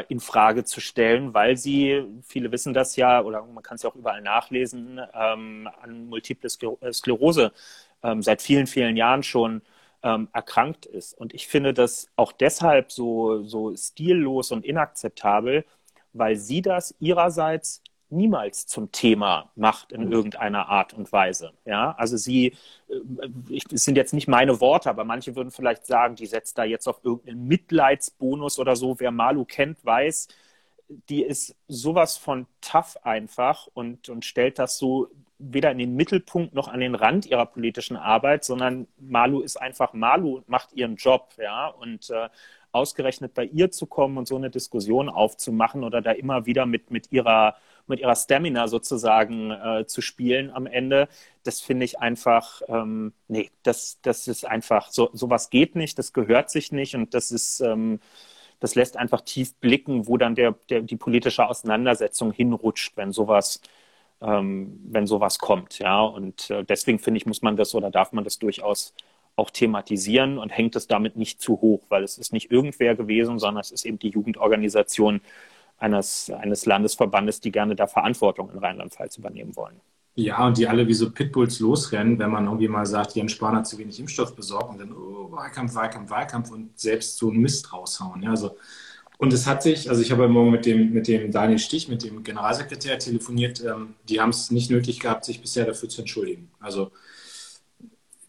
in 0.09 0.21
Frage 0.21 0.65
zu 0.65 0.81
stellen, 0.81 1.35
weil 1.35 1.57
sie, 1.57 2.03
viele 2.23 2.51
wissen 2.51 2.73
das 2.73 2.97
ja, 2.97 3.23
oder 3.23 3.43
man 3.45 3.63
kann 3.63 3.77
es 3.77 3.83
ja 3.83 3.91
auch 3.91 3.95
überall 3.95 4.23
nachlesen, 4.23 5.01
ähm, 5.13 5.69
an 5.83 6.07
Multiple 6.07 6.49
äh, 6.81 6.93
Sklerose 6.93 7.53
ähm, 8.03 8.23
seit 8.23 8.43
vielen, 8.43 8.67
vielen 8.67 8.97
Jahren 8.97 9.23
schon 9.23 9.63
ähm, 10.03 10.29
erkrankt 10.33 10.87
ist. 10.87 11.15
Und 11.19 11.35
ich 11.35 11.47
finde 11.49 11.75
das 11.75 12.09
auch 12.17 12.33
deshalb 12.33 12.93
so, 12.93 13.43
so 13.45 13.77
stillos 13.77 14.53
und 14.53 14.65
inakzeptabel, 14.65 15.65
weil 16.13 16.37
sie 16.37 16.63
das 16.63 16.95
ihrerseits 17.01 17.83
niemals 18.11 18.67
zum 18.67 18.93
Thema 18.93 19.51
macht 19.57 19.93
in 19.93 20.07
mhm. 20.07 20.13
irgendeiner 20.13 20.69
Art 20.69 20.95
und 20.95 21.11
Weise. 21.13 21.53
Ja, 21.65 21.95
also 21.99 22.17
sie, 22.17 22.55
äh, 22.89 23.29
ich, 23.49 23.65
es 23.73 23.85
sind 23.85 23.97
jetzt 23.97 24.15
nicht 24.15 24.29
meine 24.29 24.61
Worte, 24.61 24.91
aber 24.91 25.05
manche 25.05 25.35
würden 25.37 25.51
vielleicht 25.51 25.87
sagen, 25.87 26.17
die 26.17 26.27
setzt 26.27 26.59
da 26.59 26.65
jetzt 26.65 26.87
auf 26.87 27.01
irgendeinen 27.03 27.47
Mitleidsbonus 27.47 28.59
oder 28.59 28.77
so. 28.77 28.99
Wer 28.99 29.11
Malu 29.11 29.45
kennt, 29.45 29.85
weiß, 29.85 30.29
die 31.09 31.23
ist 31.23 31.57
sowas 31.69 32.17
von 32.17 32.47
tough 32.61 32.97
einfach 33.03 33.67
und, 33.75 34.09
und 34.09 34.25
stellt 34.25 34.59
das 34.59 34.79
so 34.79 35.09
weder 35.39 35.71
in 35.71 35.79
den 35.79 35.97
Mittelpunkt 35.97 36.55
noch 36.55 36.69
an 36.69 36.81
den 36.81 36.95
Rand 36.95 37.27
ihrer 37.27 37.47
politischen 37.47 37.97
Arbeit, 37.97 38.45
sondern 38.45 38.87
Malu 38.99 39.41
ist 39.41 39.61
einfach 39.61 39.93
Malu 39.93 40.37
und 40.37 40.49
macht 40.49 40.73
ihren 40.73 40.97
Job, 40.97 41.35
ja, 41.39 41.69
und 41.69 42.09
äh, 42.11 42.29
ausgerechnet 42.73 43.35
bei 43.35 43.45
ihr 43.45 43.71
zu 43.71 43.87
kommen 43.87 44.19
und 44.19 44.29
so 44.29 44.37
eine 44.37 44.51
Diskussion 44.51 45.09
aufzumachen 45.09 45.85
oder 45.85 46.01
da 46.01 46.13
immer 46.13 46.47
wieder 46.47 46.67
mit, 46.67 46.91
mit 46.91 47.13
ihrer 47.13 47.57
mit 47.89 48.01
ihrer 48.01 48.17
Stamina 48.17 48.69
sozusagen 48.69 49.51
äh, 49.51 49.87
zu 49.87 50.01
spielen 50.01 50.51
am 50.51 50.67
Ende, 50.67 51.09
das 51.45 51.61
finde 51.61 51.85
ich 51.85 52.01
einfach, 52.01 52.63
ähm, 52.69 53.13
nee, 53.29 53.51
das, 53.63 53.99
das 54.03 54.29
ist 54.29 54.45
einfach, 54.47 54.91
so 54.91 55.11
sowas 55.13 55.51
geht 55.51 55.77
nicht, 55.77 55.99
das 55.99 56.13
gehört 56.13 56.51
sich 56.51 56.73
nicht 56.73 56.95
und 56.95 57.15
das 57.15 57.33
ist, 57.33 57.61
ähm, 57.61 58.01
das 58.61 58.75
lässt 58.75 58.97
einfach 58.97 59.21
tief 59.23 59.55
blicken, 59.57 60.07
wo 60.09 60.17
dann 60.17 60.35
der, 60.35 60.55
der, 60.71 60.83
die 60.83 60.97
politische 60.97 61.47
Auseinandersetzung 61.47 62.33
hinrutscht, 62.33 62.97
wenn 62.97 63.13
sowas, 63.13 63.61
ähm, 64.21 64.81
wenn 64.85 65.07
sowas 65.07 65.39
kommt, 65.39 65.79
ja. 65.79 66.01
Und 66.03 66.51
äh, 66.51 66.65
deswegen 66.65 66.99
finde 66.99 67.19
ich, 67.19 67.27
muss 67.27 67.43
man 67.43 67.57
das 67.57 67.75
oder 67.75 67.91
darf 67.91 68.13
man 68.13 68.25
das 68.25 68.39
durchaus 68.39 68.95
auch 69.37 69.51
thematisieren 69.51 70.39
und 70.39 70.51
hängt 70.51 70.77
es 70.77 70.87
damit 70.87 71.17
nicht 71.17 71.41
zu 71.43 71.61
hoch, 71.61 71.83
weil 71.91 72.03
es 72.03 72.17
ist 72.19 72.33
nicht 72.33 72.51
irgendwer 72.51 72.95
gewesen, 72.95 73.39
sondern 73.39 73.61
es 73.61 73.71
ist 73.71 73.85
eben 73.85 73.99
die 73.99 74.09
Jugendorganisation, 74.09 75.21
eines, 75.79 76.31
eines 76.31 76.67
Landesverbandes, 76.67 77.41
die 77.41 77.53
gerne 77.53 77.77
da 77.77 77.87
Verantwortung 77.87 78.51
in 78.51 78.59
Rheinland-Pfalz 78.59 79.19
übernehmen 79.19 79.57
wollen. 79.57 79.81
Ja, 80.19 80.47
und 80.47 80.57
die 80.57 80.67
alle 80.67 80.89
wie 80.89 80.95
so 80.95 81.11
Pitbulls 81.11 81.61
losrennen, 81.61 82.19
wenn 82.19 82.31
man 82.31 82.47
irgendwie 82.47 82.69
mal 82.69 82.87
sagt, 82.87 83.15
Jens 83.15 83.33
Spahn 83.33 83.55
hat 83.55 83.67
zu 83.67 83.77
wenig 83.77 84.01
Impfstoff 84.01 84.35
besorgt 84.35 84.71
und 84.71 84.81
dann 84.81 84.93
oh, 84.93 85.31
Wahlkampf, 85.31 85.75
Wahlkampf, 85.75 86.11
Wahlkampf 86.11 86.51
und 86.51 86.79
selbst 86.79 87.19
so 87.19 87.29
einen 87.29 87.41
Mist 87.41 87.71
raushauen. 87.71 88.23
Ja, 88.23 88.31
also, 88.31 88.57
und 89.19 89.35
es 89.35 89.47
hat 89.47 89.63
sich, 89.63 89.91
also 89.91 90.01
ich 90.01 90.11
habe 90.11 90.27
morgen 90.29 90.51
mit 90.51 90.65
dem, 90.65 90.95
mit 90.95 91.07
dem 91.07 91.31
Daniel 91.31 91.59
Stich, 91.59 91.89
mit 91.89 92.03
dem 92.03 92.23
Generalsekretär 92.23 92.99
telefoniert, 92.99 93.63
ähm, 93.63 93.95
die 94.09 94.19
haben 94.19 94.31
es 94.31 94.51
nicht 94.51 94.71
nötig 94.71 95.01
gehabt, 95.01 95.27
sich 95.27 95.43
bisher 95.43 95.67
dafür 95.67 95.91
zu 95.91 96.01
entschuldigen. 96.01 96.51
Also 96.61 96.93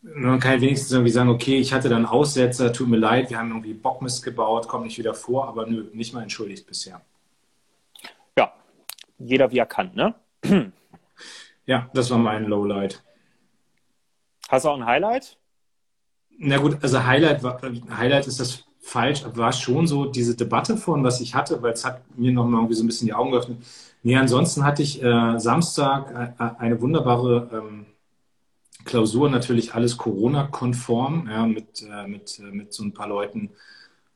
man 0.02 0.42
kann 0.42 0.60
wenigstens 0.60 0.92
irgendwie 0.92 1.12
sagen, 1.12 1.30
okay, 1.30 1.58
ich 1.58 1.72
hatte 1.72 1.88
dann 1.88 2.06
Aussetzer, 2.06 2.74
tut 2.74 2.90
mir 2.90 2.98
leid, 2.98 3.30
wir 3.30 3.38
haben 3.38 3.50
irgendwie 3.50 3.74
Bockmist 3.74 4.24
gebaut, 4.24 4.68
kommt 4.68 4.86
nicht 4.86 4.98
wieder 4.98 5.14
vor, 5.14 5.48
aber 5.48 5.66
nö, 5.68 5.86
nicht 5.94 6.14
mal 6.14 6.24
entschuldigt 6.24 6.68
bisher 6.68 7.02
jeder 9.18 9.52
wie 9.52 9.60
er 9.60 9.66
kann, 9.66 9.92
ne? 9.94 10.16
Ja, 11.66 11.90
das 11.94 12.10
war 12.10 12.18
mein 12.18 12.46
Lowlight. 12.46 13.04
Hast 14.50 14.66
du 14.66 14.70
auch 14.70 14.78
ein 14.78 14.86
Highlight? 14.86 15.38
Na 16.38 16.58
gut, 16.58 16.78
also 16.82 17.04
Highlight, 17.04 17.44
war, 17.44 17.60
Highlight 17.90 18.28
ist 18.28 18.40
das 18.40 18.64
falsch, 18.80 19.24
war 19.34 19.52
schon 19.52 19.86
so 19.88 20.06
diese 20.06 20.36
Debatte 20.36 20.78
von, 20.78 21.04
was 21.04 21.20
ich 21.20 21.36
hatte, 21.36 21.62
weil 21.62 21.74
es 21.74 21.84
hat 21.84 22.02
mir 22.18 22.32
noch 22.32 22.46
mal 22.46 22.60
irgendwie 22.60 22.76
so 22.76 22.84
ein 22.84 22.88
bisschen 22.88 23.08
die 23.08 23.14
Augen 23.14 23.32
geöffnet. 23.32 23.58
Nee, 24.04 24.16
ansonsten 24.16 24.64
hatte 24.64 24.84
ich 24.84 25.04
äh, 25.04 25.40
Samstag 25.40 26.36
äh, 26.40 26.44
eine 26.60 26.80
wunderbare 26.82 27.50
ähm, 27.52 27.86
Klausur, 28.86 29.30
natürlich 29.30 29.74
alles 29.74 29.98
Corona-konform, 29.98 31.28
ja, 31.30 31.46
mit, 31.46 31.82
äh, 31.82 32.08
mit, 32.08 32.40
äh, 32.40 32.44
mit 32.44 32.72
so 32.72 32.84
ein 32.84 32.94
paar 32.94 33.10
Leuten 33.10 33.52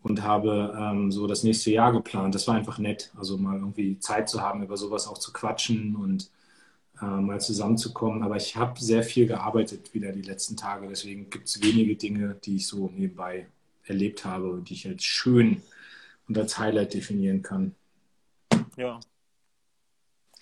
und 0.03 0.23
habe 0.23 0.75
ähm, 0.77 1.11
so 1.11 1.27
das 1.27 1.43
nächste 1.43 1.71
Jahr 1.71 1.91
geplant. 1.91 2.33
Das 2.33 2.47
war 2.47 2.55
einfach 2.55 2.77
nett, 2.79 3.11
also 3.17 3.37
mal 3.37 3.57
irgendwie 3.57 3.99
Zeit 3.99 4.29
zu 4.29 4.41
haben, 4.41 4.63
über 4.63 4.77
sowas 4.77 5.07
auch 5.07 5.17
zu 5.17 5.31
quatschen 5.31 5.95
und 5.95 6.29
äh, 7.01 7.05
mal 7.05 7.39
zusammenzukommen. 7.39 8.23
Aber 8.23 8.35
ich 8.35 8.55
habe 8.55 8.79
sehr 8.79 9.03
viel 9.03 9.27
gearbeitet 9.27 9.93
wieder 9.93 10.11
die 10.11 10.21
letzten 10.21 10.57
Tage, 10.57 10.87
deswegen 10.87 11.29
gibt 11.29 11.47
es 11.47 11.61
wenige 11.61 11.95
Dinge, 11.95 12.35
die 12.43 12.57
ich 12.57 12.67
so 12.67 12.91
nebenbei 12.95 13.47
erlebt 13.85 14.25
habe 14.25 14.49
und 14.49 14.69
die 14.69 14.73
ich 14.73 14.83
jetzt 14.85 15.03
schön 15.03 15.61
und 16.27 16.37
als 16.37 16.57
Highlight 16.57 16.93
definieren 16.93 17.41
kann. 17.41 17.75
Ja. 18.77 18.99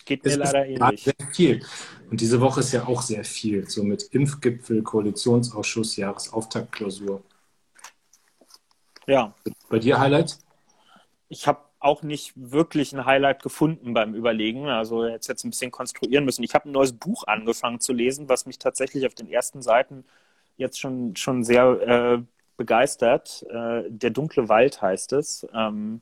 Geht 0.05 0.23
mir 0.25 0.37
leider 0.37 0.65
ähnlich. 0.65 1.03
Sehr 1.03 1.13
viel. 1.31 1.65
Und 2.09 2.21
diese 2.21 2.41
Woche 2.41 2.61
ist 2.61 2.71
ja 2.71 2.87
auch 2.87 3.01
sehr 3.01 3.23
viel. 3.23 3.69
So 3.69 3.83
mit 3.83 4.03
Impfgipfel, 4.11 4.81
Koalitionsausschuss, 4.81 5.97
Jahresauftaktklausur. 5.97 7.21
Ja. 9.09 9.33
Bei 9.69 9.79
dir 9.79 9.99
Highlights? 9.99 10.39
Ich 11.29 11.47
habe 11.47 11.59
auch 11.79 12.03
nicht 12.03 12.33
wirklich 12.35 12.93
ein 12.93 13.05
Highlight 13.05 13.41
gefunden 13.41 13.93
beim 13.93 14.13
Überlegen. 14.13 14.67
Also 14.67 15.05
jetzt 15.05 15.27
jetzt 15.27 15.43
ein 15.43 15.49
bisschen 15.49 15.71
konstruieren 15.71 16.25
müssen. 16.25 16.43
Ich 16.43 16.53
habe 16.53 16.69
ein 16.69 16.73
neues 16.73 16.93
Buch 16.93 17.23
angefangen 17.25 17.79
zu 17.79 17.93
lesen, 17.93 18.29
was 18.29 18.45
mich 18.45 18.59
tatsächlich 18.59 19.07
auf 19.07 19.15
den 19.15 19.29
ersten 19.29 19.61
Seiten 19.61 20.05
jetzt 20.57 20.79
schon, 20.79 21.15
schon 21.15 21.43
sehr 21.43 21.65
äh, 21.81 22.21
begeistert. 22.57 23.45
Äh, 23.49 23.83
Der 23.89 24.11
dunkle 24.11 24.47
Wald 24.47 24.81
heißt 24.81 25.13
es. 25.13 25.47
Ähm, 25.53 26.01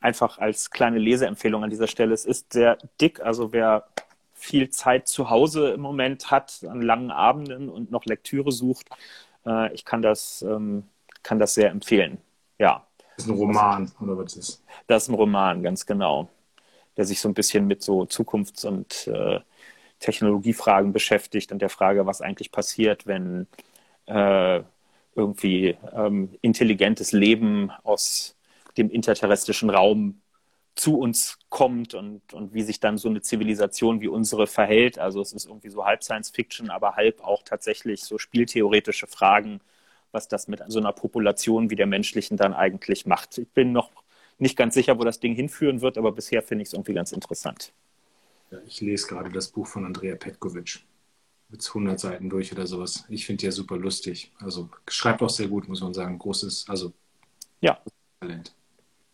einfach 0.00 0.38
als 0.38 0.70
kleine 0.70 0.98
Leseempfehlung 0.98 1.64
an 1.64 1.70
dieser 1.70 1.86
Stelle. 1.86 2.12
Es 2.12 2.26
ist 2.26 2.52
sehr 2.52 2.76
dick, 3.00 3.20
also 3.20 3.52
wer 3.52 3.86
viel 4.34 4.68
Zeit 4.70 5.06
zu 5.08 5.30
Hause 5.30 5.70
im 5.70 5.80
Moment 5.80 6.30
hat, 6.32 6.64
an 6.68 6.82
langen 6.82 7.12
Abenden 7.12 7.68
und 7.68 7.92
noch 7.92 8.04
Lektüre 8.04 8.50
sucht, 8.50 8.88
äh, 9.46 9.72
ich 9.72 9.84
kann 9.84 10.02
das, 10.02 10.42
ähm, 10.42 10.82
kann 11.22 11.38
das 11.38 11.54
sehr 11.54 11.70
empfehlen. 11.70 12.18
Ja. 12.58 12.86
Das 13.16 13.26
ist 13.26 13.30
ein 13.30 13.36
Roman, 13.36 13.92
oder 14.00 14.16
was 14.16 14.36
ist 14.36 14.48
das? 14.48 14.64
Das 14.86 15.02
ist 15.04 15.08
ein 15.08 15.14
Roman, 15.14 15.62
ganz 15.62 15.86
genau. 15.86 16.28
Der 16.96 17.04
sich 17.04 17.20
so 17.20 17.28
ein 17.28 17.34
bisschen 17.34 17.66
mit 17.66 17.82
so 17.82 18.04
Zukunfts- 18.04 18.66
und 18.66 19.06
äh, 19.06 19.40
Technologiefragen 19.98 20.92
beschäftigt 20.92 21.52
und 21.52 21.60
der 21.60 21.68
Frage, 21.68 22.06
was 22.06 22.20
eigentlich 22.20 22.50
passiert, 22.52 23.06
wenn 23.06 23.46
äh, 24.06 24.62
irgendwie 25.14 25.76
ähm, 25.94 26.36
intelligentes 26.40 27.12
Leben 27.12 27.70
aus 27.84 28.36
dem 28.76 28.90
interterrestrischen 28.90 29.70
Raum 29.70 30.20
zu 30.74 30.98
uns 30.98 31.38
kommt 31.50 31.94
und, 31.94 32.32
und 32.32 32.54
wie 32.54 32.62
sich 32.62 32.80
dann 32.80 32.96
so 32.96 33.08
eine 33.08 33.20
Zivilisation 33.20 34.00
wie 34.00 34.08
unsere 34.08 34.46
verhält. 34.46 34.98
Also 34.98 35.20
es 35.20 35.32
ist 35.32 35.46
irgendwie 35.46 35.68
so 35.68 35.84
halb 35.84 36.02
Science 36.02 36.30
Fiction, 36.30 36.70
aber 36.70 36.96
halb 36.96 37.22
auch 37.22 37.42
tatsächlich 37.42 38.04
so 38.04 38.18
spieltheoretische 38.18 39.06
Fragen, 39.06 39.60
was 40.12 40.28
das 40.28 40.46
mit 40.46 40.62
so 40.68 40.78
einer 40.78 40.92
Population 40.92 41.70
wie 41.70 41.76
der 41.76 41.86
menschlichen 41.86 42.36
dann 42.36 42.54
eigentlich 42.54 43.06
macht. 43.06 43.38
Ich 43.38 43.48
bin 43.48 43.72
noch 43.72 43.90
nicht 44.38 44.56
ganz 44.56 44.74
sicher, 44.74 44.98
wo 44.98 45.04
das 45.04 45.20
Ding 45.20 45.34
hinführen 45.34 45.80
wird, 45.80 45.98
aber 45.98 46.12
bisher 46.12 46.42
finde 46.42 46.62
ich 46.62 46.68
es 46.68 46.72
irgendwie 46.74 46.94
ganz 46.94 47.12
interessant. 47.12 47.72
Ja, 48.50 48.58
ich 48.66 48.80
lese 48.80 49.06
gerade 49.06 49.30
das 49.30 49.48
Buch 49.48 49.66
von 49.66 49.84
Andrea 49.84 50.14
Petkovic. 50.16 50.80
Mit 51.48 51.66
100 51.66 52.00
Seiten 52.00 52.30
durch 52.30 52.50
oder 52.52 52.66
sowas. 52.66 53.04
Ich 53.08 53.26
finde 53.26 53.40
die 53.40 53.46
ja 53.46 53.52
super 53.52 53.76
lustig. 53.76 54.32
Also 54.40 54.70
schreibt 54.88 55.22
auch 55.22 55.28
sehr 55.28 55.48
gut, 55.48 55.68
muss 55.68 55.82
man 55.82 55.92
sagen. 55.92 56.18
Großes, 56.18 56.66
also 56.68 56.92
ja. 57.60 57.78
Talent. 58.20 58.54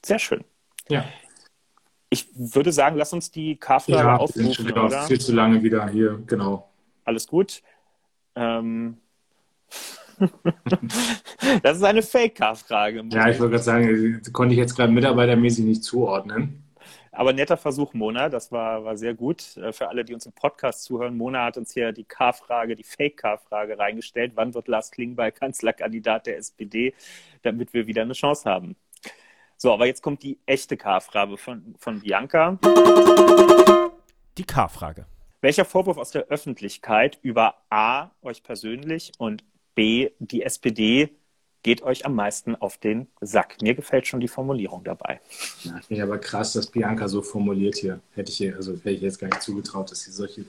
Sehr 0.05 0.19
schön. 0.21 0.45
Ja. 0.89 1.05
Ich 2.11 2.29
würde 2.35 2.73
sagen, 2.73 2.97
lass 2.97 3.13
uns 3.13 3.31
die 3.31 3.57
K-Frage 3.57 4.09
ja, 4.09 4.17
aufrufen. 4.17 4.55
Schon 4.55 4.69
wieder 4.69 5.07
viel 5.07 5.21
zu 5.21 5.33
lange 5.33 5.63
wieder 5.63 5.89
hier, 5.89 6.23
genau. 6.27 6.71
Alles 7.05 7.27
gut. 7.27 7.63
Ähm 8.35 8.99
das 11.63 11.77
ist 11.77 11.85
eine 11.85 12.03
Fake-K-Frage. 12.03 13.05
Ja, 13.11 13.29
ich 13.29 13.39
wollte 13.39 13.53
gerade 13.53 13.65
sagen, 13.65 14.23
konnte 14.33 14.55
ich 14.55 14.59
jetzt 14.59 14.77
gerade 14.77 14.93
mitarbeitermäßig 14.93 15.65
nicht 15.65 15.85
zuordnen. 15.85 16.65
Aber 17.19 17.33
netter 17.33 17.57
Versuch, 17.57 17.95
Mona. 17.95 18.29
Das 18.29 18.53
war, 18.53 18.85
war 18.85 18.97
sehr 18.97 19.13
gut. 19.13 19.57
Äh, 19.57 19.73
für 19.73 19.89
alle, 19.89 20.05
die 20.05 20.15
uns 20.15 20.27
im 20.27 20.33
Podcast 20.33 20.85
zuhören, 20.85 21.17
Mona 21.17 21.47
hat 21.47 21.57
uns 21.57 21.73
hier 21.73 21.91
die 21.91 22.05
K-Frage, 22.05 22.77
die 22.77 22.85
Fake-K-Frage 22.85 23.77
reingestellt. 23.77 24.33
Wann 24.37 24.55
wird 24.55 24.69
Lars 24.69 24.93
Klingbeil 24.93 25.33
Kanzlerkandidat 25.33 26.27
der 26.27 26.39
SPD, 26.39 26.95
damit 27.43 27.75
wir 27.75 27.89
wieder 27.89 28.03
eine 28.03 28.13
Chance 28.13 28.49
haben? 28.49 28.77
So, 29.57 29.73
aber 29.73 29.87
jetzt 29.87 30.03
kommt 30.03 30.23
die 30.23 30.39
echte 30.47 30.77
K-Frage 30.77 31.37
von, 31.37 31.75
von 31.79 32.01
Bianca. 32.01 32.57
Die 34.39 34.45
K-Frage. 34.45 35.07
Welcher 35.41 35.65
Vorwurf 35.65 35.99
aus 35.99 36.13
der 36.13 36.27
Öffentlichkeit 36.29 37.19
über 37.23 37.57
A, 37.69 38.11
euch 38.23 38.45
persönlich 38.45 39.11
und 39.19 39.43
B, 39.75 40.11
die 40.19 40.43
SPD 40.43 41.11
geht 41.63 41.83
euch 41.83 42.07
am 42.07 42.15
meisten 42.15 42.57
auf 42.57 42.79
den 42.79 43.09
Sack? 43.21 43.61
Mir 43.61 43.75
gefällt 43.75 44.07
schon 44.07 44.21
die 44.21 44.29
Formulierung 44.29 44.85
dabei. 44.85 45.21
Ja, 45.65 45.73
finde 45.73 45.95
ich 45.95 46.03
aber 46.03 46.19
krass, 46.19 46.53
dass 46.53 46.69
Bianca 46.69 47.09
so 47.09 47.23
formuliert 47.23 47.77
hier. 47.77 48.01
Hätte 48.15 48.31
ich 48.31 48.39
hier, 48.39 48.57
also 48.57 48.85
wäre 48.85 48.95
ich 48.95 49.03
jetzt 49.03 49.19
gar 49.19 49.29
nicht 49.29 49.43
zugetraut, 49.43 49.91
dass 49.91 50.03
sie 50.03 50.11
solche 50.11 50.45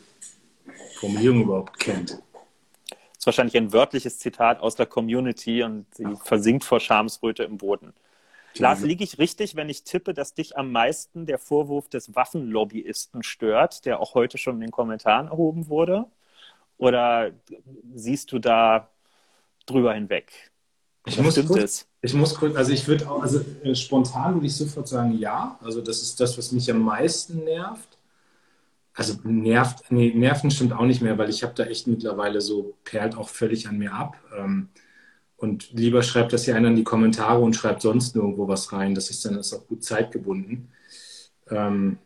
Formulierungen 0.99 1.43
überhaupt 1.43 1.79
kennt. 1.79 2.11
Das 2.11 3.23
ist 3.23 3.25
wahrscheinlich 3.25 3.57
ein 3.57 3.73
wörtliches 3.73 4.19
Zitat 4.19 4.61
aus 4.61 4.75
der 4.75 4.85
Community 4.85 5.63
und 5.63 5.85
sie 5.93 6.05
versinkt 6.23 6.63
vor 6.63 6.79
Schamsröte 6.79 7.43
im 7.43 7.57
Boden. 7.57 7.93
Lars, 8.57 8.81
liege 8.81 9.03
ich 9.03 9.19
richtig, 9.19 9.55
wenn 9.55 9.69
ich 9.69 9.83
tippe, 9.83 10.13
dass 10.13 10.33
dich 10.33 10.57
am 10.57 10.71
meisten 10.71 11.25
der 11.25 11.37
Vorwurf 11.37 11.87
des 11.87 12.15
Waffenlobbyisten 12.15 13.23
stört, 13.23 13.85
der 13.85 13.99
auch 13.99 14.15
heute 14.15 14.37
schon 14.37 14.55
in 14.55 14.61
den 14.61 14.71
Kommentaren 14.71 15.27
erhoben 15.27 15.67
wurde? 15.67 16.05
Oder 16.77 17.31
siehst 17.93 18.31
du 18.31 18.39
da 18.39 18.89
drüber 19.69 19.93
hinweg? 19.93 20.31
Ich 21.05 21.19
muss, 21.19 21.35
kurz, 21.47 21.87
ich 22.01 22.13
muss 22.13 22.35
kurz, 22.35 22.55
also 22.55 22.71
ich 22.71 22.87
würde 22.87 23.09
auch, 23.09 23.21
also 23.21 23.41
äh, 23.63 23.73
spontan 23.73 24.35
würde 24.35 24.47
ich 24.47 24.55
sofort 24.55 24.87
sagen, 24.87 25.17
ja. 25.17 25.57
Also 25.61 25.81
das 25.81 26.01
ist 26.01 26.19
das, 26.19 26.37
was 26.37 26.51
mich 26.51 26.69
am 26.69 26.81
meisten 26.81 27.43
nervt. 27.43 27.97
Also 28.93 29.15
nervt, 29.23 29.91
nee, 29.91 30.13
nerven 30.13 30.51
stimmt 30.51 30.73
auch 30.73 30.85
nicht 30.85 31.01
mehr, 31.01 31.17
weil 31.17 31.29
ich 31.29 31.43
habe 31.43 31.53
da 31.55 31.63
echt 31.63 31.87
mittlerweile 31.87 32.41
so, 32.41 32.75
perlt 32.83 33.15
auch 33.15 33.29
völlig 33.29 33.67
an 33.67 33.77
mir 33.77 33.93
ab. 33.93 34.17
Ähm, 34.37 34.69
und 35.37 35.71
lieber 35.71 36.03
schreibt 36.03 36.33
das 36.33 36.43
hier 36.43 36.55
einer 36.55 36.67
in 36.67 36.75
die 36.75 36.83
Kommentare 36.83 37.39
und 37.39 37.55
schreibt 37.55 37.81
sonst 37.81 38.13
nirgendwo 38.15 38.47
was 38.47 38.73
rein. 38.73 38.93
Das 38.93 39.09
ist 39.09 39.23
dann 39.23 39.35
ist 39.35 39.53
auch 39.53 39.65
gut 39.67 39.83
zeitgebunden. 39.85 40.69
Ähm, 41.49 41.97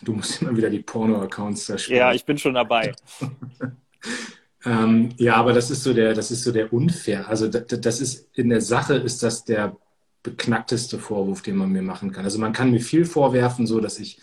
du 0.00 0.14
musst 0.14 0.40
immer 0.40 0.56
wieder 0.56 0.70
die 0.70 0.80
Porno-Accounts 0.80 1.66
zerstören. 1.66 1.98
Ja, 1.98 2.12
ich 2.14 2.24
bin 2.24 2.38
schon 2.38 2.54
dabei. 2.54 2.94
ähm, 4.64 5.10
ja, 5.16 5.36
aber 5.36 5.52
das 5.52 5.70
ist 5.70 5.82
so 5.82 5.92
der, 5.92 6.14
das 6.14 6.30
ist 6.30 6.44
so 6.44 6.52
der 6.52 6.72
unfair. 6.72 7.28
Also 7.28 7.48
das, 7.48 8.00
ist 8.00 8.28
in 8.34 8.48
der 8.48 8.60
Sache 8.60 8.94
ist 8.94 9.22
das 9.22 9.44
der 9.44 9.76
beknackteste 10.22 10.98
Vorwurf, 10.98 11.42
den 11.42 11.56
man 11.56 11.70
mir 11.70 11.82
machen 11.82 12.12
kann. 12.12 12.24
Also 12.24 12.38
man 12.38 12.52
kann 12.52 12.70
mir 12.70 12.80
viel 12.80 13.04
vorwerfen, 13.04 13.66
so 13.66 13.80
dass 13.80 13.98
ich 13.98 14.20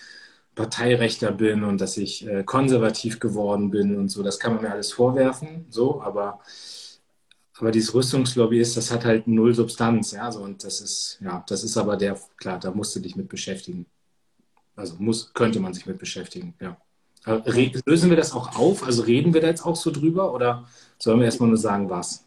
Parteirechter 0.55 1.31
bin 1.31 1.63
und 1.63 1.81
dass 1.81 1.97
ich 1.97 2.27
äh, 2.27 2.43
konservativ 2.43 3.19
geworden 3.19 3.71
bin 3.71 3.97
und 3.97 4.09
so. 4.09 4.23
Das 4.23 4.39
kann 4.39 4.53
man 4.53 4.63
mir 4.63 4.71
alles 4.71 4.91
vorwerfen, 4.91 5.65
so, 5.69 6.01
aber 6.01 6.39
aber 7.59 7.71
dieses 7.71 7.93
Rüstungslobby 7.93 8.59
ist, 8.59 8.77
das 8.77 8.89
hat 8.91 9.03
halt 9.05 9.27
null 9.27 9.53
Substanz, 9.53 10.11
ja, 10.11 10.31
so, 10.31 10.41
und 10.41 10.63
das 10.63 10.79
ist, 10.79 11.17
ja, 11.21 11.43
das 11.47 11.63
ist 11.63 11.77
aber 11.77 11.97
der, 11.97 12.17
klar, 12.37 12.57
da 12.57 12.71
musst 12.71 12.95
du 12.95 13.01
dich 13.01 13.17
mit 13.17 13.27
beschäftigen. 13.27 13.85
Also 14.75 14.95
muss, 14.97 15.33
könnte 15.33 15.59
man 15.59 15.73
sich 15.73 15.85
mit 15.85 15.97
beschäftigen, 15.99 16.55
ja. 16.61 16.77
Lösen 17.25 18.09
wir 18.09 18.17
das 18.17 18.33
auch 18.33 18.57
auf? 18.57 18.83
Also 18.83 19.03
reden 19.03 19.33
wir 19.33 19.41
da 19.41 19.47
jetzt 19.47 19.65
auch 19.65 19.75
so 19.75 19.91
drüber 19.91 20.33
oder 20.33 20.65
sollen 20.97 21.19
wir 21.19 21.25
erstmal 21.25 21.49
nur 21.49 21.57
sagen, 21.57 21.89
was? 21.89 22.25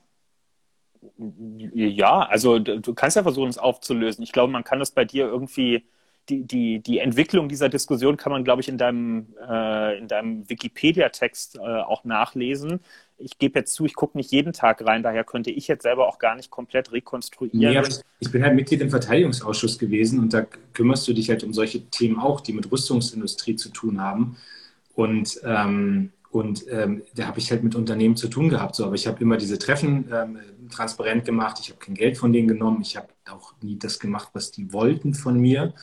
Ja, 1.74 2.20
also 2.20 2.58
du 2.58 2.94
kannst 2.94 3.16
ja 3.16 3.22
versuchen, 3.22 3.48
es 3.48 3.58
aufzulösen. 3.58 4.22
Ich 4.22 4.32
glaube, 4.32 4.52
man 4.52 4.64
kann 4.64 4.78
das 4.78 4.90
bei 4.90 5.04
dir 5.04 5.26
irgendwie 5.26 5.84
die, 6.28 6.44
die, 6.44 6.80
die 6.80 6.98
Entwicklung 6.98 7.48
dieser 7.48 7.68
Diskussion 7.68 8.16
kann 8.16 8.30
man, 8.32 8.44
glaube 8.44 8.62
ich, 8.62 8.68
in 8.68 8.78
deinem, 8.78 9.34
äh, 9.48 9.98
in 9.98 10.06
deinem 10.06 10.48
Wikipedia-Text 10.48 11.56
äh, 11.56 11.60
auch 11.60 12.04
nachlesen. 12.04 12.80
Ich 13.18 13.38
gebe 13.38 13.58
jetzt 13.58 13.74
zu, 13.74 13.84
ich 13.84 13.94
gucke 13.94 14.16
nicht 14.16 14.30
jeden 14.30 14.52
Tag 14.52 14.84
rein, 14.84 15.02
daher 15.02 15.24
könnte 15.24 15.50
ich 15.50 15.68
jetzt 15.68 15.82
selber 15.82 16.06
auch 16.06 16.18
gar 16.18 16.36
nicht 16.36 16.50
komplett 16.50 16.92
rekonstruieren. 16.92 17.72
Ja, 17.72 17.82
ich 18.20 18.30
bin 18.30 18.42
halt 18.42 18.54
Mitglied 18.54 18.80
im 18.80 18.90
Verteidigungsausschuss 18.90 19.78
gewesen 19.78 20.20
und 20.20 20.32
da 20.32 20.46
kümmerst 20.72 21.06
du 21.08 21.12
dich 21.12 21.28
halt 21.28 21.42
um 21.42 21.52
solche 21.52 21.84
Themen 21.90 22.18
auch, 22.18 22.40
die 22.40 22.52
mit 22.52 22.70
Rüstungsindustrie 22.70 23.56
zu 23.56 23.70
tun 23.70 24.00
haben. 24.00 24.36
Und, 24.94 25.40
ähm, 25.44 26.12
und 26.30 26.64
ähm, 26.70 27.02
da 27.14 27.26
habe 27.26 27.38
ich 27.38 27.50
halt 27.50 27.62
mit 27.62 27.74
Unternehmen 27.74 28.16
zu 28.16 28.28
tun 28.28 28.48
gehabt. 28.48 28.74
So. 28.74 28.86
Aber 28.86 28.94
ich 28.94 29.06
habe 29.06 29.20
immer 29.22 29.36
diese 29.36 29.58
Treffen 29.58 30.08
ähm, 30.12 30.38
transparent 30.70 31.24
gemacht. 31.24 31.58
Ich 31.60 31.70
habe 31.70 31.78
kein 31.78 31.94
Geld 31.94 32.16
von 32.18 32.32
denen 32.32 32.48
genommen. 32.48 32.80
Ich 32.82 32.96
habe 32.96 33.08
auch 33.30 33.54
nie 33.60 33.78
das 33.78 33.98
gemacht, 33.98 34.30
was 34.32 34.50
die 34.50 34.72
wollten 34.72 35.14
von 35.14 35.38
mir. 35.38 35.74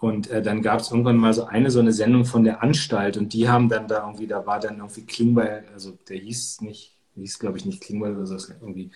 Und 0.00 0.30
äh, 0.30 0.42
dann 0.42 0.62
gab 0.62 0.80
es 0.80 0.90
irgendwann 0.90 1.16
mal 1.16 1.34
so 1.34 1.44
eine 1.44 1.70
so 1.70 1.80
eine 1.80 1.92
Sendung 1.92 2.24
von 2.24 2.44
der 2.44 2.62
Anstalt 2.62 3.16
und 3.16 3.32
die 3.32 3.48
haben 3.48 3.68
dann 3.68 3.88
da 3.88 4.06
irgendwie, 4.06 4.28
da 4.28 4.46
war 4.46 4.60
dann 4.60 4.78
irgendwie 4.78 5.04
Klingbeil, 5.04 5.64
also 5.74 5.98
der 6.08 6.18
hieß 6.18 6.60
nicht, 6.60 6.96
hieß 7.16 7.40
glaube 7.40 7.58
ich 7.58 7.64
nicht 7.64 7.82
Klingbeil 7.82 8.14
oder 8.16 8.26
so, 8.26 8.36
irgendwie 8.60 8.92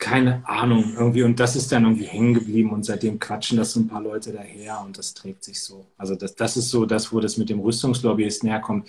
keine 0.00 0.42
Ahnung, 0.48 0.94
irgendwie. 0.96 1.22
Und 1.22 1.38
das 1.38 1.54
ist 1.54 1.70
dann 1.70 1.84
irgendwie 1.84 2.06
hängen 2.06 2.34
geblieben 2.34 2.72
und 2.72 2.84
seitdem 2.84 3.20
quatschen 3.20 3.58
das 3.58 3.72
so 3.72 3.80
ein 3.80 3.86
paar 3.86 4.00
Leute 4.00 4.32
daher 4.32 4.80
und 4.84 4.98
das 4.98 5.12
trägt 5.14 5.44
sich 5.44 5.60
so. 5.60 5.86
Also 5.98 6.16
das, 6.16 6.34
das 6.34 6.56
ist 6.56 6.70
so 6.70 6.86
das, 6.86 7.12
wo 7.12 7.20
das 7.20 7.36
mit 7.36 7.50
dem 7.50 7.60
Rüstungslobbyisten 7.60 8.48
herkommt. 8.48 8.88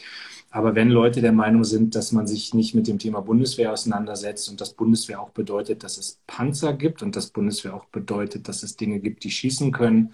Aber 0.52 0.74
wenn 0.74 0.90
Leute 0.90 1.22
der 1.22 1.34
Meinung 1.34 1.66
sind, 1.66 1.96
dass 1.96 2.14
man 2.14 2.28
sich 2.28 2.54
nicht 2.54 2.74
mit 2.76 2.88
dem 2.88 2.98
Thema 2.98 3.22
Bundeswehr 3.22 3.74
auseinandersetzt 3.74 4.50
und 4.50 4.62
das 4.62 4.74
Bundeswehr 4.74 5.22
auch 5.22 5.30
bedeutet, 5.30 5.84
dass 5.84 5.98
es 5.98 6.20
Panzer 6.28 6.74
gibt 6.74 7.04
und 7.04 7.16
das 7.16 7.28
Bundeswehr 7.28 7.76
auch 7.76 7.86
bedeutet, 7.86 8.48
dass 8.48 8.64
es 8.64 8.78
Dinge 8.78 9.00
gibt, 9.00 9.24
die 9.26 9.32
schießen 9.32 9.72
können, 9.74 10.14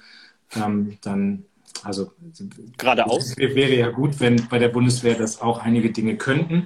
ähm, 0.55 0.97
dann, 1.01 1.45
also 1.83 2.11
geradeaus 2.77 3.37
wäre 3.37 3.75
ja 3.75 3.89
gut, 3.91 4.19
wenn 4.19 4.47
bei 4.49 4.57
der 4.57 4.69
Bundeswehr 4.69 5.15
das 5.15 5.41
auch 5.41 5.59
einige 5.59 5.91
Dinge 5.91 6.17
könnten. 6.17 6.65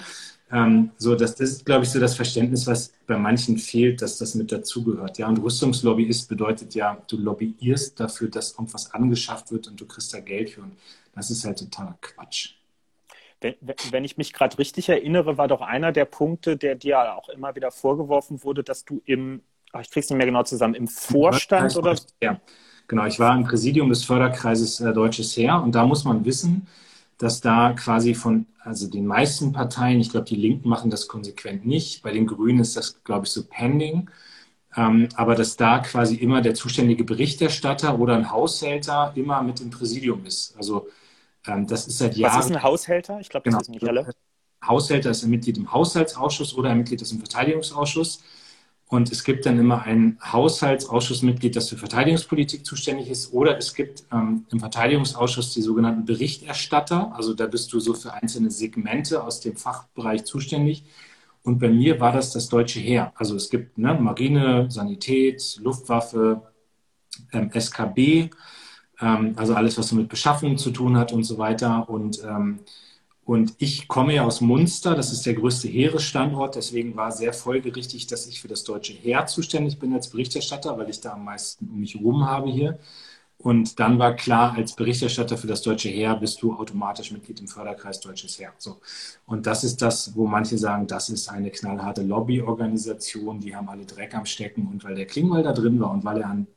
Ähm, 0.51 0.91
so, 0.97 1.15
das, 1.15 1.35
das 1.35 1.49
ist, 1.49 1.65
glaube 1.65 1.85
ich, 1.85 1.89
so 1.89 1.99
das 1.99 2.15
Verständnis, 2.15 2.67
was 2.67 2.93
bei 3.07 3.17
manchen 3.17 3.57
fehlt, 3.57 4.01
dass 4.01 4.17
das 4.17 4.35
mit 4.35 4.51
dazugehört. 4.51 5.17
Ja, 5.17 5.27
und 5.27 5.37
Rüstungslobbyist 5.37 6.27
bedeutet 6.27 6.75
ja, 6.75 7.01
du 7.07 7.17
lobbyierst 7.17 7.99
dafür, 7.99 8.29
dass 8.29 8.53
irgendwas 8.53 8.93
angeschafft 8.93 9.51
wird 9.51 9.67
und 9.67 9.79
du 9.79 9.85
kriegst 9.85 10.13
da 10.13 10.19
Geld 10.19 10.49
für. 10.49 10.61
Und 10.61 10.73
das 11.15 11.31
ist 11.31 11.45
halt 11.45 11.59
totaler 11.59 11.97
Quatsch. 12.01 12.55
Wenn, 13.39 13.55
wenn 13.91 14.03
ich 14.03 14.17
mich 14.17 14.33
gerade 14.33 14.57
richtig 14.59 14.89
erinnere, 14.89 15.37
war 15.37 15.47
doch 15.47 15.61
einer 15.61 15.91
der 15.91 16.05
Punkte, 16.05 16.57
der 16.57 16.75
dir 16.75 17.15
auch 17.15 17.29
immer 17.29 17.55
wieder 17.55 17.71
vorgeworfen 17.71 18.43
wurde, 18.43 18.63
dass 18.63 18.85
du 18.85 19.01
im, 19.05 19.41
ach, 19.71 19.81
ich 19.81 19.89
krieg's 19.89 20.09
nicht 20.09 20.17
mehr 20.17 20.27
genau 20.27 20.43
zusammen, 20.43 20.75
im 20.75 20.87
Vorstand 20.87 21.75
oder? 21.75 21.95
Ja, 22.21 22.39
genau. 22.87 23.05
Ich 23.05 23.19
war 23.19 23.35
im 23.35 23.45
Präsidium 23.45 23.89
des 23.89 24.03
Förderkreises 24.03 24.81
äh, 24.81 24.93
Deutsches 24.93 25.35
Heer 25.35 25.61
und 25.63 25.73
da 25.73 25.87
muss 25.87 26.03
man 26.03 26.23
wissen, 26.23 26.67
dass 27.21 27.39
da 27.39 27.73
quasi 27.73 28.15
von 28.15 28.47
also 28.63 28.87
den 28.87 29.05
meisten 29.05 29.51
Parteien, 29.51 29.99
ich 29.99 30.09
glaube, 30.09 30.25
die 30.25 30.35
Linken 30.35 30.69
machen 30.69 30.89
das 30.89 31.07
konsequent 31.07 31.65
nicht. 31.65 32.01
Bei 32.01 32.11
den 32.11 32.25
Grünen 32.25 32.59
ist 32.59 32.75
das, 32.75 33.03
glaube 33.03 33.25
ich, 33.25 33.31
so 33.31 33.43
pending. 33.43 34.09
Ähm, 34.75 35.09
aber 35.15 35.35
dass 35.35 35.57
da 35.57 35.79
quasi 35.79 36.15
immer 36.15 36.41
der 36.41 36.55
zuständige 36.55 37.03
Berichterstatter 37.03 37.99
oder 37.99 38.15
ein 38.15 38.31
Haushälter 38.31 39.11
immer 39.15 39.43
mit 39.43 39.59
im 39.59 39.69
Präsidium 39.69 40.25
ist. 40.25 40.55
Also 40.57 40.87
ähm, 41.45 41.67
das 41.67 41.87
ist 41.87 41.97
seit 41.97 42.15
Jahren. 42.15 42.39
Was 42.39 42.45
ist 42.45 42.51
ein 42.51 42.63
Haushälter? 42.63 43.19
Ich 43.19 43.29
glaube, 43.29 43.49
das 43.49 43.53
genau. 43.53 43.61
ist 43.61 43.69
nicht 43.69 43.87
alle. 43.87 44.13
Haushälter 44.65 45.09
ist 45.11 45.23
ein 45.23 45.29
Mitglied 45.29 45.57
im 45.57 45.71
Haushaltsausschuss 45.71 46.55
oder 46.55 46.69
ein 46.69 46.77
Mitglied 46.77 47.01
des 47.01 47.11
Verteidigungsausschuss. 47.11 48.23
Und 48.91 49.09
es 49.09 49.23
gibt 49.23 49.45
dann 49.45 49.57
immer 49.57 49.83
ein 49.83 50.17
Haushaltsausschussmitglied, 50.21 51.55
das 51.55 51.69
für 51.69 51.77
Verteidigungspolitik 51.77 52.65
zuständig 52.65 53.09
ist. 53.09 53.31
Oder 53.31 53.57
es 53.57 53.73
gibt 53.73 54.03
ähm, 54.11 54.45
im 54.51 54.59
Verteidigungsausschuss 54.59 55.53
die 55.53 55.61
sogenannten 55.61 56.03
Berichterstatter. 56.03 57.15
Also 57.15 57.33
da 57.33 57.47
bist 57.47 57.71
du 57.71 57.79
so 57.79 57.93
für 57.93 58.13
einzelne 58.13 58.51
Segmente 58.51 59.23
aus 59.23 59.39
dem 59.39 59.55
Fachbereich 59.55 60.25
zuständig. 60.25 60.83
Und 61.41 61.59
bei 61.59 61.69
mir 61.69 62.01
war 62.01 62.11
das 62.11 62.33
das 62.33 62.49
deutsche 62.49 62.81
Heer. 62.81 63.13
Also 63.15 63.37
es 63.37 63.49
gibt 63.49 63.77
ne, 63.77 63.93
Marine, 63.93 64.69
Sanität, 64.69 65.57
Luftwaffe, 65.63 66.41
ähm, 67.31 67.49
SKB, 67.49 68.29
ähm, 68.99 69.33
also 69.37 69.53
alles, 69.53 69.77
was 69.77 69.87
so 69.87 69.95
mit 69.95 70.09
Beschaffung 70.09 70.57
zu 70.57 70.69
tun 70.69 70.97
hat 70.97 71.13
und 71.13 71.23
so 71.23 71.37
weiter. 71.37 71.87
Und 71.87 72.21
ähm, 72.25 72.59
und 73.23 73.53
ich 73.59 73.87
komme 73.87 74.15
ja 74.15 74.25
aus 74.25 74.41
Munster, 74.41 74.95
das 74.95 75.11
ist 75.11 75.25
der 75.25 75.35
größte 75.35 75.67
Heeresstandort, 75.67 76.55
deswegen 76.55 76.95
war 76.95 77.11
sehr 77.11 77.33
folgerichtig, 77.33 78.07
dass 78.07 78.27
ich 78.27 78.41
für 78.41 78.47
das 78.47 78.63
deutsche 78.63 78.93
Heer 78.93 79.25
zuständig 79.27 79.79
bin 79.79 79.93
als 79.93 80.09
Berichterstatter, 80.09 80.77
weil 80.77 80.89
ich 80.89 81.01
da 81.01 81.13
am 81.13 81.25
meisten 81.25 81.69
um 81.69 81.79
mich 81.79 81.95
herum 81.95 82.25
habe 82.25 82.49
hier. 82.49 82.79
Und 83.37 83.79
dann 83.79 83.97
war 83.97 84.15
klar, 84.15 84.53
als 84.53 84.75
Berichterstatter 84.75 85.37
für 85.37 85.47
das 85.47 85.63
deutsche 85.63 85.89
Heer 85.89 86.15
bist 86.15 86.41
du 86.41 86.53
automatisch 86.53 87.11
Mitglied 87.11 87.39
im 87.39 87.47
Förderkreis 87.47 87.99
Deutsches 87.99 88.39
Heer. 88.39 88.53
So. 88.59 88.79
Und 89.25 89.47
das 89.47 89.63
ist 89.63 89.81
das, 89.81 90.15
wo 90.15 90.27
manche 90.27 90.57
sagen, 90.59 90.85
das 90.85 91.09
ist 91.09 91.27
eine 91.27 91.49
knallharte 91.49 92.03
Lobbyorganisation, 92.03 93.39
die 93.39 93.55
haben 93.55 93.67
alle 93.69 93.85
Dreck 93.85 94.13
am 94.13 94.25
Stecken. 94.25 94.67
Und 94.67 94.83
weil 94.83 94.95
der 94.95 95.07
Klingwald 95.07 95.45
da 95.45 95.53
drin 95.53 95.79
war 95.79 95.91
und 95.91 96.03
weil 96.03 96.21
er 96.21 96.29
an 96.29 96.47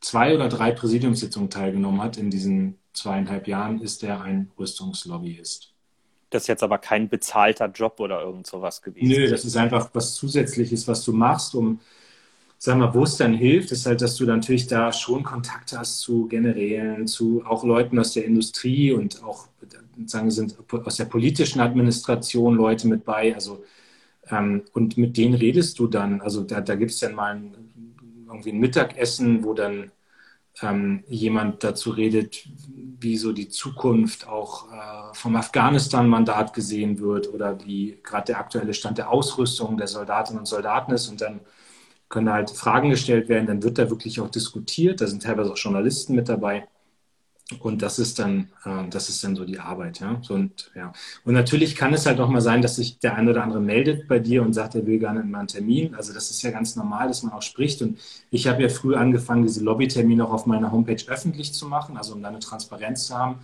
zwei 0.00 0.34
oder 0.34 0.48
drei 0.48 0.72
Präsidiumssitzungen 0.72 1.50
teilgenommen 1.50 2.02
hat 2.02 2.16
in 2.16 2.30
diesen 2.30 2.78
zweieinhalb 2.94 3.46
Jahren, 3.46 3.80
ist 3.80 4.02
er 4.02 4.22
ein 4.22 4.50
Rüstungslobbyist. 4.58 5.71
Das 6.32 6.44
ist 6.44 6.48
jetzt 6.48 6.62
aber 6.62 6.78
kein 6.78 7.08
bezahlter 7.08 7.66
Job 7.66 8.00
oder 8.00 8.22
irgend 8.22 8.46
sowas 8.46 8.80
gewesen. 8.80 9.08
Nö, 9.08 9.28
das 9.28 9.44
ist 9.44 9.56
einfach 9.56 9.90
was 9.92 10.14
Zusätzliches, 10.14 10.88
was 10.88 11.04
du 11.04 11.12
machst, 11.12 11.54
um, 11.54 11.78
sag 12.56 12.78
mal, 12.78 12.94
wo 12.94 13.02
es 13.02 13.18
dann 13.18 13.34
hilft, 13.34 13.70
ist 13.70 13.84
halt, 13.84 14.00
dass 14.00 14.16
du 14.16 14.24
natürlich 14.24 14.66
da 14.66 14.92
schon 14.92 15.24
Kontakt 15.24 15.76
hast 15.76 16.00
zu 16.00 16.26
Generälen, 16.28 17.06
zu 17.06 17.44
auch 17.44 17.64
Leuten 17.64 17.98
aus 17.98 18.14
der 18.14 18.24
Industrie 18.24 18.92
und 18.92 19.22
auch, 19.22 19.48
sagen 20.06 20.30
sind 20.30 20.56
aus 20.70 20.96
der 20.96 21.04
politischen 21.04 21.60
Administration 21.60 22.54
Leute 22.54 22.88
mit 22.88 23.04
bei. 23.04 23.34
Also, 23.34 23.62
ähm, 24.30 24.62
und 24.72 24.96
mit 24.96 25.18
denen 25.18 25.34
redest 25.34 25.78
du 25.78 25.86
dann. 25.86 26.22
Also 26.22 26.42
da, 26.44 26.62
da 26.62 26.76
gibt 26.76 26.92
es 26.92 27.00
dann 27.00 27.14
mal 27.14 27.34
ein, 27.34 27.54
irgendwie 28.26 28.52
ein 28.52 28.60
Mittagessen, 28.60 29.44
wo 29.44 29.52
dann 29.52 29.90
ähm, 30.60 31.04
jemand 31.08 31.64
dazu 31.64 31.90
redet, 31.90 32.46
wie 33.00 33.16
so 33.16 33.32
die 33.32 33.48
Zukunft 33.48 34.28
auch 34.28 34.70
äh, 34.70 35.14
vom 35.14 35.36
Afghanistan-Mandat 35.36 36.52
gesehen 36.52 36.98
wird 37.00 37.32
oder 37.32 37.64
wie 37.64 37.98
gerade 38.02 38.26
der 38.26 38.38
aktuelle 38.38 38.74
Stand 38.74 38.98
der 38.98 39.10
Ausrüstung 39.10 39.76
der 39.76 39.88
Soldatinnen 39.88 40.40
und 40.40 40.46
Soldaten 40.46 40.92
ist. 40.92 41.08
Und 41.08 41.20
dann 41.20 41.40
können 42.08 42.30
halt 42.30 42.50
Fragen 42.50 42.90
gestellt 42.90 43.28
werden, 43.28 43.46
dann 43.46 43.62
wird 43.62 43.78
da 43.78 43.88
wirklich 43.88 44.20
auch 44.20 44.28
diskutiert. 44.28 45.00
Da 45.00 45.06
sind 45.06 45.22
teilweise 45.22 45.52
auch 45.52 45.56
Journalisten 45.56 46.14
mit 46.14 46.28
dabei. 46.28 46.68
Und 47.60 47.82
das 47.82 47.98
ist 47.98 48.18
dann, 48.18 48.48
äh, 48.64 48.88
das 48.90 49.08
ist 49.08 49.22
dann 49.24 49.36
so 49.36 49.44
die 49.44 49.58
Arbeit, 49.58 50.00
ja. 50.00 50.18
So, 50.22 50.34
und, 50.34 50.70
ja. 50.74 50.92
Und 51.24 51.34
natürlich 51.34 51.76
kann 51.76 51.94
es 51.94 52.06
halt 52.06 52.20
auch 52.20 52.28
mal 52.28 52.40
sein, 52.40 52.62
dass 52.62 52.76
sich 52.76 52.98
der 52.98 53.14
eine 53.16 53.30
oder 53.30 53.42
andere 53.42 53.60
meldet 53.60 54.08
bei 54.08 54.18
dir 54.18 54.42
und 54.42 54.52
sagt, 54.52 54.74
er 54.74 54.86
will 54.86 54.98
gerne 54.98 55.22
mal 55.24 55.40
einen 55.40 55.48
Termin. 55.48 55.94
Also 55.94 56.12
das 56.12 56.30
ist 56.30 56.42
ja 56.42 56.50
ganz 56.50 56.76
normal, 56.76 57.08
dass 57.08 57.22
man 57.22 57.32
auch 57.32 57.42
spricht. 57.42 57.82
Und 57.82 57.98
ich 58.30 58.46
habe 58.48 58.62
ja 58.62 58.68
früh 58.68 58.94
angefangen, 58.94 59.42
diese 59.42 59.62
Lobbytermine 59.62 60.26
auch 60.26 60.32
auf 60.32 60.46
meiner 60.46 60.72
Homepage 60.72 61.02
öffentlich 61.08 61.52
zu 61.54 61.66
machen, 61.66 61.96
also 61.96 62.14
um 62.14 62.22
da 62.22 62.28
eine 62.28 62.40
Transparenz 62.40 63.06
zu 63.06 63.16
haben. 63.16 63.40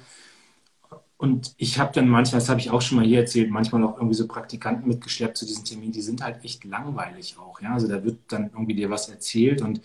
Und 1.19 1.53
ich 1.57 1.81
habe 1.81 1.93
dann 1.93 2.09
manchmal, 2.09 2.41
das 2.41 2.49
habe 2.49 2.61
ich 2.61 2.71
auch 2.71 2.81
schon 2.81 2.97
mal 2.97 3.05
hier 3.05 3.19
erzählt, 3.19 3.51
manchmal 3.51 3.83
auch 3.83 3.97
irgendwie 3.97 4.15
so 4.15 4.29
Praktikanten 4.29 4.87
mitgeschleppt 4.87 5.37
zu 5.37 5.47
diesen 5.47 5.65
Terminen, 5.65 5.91
die 5.91 6.01
sind 6.01 6.23
halt 6.23 6.45
echt 6.45 6.65
langweilig 6.65 7.37
auch, 7.39 7.61
ja. 7.61 7.75
Also 7.75 7.89
da 7.89 8.05
wird 8.05 8.19
dann 8.29 8.51
irgendwie 8.53 8.75
dir 8.75 8.89
was 8.89 9.09
erzählt 9.09 9.61
und 9.61 9.81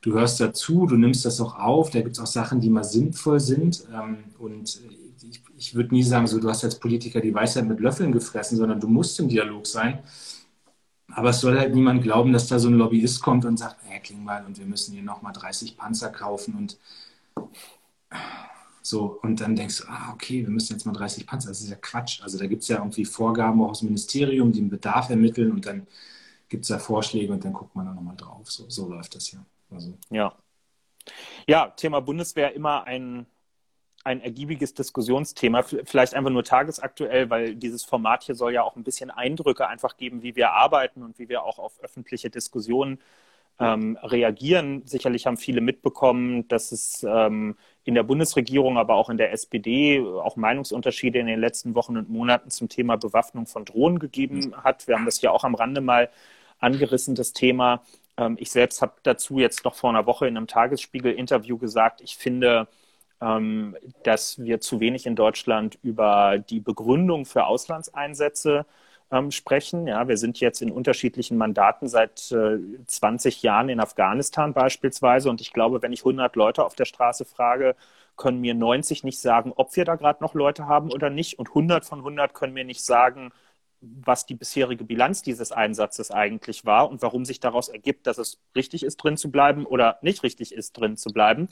du 0.00 0.14
hörst 0.14 0.40
dazu, 0.40 0.86
du 0.86 0.96
nimmst 0.96 1.24
das 1.24 1.40
auch 1.40 1.58
auf. 1.58 1.90
Da 1.90 2.00
gibt 2.00 2.16
es 2.16 2.22
auch 2.22 2.26
Sachen, 2.26 2.60
die 2.60 2.70
mal 2.70 2.84
sinnvoll 2.84 3.40
sind. 3.40 3.84
Ähm, 3.92 4.18
und 4.38 4.80
ich, 5.30 5.42
ich 5.56 5.74
würde 5.74 5.94
nie 5.94 6.02
sagen, 6.02 6.26
so, 6.26 6.38
du 6.38 6.48
hast 6.48 6.64
als 6.64 6.78
Politiker 6.78 7.20
die 7.20 7.34
Weisheit 7.34 7.66
mit 7.66 7.80
Löffeln 7.80 8.12
gefressen, 8.12 8.56
sondern 8.56 8.80
du 8.80 8.88
musst 8.88 9.18
im 9.20 9.28
Dialog 9.28 9.66
sein. 9.66 10.00
Aber 11.12 11.30
es 11.30 11.40
soll 11.40 11.58
halt 11.58 11.74
niemand 11.74 12.02
glauben, 12.02 12.32
dass 12.32 12.48
da 12.48 12.58
so 12.58 12.68
ein 12.68 12.74
Lobbyist 12.74 13.22
kommt 13.22 13.44
und 13.44 13.56
sagt, 13.56 13.76
Herr 13.84 14.00
Klingbeil, 14.00 14.44
und 14.44 14.58
wir 14.58 14.66
müssen 14.66 14.92
hier 14.92 15.02
nochmal 15.02 15.32
30 15.32 15.76
Panzer 15.76 16.10
kaufen 16.10 16.54
und 16.56 16.78
so, 18.82 19.18
und 19.22 19.40
dann 19.40 19.56
denkst 19.56 19.78
du, 19.78 19.84
ah, 19.88 20.12
okay, 20.12 20.42
wir 20.42 20.50
müssen 20.50 20.74
jetzt 20.74 20.84
mal 20.86 20.92
30 20.92 21.26
Panzer. 21.26 21.48
Das 21.48 21.60
ist 21.60 21.70
ja 21.70 21.76
Quatsch. 21.76 22.22
Also 22.22 22.38
da 22.38 22.46
gibt 22.46 22.62
es 22.62 22.68
ja 22.68 22.78
irgendwie 22.78 23.04
Vorgaben 23.04 23.60
auch 23.62 23.70
aus 23.70 23.80
dem 23.80 23.86
Ministerium, 23.86 24.52
die 24.52 24.60
einen 24.60 24.70
Bedarf 24.70 25.10
ermitteln 25.10 25.52
und 25.52 25.66
dann 25.66 25.86
gibt 26.48 26.64
es 26.64 26.68
da 26.68 26.78
Vorschläge 26.78 27.32
und 27.32 27.44
dann 27.44 27.52
guckt 27.52 27.74
man 27.74 27.86
da 27.86 27.94
nochmal 27.94 28.16
drauf. 28.16 28.50
So, 28.50 28.68
so 28.68 28.88
läuft 28.88 29.14
das 29.14 29.32
ja. 29.32 29.44
Also. 29.70 29.96
Ja. 30.10 30.34
Ja, 31.46 31.68
Thema 31.70 32.00
Bundeswehr 32.00 32.54
immer 32.54 32.84
ein, 32.84 33.26
ein 34.04 34.20
ergiebiges 34.20 34.74
Diskussionsthema, 34.74 35.62
vielleicht 35.62 36.14
einfach 36.14 36.30
nur 36.30 36.44
tagesaktuell, 36.44 37.30
weil 37.30 37.54
dieses 37.54 37.84
Format 37.84 38.24
hier 38.24 38.34
soll 38.34 38.52
ja 38.52 38.62
auch 38.62 38.76
ein 38.76 38.84
bisschen 38.84 39.10
Eindrücke 39.10 39.68
einfach 39.68 39.96
geben, 39.96 40.22
wie 40.22 40.36
wir 40.36 40.52
arbeiten 40.52 41.02
und 41.02 41.18
wie 41.18 41.28
wir 41.28 41.44
auch 41.44 41.58
auf 41.58 41.78
öffentliche 41.80 42.30
Diskussionen 42.30 43.00
ähm, 43.58 43.96
reagieren. 44.02 44.82
Sicherlich 44.84 45.26
haben 45.26 45.36
viele 45.36 45.60
mitbekommen, 45.60 46.46
dass 46.48 46.72
es 46.72 47.04
ähm, 47.08 47.56
in 47.84 47.94
der 47.94 48.02
Bundesregierung, 48.02 48.76
aber 48.78 48.94
auch 48.94 49.08
in 49.08 49.16
der 49.16 49.32
SPD 49.32 50.00
auch 50.00 50.36
Meinungsunterschiede 50.36 51.18
in 51.18 51.26
den 51.26 51.40
letzten 51.40 51.74
Wochen 51.74 51.96
und 51.96 52.10
Monaten 52.10 52.50
zum 52.50 52.68
Thema 52.68 52.96
Bewaffnung 52.96 53.46
von 53.46 53.64
Drohnen 53.64 53.98
gegeben 53.98 54.54
hat. 54.62 54.86
Wir 54.88 54.96
haben 54.96 55.04
das 55.04 55.20
ja 55.22 55.30
auch 55.30 55.44
am 55.44 55.54
Rande 55.54 55.80
mal 55.80 56.10
angerissen, 56.58 57.14
das 57.14 57.32
Thema. 57.32 57.82
Ähm, 58.16 58.36
ich 58.40 58.50
selbst 58.50 58.82
habe 58.82 58.94
dazu 59.02 59.38
jetzt 59.38 59.64
noch 59.64 59.74
vor 59.74 59.90
einer 59.90 60.06
Woche 60.06 60.26
in 60.26 60.36
einem 60.36 60.46
Tagesspiegel-Interview 60.46 61.58
gesagt, 61.58 62.00
ich 62.00 62.16
finde, 62.16 62.68
ähm, 63.20 63.76
dass 64.04 64.38
wir 64.38 64.60
zu 64.60 64.80
wenig 64.80 65.06
in 65.06 65.16
Deutschland 65.16 65.78
über 65.82 66.38
die 66.38 66.60
Begründung 66.60 67.24
für 67.26 67.46
Auslandseinsätze 67.46 68.66
ähm, 69.10 69.30
sprechen. 69.30 69.86
Ja, 69.86 70.08
wir 70.08 70.16
sind 70.16 70.40
jetzt 70.40 70.62
in 70.62 70.70
unterschiedlichen 70.72 71.36
Mandaten 71.38 71.88
seit 71.88 72.30
äh, 72.32 72.58
20 72.86 73.42
Jahren 73.42 73.68
in 73.68 73.80
Afghanistan 73.80 74.52
beispielsweise. 74.52 75.30
Und 75.30 75.40
ich 75.40 75.52
glaube, 75.52 75.82
wenn 75.82 75.92
ich 75.92 76.00
100 76.00 76.36
Leute 76.36 76.64
auf 76.64 76.74
der 76.74 76.84
Straße 76.86 77.24
frage, 77.24 77.76
können 78.16 78.40
mir 78.40 78.54
90 78.54 79.04
nicht 79.04 79.20
sagen, 79.20 79.52
ob 79.56 79.76
wir 79.76 79.84
da 79.84 79.94
gerade 79.96 80.22
noch 80.22 80.34
Leute 80.34 80.66
haben 80.66 80.90
oder 80.90 81.10
nicht. 81.10 81.38
Und 81.38 81.48
100 81.48 81.84
von 81.84 82.00
100 82.00 82.34
können 82.34 82.54
mir 82.54 82.64
nicht 82.64 82.84
sagen, 82.84 83.32
was 83.80 84.26
die 84.26 84.34
bisherige 84.34 84.84
Bilanz 84.84 85.22
dieses 85.22 85.52
Einsatzes 85.52 86.10
eigentlich 86.10 86.64
war 86.64 86.88
und 86.88 87.02
warum 87.02 87.24
sich 87.24 87.40
daraus 87.40 87.68
ergibt, 87.68 88.06
dass 88.06 88.18
es 88.18 88.38
richtig 88.54 88.82
ist, 88.82 88.96
drin 88.96 89.16
zu 89.16 89.30
bleiben 89.30 89.66
oder 89.66 89.98
nicht 90.02 90.22
richtig 90.22 90.52
ist, 90.52 90.72
drin 90.72 90.96
zu 90.96 91.10
bleiben. 91.10 91.48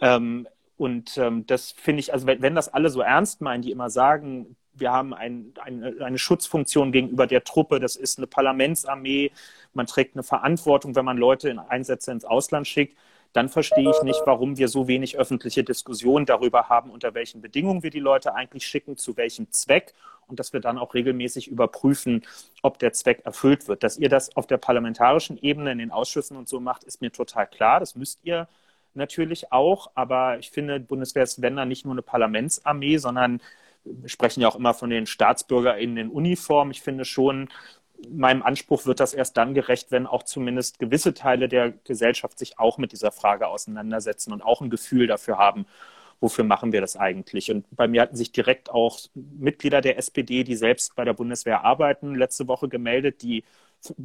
Ähm, 0.00 0.48
und 0.76 1.18
ähm, 1.18 1.46
das 1.46 1.72
finde 1.72 2.00
ich, 2.00 2.12
also 2.12 2.26
wenn, 2.26 2.40
wenn 2.40 2.54
das 2.54 2.72
alle 2.72 2.90
so 2.90 3.00
ernst 3.00 3.40
meinen, 3.40 3.62
die 3.62 3.72
immer 3.72 3.90
sagen, 3.90 4.56
wir 4.74 4.92
haben 4.92 5.12
ein, 5.12 5.52
eine, 5.60 5.96
eine 6.00 6.18
Schutzfunktion 6.18 6.92
gegenüber 6.92 7.26
der 7.26 7.44
Truppe, 7.44 7.80
das 7.80 7.96
ist 7.96 8.18
eine 8.18 8.28
Parlamentsarmee, 8.28 9.32
man 9.74 9.86
trägt 9.86 10.14
eine 10.14 10.22
Verantwortung, 10.22 10.94
wenn 10.94 11.04
man 11.04 11.18
Leute 11.18 11.48
in 11.48 11.58
Einsätze 11.58 12.12
ins 12.12 12.24
Ausland 12.24 12.66
schickt 12.66 12.96
dann 13.32 13.48
verstehe 13.48 13.90
ich 13.90 14.02
nicht, 14.02 14.20
warum 14.24 14.56
wir 14.56 14.68
so 14.68 14.88
wenig 14.88 15.18
öffentliche 15.18 15.62
Diskussion 15.62 16.26
darüber 16.26 16.68
haben, 16.68 16.90
unter 16.90 17.14
welchen 17.14 17.40
Bedingungen 17.40 17.82
wir 17.82 17.90
die 17.90 18.00
Leute 18.00 18.34
eigentlich 18.34 18.66
schicken, 18.66 18.96
zu 18.96 19.16
welchem 19.16 19.50
Zweck 19.52 19.94
und 20.26 20.38
dass 20.38 20.52
wir 20.52 20.60
dann 20.60 20.78
auch 20.78 20.94
regelmäßig 20.94 21.48
überprüfen, 21.48 22.24
ob 22.62 22.78
der 22.78 22.92
Zweck 22.92 23.22
erfüllt 23.24 23.68
wird. 23.68 23.82
Dass 23.82 23.98
ihr 23.98 24.08
das 24.08 24.36
auf 24.36 24.46
der 24.46 24.58
parlamentarischen 24.58 25.38
Ebene 25.38 25.72
in 25.72 25.78
den 25.78 25.90
Ausschüssen 25.90 26.36
und 26.36 26.48
so 26.48 26.60
macht, 26.60 26.84
ist 26.84 27.00
mir 27.00 27.10
total 27.10 27.46
klar. 27.46 27.80
Das 27.80 27.96
müsst 27.96 28.20
ihr 28.24 28.48
natürlich 28.94 29.52
auch, 29.52 29.90
aber 29.94 30.38
ich 30.38 30.50
finde, 30.50 30.80
Bundeswehr 30.80 31.22
ist, 31.22 31.42
wenn 31.42 31.56
dann 31.56 31.68
nicht 31.68 31.84
nur 31.84 31.94
eine 31.94 32.02
Parlamentsarmee, 32.02 32.98
sondern 32.98 33.40
wir 33.84 34.08
sprechen 34.08 34.40
ja 34.40 34.48
auch 34.48 34.56
immer 34.56 34.74
von 34.74 34.90
den 34.90 35.06
StaatsbürgerInnen 35.06 35.96
in 35.96 36.08
Uniform. 36.10 36.70
Ich 36.70 36.82
finde 36.82 37.04
schon, 37.04 37.48
meinem 38.10 38.42
Anspruch 38.42 38.86
wird 38.86 39.00
das 39.00 39.14
erst 39.14 39.36
dann 39.36 39.54
gerecht, 39.54 39.90
wenn 39.90 40.06
auch 40.06 40.22
zumindest 40.22 40.78
gewisse 40.78 41.14
Teile 41.14 41.48
der 41.48 41.72
Gesellschaft 41.84 42.38
sich 42.38 42.58
auch 42.58 42.78
mit 42.78 42.92
dieser 42.92 43.12
Frage 43.12 43.48
auseinandersetzen 43.48 44.32
und 44.32 44.42
auch 44.42 44.60
ein 44.60 44.70
Gefühl 44.70 45.06
dafür 45.06 45.38
haben, 45.38 45.66
wofür 46.20 46.44
machen 46.44 46.72
wir 46.72 46.80
das 46.80 46.96
eigentlich. 46.96 47.50
Und 47.50 47.66
bei 47.70 47.88
mir 47.88 48.02
hatten 48.02 48.16
sich 48.16 48.32
direkt 48.32 48.70
auch 48.70 48.98
Mitglieder 49.14 49.80
der 49.80 49.98
SPD, 49.98 50.44
die 50.44 50.56
selbst 50.56 50.94
bei 50.96 51.04
der 51.04 51.12
Bundeswehr 51.12 51.64
arbeiten, 51.64 52.14
letzte 52.14 52.48
Woche 52.48 52.68
gemeldet, 52.68 53.22
die 53.22 53.44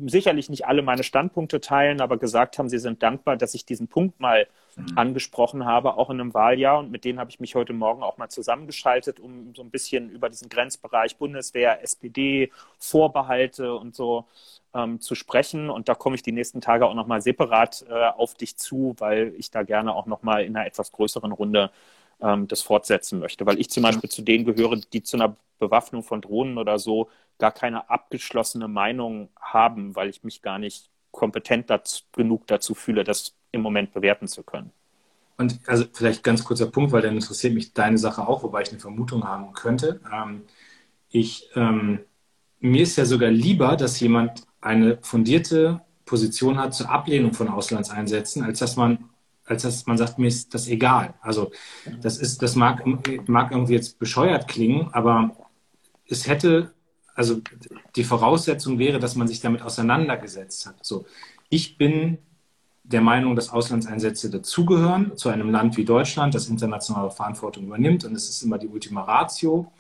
sicherlich 0.06 0.50
nicht 0.50 0.66
alle 0.66 0.82
meine 0.84 1.04
Standpunkte 1.04 1.60
teilen, 1.60 2.02
aber 2.02 2.18
gesagt 2.18 2.58
haben, 2.58 2.70
sie 2.70 2.78
sind 2.78 3.02
dankbar, 3.02 3.38
dass 3.38 3.54
ich 3.54 3.66
diesen 3.66 3.88
Punkt 3.88 4.20
mal. 4.20 4.48
Angesprochen 4.96 5.66
habe, 5.66 5.98
auch 5.98 6.10
in 6.10 6.20
einem 6.20 6.34
Wahljahr. 6.34 6.80
Und 6.80 6.92
mit 6.92 7.06
denen 7.06 7.20
habe 7.20 7.30
ich 7.30 7.40
mich 7.40 7.56
heute 7.56 7.74
Morgen 7.74 8.04
auch 8.04 8.18
mal 8.18 8.30
zusammengeschaltet, 8.30 9.20
um 9.20 9.54
so 9.56 9.62
ein 9.62 9.70
bisschen 9.70 10.10
über 10.10 10.30
diesen 10.30 10.50
Grenzbereich 10.50 11.18
Bundeswehr, 11.18 11.84
SPD, 11.84 12.52
Vorbehalte 12.80 13.76
und 13.76 13.96
so 13.96 14.26
ähm, 14.74 15.00
zu 15.00 15.16
sprechen. 15.16 15.70
Und 15.70 15.90
da 15.90 15.96
komme 15.96 16.16
ich 16.16 16.24
die 16.24 16.32
nächsten 16.32 16.62
Tage 16.62 16.86
auch 16.86 16.96
nochmal 16.96 17.22
separat 17.22 17.86
äh, 17.90 17.94
auf 17.94 18.34
dich 18.36 18.58
zu, 18.58 18.96
weil 19.00 19.34
ich 19.38 19.52
da 19.52 19.64
gerne 19.64 19.94
auch 19.94 20.06
nochmal 20.06 20.44
in 20.44 20.56
einer 20.56 20.66
etwas 20.66 20.92
größeren 20.92 21.32
Runde 21.32 21.72
ähm, 22.22 22.48
das 22.48 22.62
fortsetzen 22.62 23.20
möchte. 23.20 23.46
Weil 23.46 23.60
ich 23.60 23.70
zum 23.70 23.84
Beispiel 23.84 24.10
zu 24.10 24.22
denen 24.22 24.46
gehöre, 24.46 24.78
die 24.78 25.04
zu 25.04 25.18
einer 25.18 25.36
Bewaffnung 25.60 26.04
von 26.04 26.22
Drohnen 26.22 26.58
oder 26.58 26.80
so 26.80 27.10
gar 27.38 27.52
keine 27.52 27.90
abgeschlossene 27.90 28.68
Meinung 28.68 29.30
haben, 29.40 29.96
weil 29.96 30.10
ich 30.10 30.24
mich 30.24 30.42
gar 30.42 30.60
nicht 30.60 30.90
kompetent 31.12 31.70
dazu, 31.70 32.04
genug 32.12 32.48
dazu 32.48 32.74
fühle, 32.76 33.04
das 33.04 33.36
im 33.54 33.62
Moment 33.62 33.94
bewerten 33.94 34.28
zu 34.28 34.44
können. 34.44 34.72
Und 35.38 35.60
also 35.68 35.86
vielleicht 35.94 36.24
ganz 36.24 36.44
kurzer 36.44 36.68
Punkt, 36.68 36.92
weil 36.92 37.02
dann 37.02 37.16
interessiert 37.16 37.54
mich 37.54 37.74
deine 37.74 37.98
Sache 37.98 38.28
auch, 38.28 38.44
wobei 38.44 38.62
ich 38.62 38.70
eine 38.70 38.80
Vermutung 38.80 39.24
haben 39.24 39.54
könnte. 39.54 40.02
Ähm, 40.14 40.42
ich, 41.10 41.50
ähm, 41.56 42.00
mir 42.60 42.84
ist 42.84 42.98
ja 42.98 43.06
sogar 43.06 43.32
lieber, 43.32 43.76
dass 43.78 44.00
jemand 44.00 44.44
eine 44.62 44.98
fundierte 45.02 45.82
Position 46.06 46.58
hat 46.58 46.74
zur 46.74 46.90
Ablehnung 46.90 47.34
von 47.34 47.48
Auslandseinsätzen, 47.48 48.44
als 48.44 48.60
dass 48.60 48.76
man, 48.76 49.10
als 49.46 49.64
dass 49.64 49.86
man 49.86 49.98
sagt, 49.98 50.20
mir 50.20 50.28
ist 50.28 50.54
das 50.54 50.68
egal. 50.68 51.14
Also 51.22 51.52
das 52.02 52.18
ist, 52.18 52.42
das 52.42 52.56
mag, 52.56 52.84
mag 53.28 53.52
irgendwie 53.52 53.74
jetzt 53.74 54.00
bescheuert 54.00 54.48
klingen, 54.48 54.90
aber 54.92 55.36
es 56.08 56.28
hätte 56.28 56.74
also 57.16 57.42
die 57.96 58.04
Voraussetzung 58.04 58.80
wäre, 58.80 59.00
dass 59.00 59.16
man 59.16 59.28
sich 59.28 59.40
damit 59.40 59.62
auseinandergesetzt 59.62 60.66
hat. 60.66 60.84
So, 60.86 61.06
ich 61.50 61.78
bin 61.78 62.18
der 62.84 63.02
Meinung, 63.02 63.36
dass 63.36 63.50
Auslandseinsätze 63.50 64.30
dazugehören 64.30 65.16
zu 65.16 65.30
einem 65.30 65.50
Land 65.50 65.78
wie 65.78 65.86
Deutschland, 65.86 66.36
das 66.36 66.48
internationale 66.48 67.12
Verantwortung 67.12 67.66
übernimmt 67.66 68.04
und 68.04 68.14
es 68.16 68.30
ist 68.30 68.44
immer 68.44 68.58
die 68.58 68.68
Ultima 68.68 69.04
Ratio. 69.04 69.72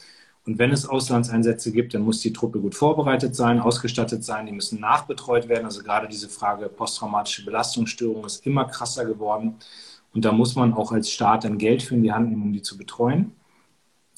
Und 0.45 0.57
wenn 0.59 0.71
es 0.71 0.87
Auslandseinsätze 0.87 1.71
gibt, 1.71 1.93
dann 1.93 2.01
muss 2.01 2.19
die 2.19 2.33
Truppe 2.33 2.59
gut 2.59 2.75
vorbereitet 2.75 3.33
sein, 3.35 3.61
ausgestattet 3.61 4.25
sein, 4.25 4.45
die 4.45 4.51
müssen 4.51 4.79
nachbetreut 4.79 5.47
werden. 5.47 5.65
Also 5.65 5.83
gerade 5.83 6.07
diese 6.07 6.27
Frage 6.27 6.67
posttraumatische 6.67 7.45
Belastungsstörung 7.45 8.25
ist 8.25 8.45
immer 8.45 8.65
krasser 8.65 9.05
geworden. 9.05 9.55
Und 10.13 10.25
da 10.25 10.31
muss 10.31 10.55
man 10.55 10.73
auch 10.73 10.91
als 10.91 11.09
Staat 11.09 11.45
dann 11.45 11.57
Geld 11.57 11.81
für 11.81 11.95
in 11.95 12.03
die 12.03 12.11
Hand 12.11 12.29
nehmen, 12.29 12.43
um 12.43 12.53
die 12.53 12.61
zu 12.61 12.77
betreuen. 12.77 13.31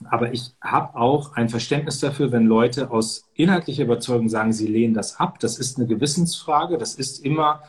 Aber 0.09 0.33
ich 0.33 0.53
habe 0.61 0.95
auch 0.95 1.33
ein 1.33 1.47
Verständnis 1.47 1.99
dafür, 1.99 2.31
wenn 2.31 2.47
Leute 2.47 2.89
aus 2.91 3.29
inhaltlicher 3.35 3.83
Überzeugung 3.83 4.27
sagen, 4.27 4.51
sie 4.51 4.67
lehnen 4.67 4.93
das 4.93 5.19
ab. 5.19 5.39
Das 5.39 5.57
ist 5.57 5.77
eine 5.77 5.87
Gewissensfrage. 5.87 6.77
Das 6.77 6.95
ist 6.95 7.23
immer 7.23 7.61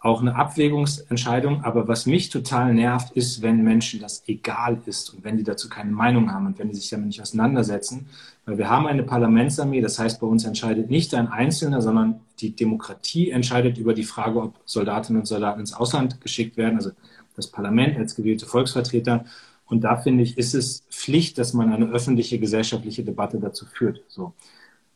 auch 0.00 0.20
eine 0.20 0.36
Abwägungsentscheidung. 0.36 1.64
Aber 1.64 1.88
was 1.88 2.06
mich 2.06 2.28
total 2.28 2.74
nervt, 2.74 3.12
ist, 3.16 3.42
wenn 3.42 3.62
Menschen 3.62 4.00
das 4.00 4.22
egal 4.26 4.78
ist 4.86 5.14
und 5.14 5.24
wenn 5.24 5.36
die 5.36 5.42
dazu 5.42 5.68
keine 5.68 5.90
Meinung 5.90 6.32
haben 6.32 6.46
und 6.46 6.58
wenn 6.58 6.68
die 6.68 6.76
sich 6.76 6.90
damit 6.90 7.08
nicht 7.08 7.20
auseinandersetzen. 7.20 8.06
Weil 8.44 8.58
wir 8.58 8.70
haben 8.70 8.86
eine 8.86 9.02
Parlamentsarmee. 9.02 9.80
Das 9.80 9.98
heißt, 9.98 10.20
bei 10.20 10.26
uns 10.26 10.44
entscheidet 10.44 10.90
nicht 10.90 11.14
ein 11.14 11.28
Einzelner, 11.28 11.82
sondern 11.82 12.20
die 12.40 12.54
Demokratie 12.54 13.30
entscheidet 13.30 13.78
über 13.78 13.94
die 13.94 14.04
Frage, 14.04 14.40
ob 14.40 14.54
Soldatinnen 14.64 15.22
und 15.22 15.26
Soldaten 15.26 15.60
ins 15.60 15.72
Ausland 15.72 16.20
geschickt 16.20 16.56
werden. 16.56 16.76
Also 16.76 16.90
das 17.34 17.48
Parlament 17.48 17.96
als 17.98 18.14
gewählte 18.14 18.46
Volksvertreter. 18.46 19.24
Und 19.66 19.82
da 19.82 19.96
finde 19.96 20.22
ich, 20.22 20.38
ist 20.38 20.54
es 20.54 20.84
Pflicht, 20.90 21.38
dass 21.38 21.52
man 21.52 21.72
eine 21.72 21.86
öffentliche 21.86 22.38
gesellschaftliche 22.38 23.02
Debatte 23.02 23.38
dazu 23.38 23.66
führt. 23.66 24.02
So. 24.08 24.32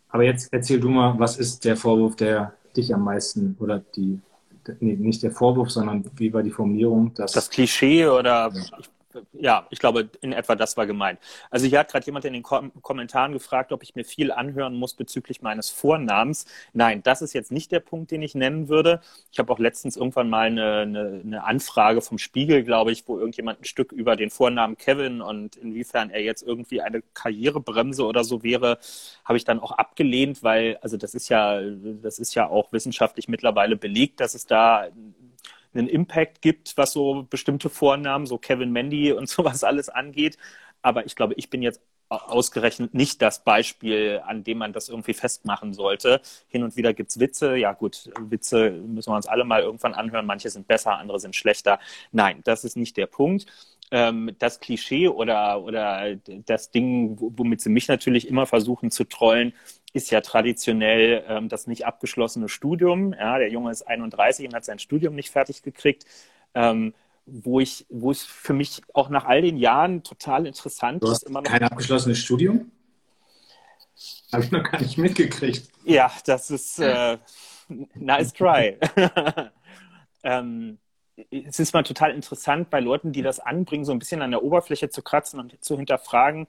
Aber 0.08 0.24
jetzt 0.24 0.52
erzähl 0.52 0.80
du 0.80 0.88
mal, 0.88 1.18
was 1.18 1.36
ist 1.36 1.64
der 1.64 1.76
Vorwurf, 1.76 2.16
der 2.16 2.54
dich 2.76 2.94
am 2.94 3.02
meisten 3.04 3.56
oder 3.58 3.82
die, 3.96 4.20
nee, 4.80 4.96
nicht 4.96 5.22
der 5.22 5.30
Vorwurf, 5.30 5.70
sondern 5.70 6.04
wie 6.16 6.32
war 6.32 6.42
die 6.42 6.50
Formulierung? 6.50 7.12
Dass, 7.14 7.32
das 7.32 7.50
Klischee 7.50 8.06
oder 8.06 8.50
ja. 8.52 8.60
ich 8.78 8.90
ja, 9.32 9.66
ich 9.70 9.78
glaube, 9.78 10.10
in 10.20 10.32
etwa 10.32 10.54
das 10.54 10.76
war 10.76 10.86
gemeint. 10.86 11.18
Also 11.50 11.66
hier 11.66 11.78
hat 11.78 11.90
gerade 11.90 12.06
jemand 12.06 12.24
in 12.24 12.32
den 12.32 12.42
Kom 12.42 12.72
Kommentaren 12.82 13.32
gefragt, 13.32 13.72
ob 13.72 13.82
ich 13.82 13.94
mir 13.94 14.04
viel 14.04 14.32
anhören 14.32 14.74
muss 14.74 14.94
bezüglich 14.94 15.42
meines 15.42 15.70
Vornamens. 15.70 16.46
Nein, 16.72 17.02
das 17.02 17.22
ist 17.22 17.32
jetzt 17.32 17.52
nicht 17.52 17.72
der 17.72 17.80
Punkt, 17.80 18.10
den 18.10 18.22
ich 18.22 18.34
nennen 18.34 18.68
würde. 18.68 19.00
Ich 19.32 19.38
habe 19.38 19.52
auch 19.52 19.58
letztens 19.58 19.96
irgendwann 19.96 20.30
mal 20.30 20.46
eine, 20.46 20.78
eine, 20.80 21.20
eine 21.24 21.44
Anfrage 21.44 22.00
vom 22.02 22.18
Spiegel, 22.18 22.62
glaube 22.62 22.92
ich, 22.92 23.06
wo 23.06 23.18
irgendjemand 23.18 23.60
ein 23.60 23.64
Stück 23.64 23.92
über 23.92 24.16
den 24.16 24.30
Vornamen 24.30 24.76
Kevin 24.76 25.20
und 25.20 25.56
inwiefern 25.56 26.10
er 26.10 26.22
jetzt 26.22 26.42
irgendwie 26.42 26.80
eine 26.80 27.02
Karrierebremse 27.14 28.04
oder 28.04 28.24
so 28.24 28.42
wäre, 28.42 28.78
habe 29.24 29.36
ich 29.36 29.44
dann 29.44 29.60
auch 29.60 29.72
abgelehnt, 29.72 30.42
weil, 30.42 30.78
also 30.82 30.96
das 30.96 31.14
ist 31.14 31.28
ja, 31.28 31.60
das 32.02 32.18
ist 32.18 32.34
ja 32.34 32.48
auch 32.48 32.72
wissenschaftlich 32.72 33.28
mittlerweile 33.28 33.76
belegt, 33.76 34.20
dass 34.20 34.34
es 34.34 34.46
da 34.46 34.88
einen 35.74 35.88
Impact 35.88 36.42
gibt, 36.42 36.76
was 36.76 36.92
so 36.92 37.26
bestimmte 37.28 37.70
Vornamen, 37.70 38.26
so 38.26 38.38
Kevin 38.38 38.72
Mandy 38.72 39.12
und 39.14 39.28
sowas 39.28 39.64
alles 39.64 39.88
angeht. 39.88 40.38
Aber 40.82 41.04
ich 41.06 41.14
glaube, 41.16 41.34
ich 41.36 41.50
bin 41.50 41.62
jetzt 41.62 41.80
ausgerechnet 42.08 42.92
nicht 42.92 43.22
das 43.22 43.44
Beispiel, 43.44 44.20
an 44.26 44.42
dem 44.42 44.58
man 44.58 44.72
das 44.72 44.88
irgendwie 44.88 45.14
festmachen 45.14 45.74
sollte. 45.74 46.20
Hin 46.48 46.64
und 46.64 46.76
wieder 46.76 46.92
gibt's 46.92 47.20
Witze. 47.20 47.56
Ja 47.56 47.72
gut, 47.72 48.10
Witze 48.18 48.70
müssen 48.70 49.12
wir 49.12 49.16
uns 49.16 49.26
alle 49.28 49.44
mal 49.44 49.62
irgendwann 49.62 49.94
anhören. 49.94 50.26
Manche 50.26 50.50
sind 50.50 50.66
besser, 50.66 50.98
andere 50.98 51.20
sind 51.20 51.36
schlechter. 51.36 51.78
Nein, 52.10 52.40
das 52.44 52.64
ist 52.64 52.76
nicht 52.76 52.96
der 52.96 53.06
Punkt. 53.06 53.46
Ähm, 53.92 54.30
das 54.38 54.60
Klischee 54.60 55.08
oder, 55.08 55.62
oder 55.62 56.14
das 56.46 56.70
Ding, 56.70 57.16
womit 57.18 57.60
sie 57.60 57.70
mich 57.70 57.88
natürlich 57.88 58.28
immer 58.28 58.46
versuchen 58.46 58.90
zu 58.90 59.04
trollen, 59.04 59.52
ist 59.92 60.10
ja 60.10 60.20
traditionell 60.20 61.24
ähm, 61.26 61.48
das 61.48 61.66
nicht 61.66 61.86
abgeschlossene 61.86 62.48
Studium. 62.48 63.12
Ja, 63.12 63.38
der 63.38 63.50
Junge 63.50 63.70
ist 63.70 63.82
31 63.82 64.46
und 64.46 64.54
hat 64.54 64.64
sein 64.64 64.78
Studium 64.78 65.14
nicht 65.14 65.30
fertig 65.30 65.62
gekriegt. 65.62 66.04
Ähm, 66.54 66.94
wo 67.26 67.60
ich, 67.60 67.86
wo 67.88 68.10
es 68.10 68.22
für 68.22 68.52
mich 68.52 68.82
auch 68.92 69.08
nach 69.08 69.24
all 69.24 69.42
den 69.42 69.56
Jahren 69.56 70.02
total 70.02 70.46
interessant 70.46 71.02
ist. 71.04 71.24
Immer 71.24 71.42
noch 71.42 71.50
kein 71.50 71.62
abgeschlossenes 71.62 72.18
Studium? 72.18 72.72
Habe 74.32 74.44
ich 74.44 74.50
noch 74.50 74.62
gar 74.62 74.80
nicht 74.80 74.98
mitgekriegt. 74.98 75.68
Ja, 75.84 76.10
das 76.24 76.50
ist 76.50 76.78
äh, 76.78 77.18
nice 77.94 78.32
try. 78.32 78.78
ähm, 80.22 80.78
es 81.30 81.60
ist 81.60 81.74
mal 81.74 81.82
total 81.82 82.12
interessant 82.12 82.70
bei 82.70 82.80
Leuten, 82.80 83.12
die 83.12 83.22
das 83.22 83.40
anbringen, 83.40 83.84
so 83.84 83.92
ein 83.92 83.98
bisschen 83.98 84.22
an 84.22 84.30
der 84.30 84.42
Oberfläche 84.42 84.90
zu 84.90 85.02
kratzen 85.02 85.40
und 85.40 85.62
zu 85.62 85.76
hinterfragen, 85.76 86.46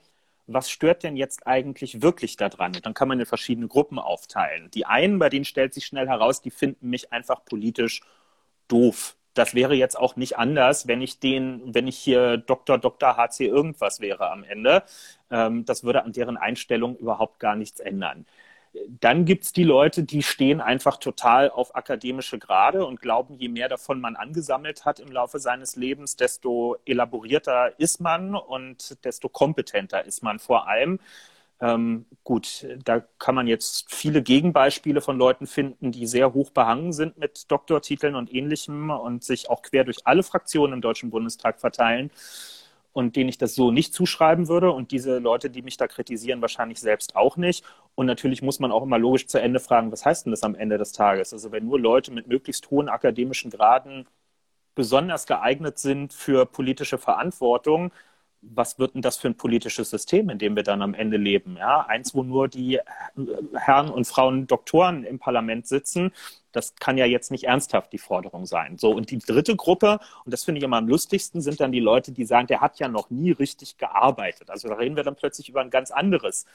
was 0.48 0.70
stört 0.70 1.04
denn 1.04 1.16
jetzt 1.16 1.48
eigentlich 1.48 2.02
wirklich 2.02 2.36
daran? 2.38 2.76
Und 2.76 2.86
dann 2.86 2.94
kann 2.94 3.08
man 3.08 3.20
in 3.20 3.26
verschiedene 3.26 3.68
Gruppen 3.68 4.00
aufteilen. 4.00 4.70
Die 4.72 4.86
einen, 4.86 5.20
bei 5.20 5.30
denen 5.30 5.46
stellt 5.46 5.74
sich 5.74 5.86
schnell 5.86 6.08
heraus, 6.08 6.42
die 6.42 6.52
finden 6.52 6.90
mich 6.90 7.12
einfach 7.14 7.46
politisch 7.46 8.02
doof. 8.68 9.16
Das 9.34 9.56
wäre 9.56 9.76
jetzt 9.76 9.98
auch 9.98 10.18
nicht 10.18 10.38
anders, 10.38 10.88
wenn 10.88 11.02
ich 11.02 11.20
den, 11.20 11.74
wenn 11.74 11.88
ich 11.88 11.98
hier 11.98 12.38
Dr. 12.38 12.78
Dr. 12.78 13.16
HC 13.16 13.46
irgendwas 13.48 14.02
wäre 14.02 14.30
am 14.30 14.44
Ende. 14.44 14.84
Ähm, 15.30 15.64
das 15.66 15.84
würde 15.84 16.04
an 16.04 16.12
deren 16.12 16.38
Einstellung 16.38 16.98
überhaupt 16.98 17.40
gar 17.40 17.56
nichts 17.56 17.80
ändern. 17.80 18.26
Dann 18.88 19.26
gibt 19.26 19.44
es 19.44 19.54
die 19.54 19.64
Leute, 19.64 20.04
die 20.04 20.24
stehen 20.24 20.62
einfach 20.62 20.98
total 20.98 21.50
auf 21.50 21.76
akademische 21.76 22.40
Grade 22.40 22.86
und 22.86 23.02
glauben, 23.02 23.36
je 23.38 23.50
mehr 23.50 23.68
davon 23.68 24.00
man 24.00 24.16
angesammelt 24.16 24.86
hat 24.86 25.00
im 25.00 25.12
Laufe 25.12 25.40
seines 25.40 25.76
Lebens, 25.76 26.16
desto 26.16 26.78
elaborierter 26.86 27.78
ist 27.80 28.00
man 28.00 28.36
und 28.36 29.04
desto 29.04 29.28
kompetenter 29.28 30.06
ist 30.06 30.24
man 30.24 30.40
vor 30.40 30.70
allem. 30.70 31.00
Ähm, 31.60 32.06
gut, 32.24 32.66
da 32.86 33.02
kann 33.20 33.36
man 33.36 33.46
jetzt 33.46 33.86
viele 33.94 34.24
Gegenbeispiele 34.24 35.02
von 35.02 35.18
Leuten 35.18 35.46
finden, 35.48 35.92
die 35.92 36.08
sehr 36.08 36.34
hoch 36.34 36.50
behangen 36.50 36.92
sind 36.92 37.18
mit 37.18 37.52
Doktortiteln 37.52 38.16
und 38.16 38.34
ähnlichem 38.34 38.90
und 38.90 39.24
sich 39.24 39.50
auch 39.50 39.62
quer 39.62 39.84
durch 39.84 40.08
alle 40.08 40.24
Fraktionen 40.24 40.74
im 40.74 40.82
Deutschen 40.82 41.12
Bundestag 41.12 41.60
verteilen. 41.60 42.10
Und 42.94 43.16
denen 43.16 43.30
ich 43.30 43.38
das 43.38 43.56
so 43.56 43.72
nicht 43.72 43.94
zuschreiben 43.94 44.48
würde 44.48 44.72
und 44.72 44.92
diese 44.92 45.20
Leute, 45.20 45.50
die 45.50 45.62
mich 45.62 45.78
da 45.78 45.88
kritisieren, 45.88 46.42
wahrscheinlich 46.42 46.80
selbst 46.80 47.16
auch 47.16 47.38
nicht. 47.38 47.64
Und 47.96 48.06
natürlich 48.06 48.42
muss 48.42 48.60
man 48.60 48.72
auch 48.72 48.84
immer 48.84 48.98
logisch 49.00 49.28
zu 49.28 49.40
Ende 49.42 49.60
fragen, 49.60 49.92
was 49.92 50.06
heißt 50.06 50.26
denn 50.26 50.32
das 50.32 50.44
am 50.44 50.56
Ende 50.56 50.78
des 50.78 50.92
Tages? 50.92 51.34
Also 51.34 51.52
wenn 51.52 51.66
nur 51.68 51.80
Leute 51.80 52.12
mit 52.12 52.28
möglichst 52.28 52.70
hohen 52.72 52.90
akademischen 52.90 53.52
Graden 53.52 54.08
besonders 54.76 55.26
geeignet 55.28 55.80
sind 55.80 56.14
für 56.14 56.46
politische 56.46 56.98
Verantwortung, 56.98 57.92
was 58.42 58.80
wird 58.80 58.96
denn 58.96 59.02
das 59.02 59.18
für 59.18 59.28
ein 59.28 59.38
politisches 59.38 59.90
System, 59.92 60.30
in 60.30 60.40
dem 60.40 60.56
wir 60.56 60.64
dann 60.64 60.82
am 60.82 60.94
Ende 60.96 61.18
leben? 61.18 61.58
Ja, 61.58 61.82
eins, 61.86 62.16
wo 62.16 62.24
nur 62.24 62.48
die 62.48 62.80
Herren 63.56 63.90
und 63.90 64.08
Frauen 64.08 64.48
Doktoren 64.48 65.04
im 65.04 65.20
Parlament 65.20 65.68
sitzen, 65.68 66.12
das 66.52 66.76
kann 66.76 66.98
ja 66.98 67.06
jetzt 67.06 67.32
nicht 67.32 67.46
ernsthaft 67.46 67.94
die 67.94 67.98
Forderung 67.98 68.46
sein. 68.46 68.78
So, 68.78 68.92
und 68.92 69.12
die 69.12 69.20
dritte 69.20 69.56
Gruppe, 69.56 70.00
und 70.26 70.34
das 70.34 70.44
finde 70.44 70.60
ich 70.60 70.66
immer 70.66 70.78
am 70.78 70.88
lustigsten, 70.88 71.42
sind 71.42 71.60
dann 71.60 71.72
die 71.72 71.80
Leute, 71.80 72.12
die 72.12 72.26
sagen, 72.26 72.48
der 72.48 72.62
hat 72.62 72.80
ja 72.80 72.88
noch 72.88 73.10
nie 73.10 73.32
richtig 73.32 73.78
gearbeitet. 73.78 74.50
Also 74.50 74.68
da 74.68 74.76
reden 74.76 74.96
wir 74.96 75.04
dann 75.04 75.16
plötzlich 75.16 75.50
über 75.50 75.62
ein 75.62 75.70
ganz 75.70 75.92
anderes 75.92 76.46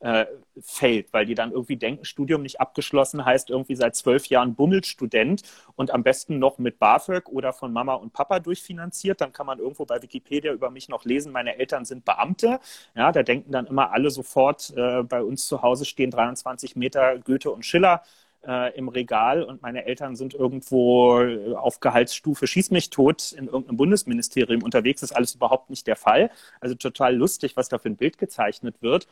äh, 0.00 0.26
fällt, 0.60 1.12
weil 1.12 1.26
die 1.26 1.34
dann 1.34 1.50
irgendwie 1.52 1.76
denken, 1.76 2.04
Studium 2.04 2.42
nicht 2.42 2.60
abgeschlossen 2.60 3.24
heißt 3.24 3.50
irgendwie 3.50 3.74
seit 3.74 3.96
zwölf 3.96 4.26
Jahren 4.26 4.54
Bummelstudent 4.54 5.42
und 5.76 5.90
am 5.90 6.02
besten 6.02 6.38
noch 6.38 6.58
mit 6.58 6.78
BAföG 6.78 7.28
oder 7.28 7.52
von 7.52 7.72
Mama 7.72 7.94
und 7.94 8.12
Papa 8.12 8.38
durchfinanziert. 8.40 9.20
Dann 9.20 9.32
kann 9.32 9.46
man 9.46 9.58
irgendwo 9.58 9.84
bei 9.84 10.00
Wikipedia 10.00 10.52
über 10.52 10.70
mich 10.70 10.88
noch 10.88 11.04
lesen, 11.04 11.32
meine 11.32 11.58
Eltern 11.58 11.84
sind 11.84 12.04
Beamte. 12.04 12.60
Ja, 12.94 13.10
da 13.12 13.22
denken 13.22 13.50
dann 13.52 13.66
immer 13.66 13.92
alle 13.92 14.10
sofort, 14.10 14.72
äh, 14.76 15.02
bei 15.02 15.22
uns 15.22 15.46
zu 15.48 15.62
Hause 15.62 15.84
stehen 15.84 16.10
23 16.10 16.76
Meter 16.76 17.18
Goethe 17.18 17.50
und 17.50 17.64
Schiller 17.64 18.02
äh, 18.48 18.74
im 18.76 18.88
Regal 18.88 19.42
und 19.42 19.62
meine 19.62 19.84
Eltern 19.84 20.16
sind 20.16 20.34
irgendwo 20.34 21.20
auf 21.54 21.80
Gehaltsstufe 21.80 22.46
Schieß 22.46 22.70
mich 22.70 22.90
tot 22.90 23.32
in 23.32 23.46
irgendeinem 23.46 23.76
Bundesministerium 23.76 24.62
unterwegs. 24.62 25.02
Ist 25.02 25.12
alles 25.12 25.34
überhaupt 25.34 25.70
nicht 25.70 25.86
der 25.86 25.96
Fall. 25.96 26.30
Also 26.60 26.74
total 26.74 27.14
lustig, 27.14 27.56
was 27.56 27.68
da 27.68 27.78
für 27.78 27.90
ein 27.90 27.96
Bild 27.96 28.18
gezeichnet 28.18 28.76
wird. 28.80 29.06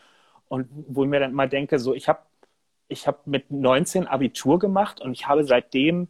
Und 0.49 0.69
wo 0.89 1.05
ich 1.05 1.11
mir 1.11 1.21
dann 1.21 1.33
mal 1.35 1.49
denke, 1.49 1.79
so 1.79 1.95
ich 1.95 2.09
habe 2.09 2.21
ich 2.89 3.07
hab 3.07 3.27
mit 3.27 3.51
19 3.51 4.07
Abitur 4.07 4.59
gemacht 4.59 5.01
und 5.01 5.13
ich 5.13 5.27
habe 5.29 5.45
seitdem 5.45 6.09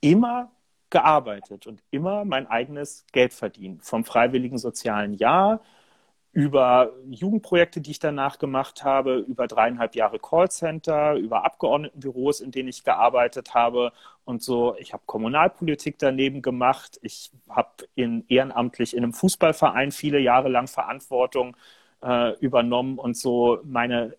immer 0.00 0.50
gearbeitet 0.90 1.66
und 1.66 1.82
immer 1.90 2.24
mein 2.24 2.46
eigenes 2.48 3.06
Geld 3.12 3.32
verdient. 3.32 3.84
Vom 3.84 4.04
freiwilligen 4.04 4.58
sozialen 4.58 5.14
Jahr 5.14 5.60
über 6.36 6.92
Jugendprojekte, 7.08 7.80
die 7.80 7.92
ich 7.92 7.98
danach 7.98 8.38
gemacht 8.38 8.84
habe, 8.84 9.16
über 9.20 9.46
dreieinhalb 9.46 9.94
Jahre 9.94 10.18
Callcenter, 10.18 11.14
über 11.14 11.46
Abgeordnetenbüros, 11.46 12.42
in 12.42 12.50
denen 12.50 12.68
ich 12.68 12.84
gearbeitet 12.84 13.54
habe 13.54 13.90
und 14.26 14.42
so. 14.42 14.76
Ich 14.76 14.92
habe 14.92 15.02
Kommunalpolitik 15.06 15.98
daneben 15.98 16.42
gemacht. 16.42 16.98
Ich 17.00 17.30
habe 17.48 17.70
in, 17.94 18.26
ehrenamtlich 18.28 18.94
in 18.94 19.02
einem 19.02 19.14
Fußballverein 19.14 19.92
viele 19.92 20.18
Jahre 20.18 20.50
lang 20.50 20.68
Verantwortung 20.68 21.56
äh, 22.02 22.38
übernommen 22.38 22.98
und 22.98 23.16
so 23.16 23.60
meine 23.64 24.14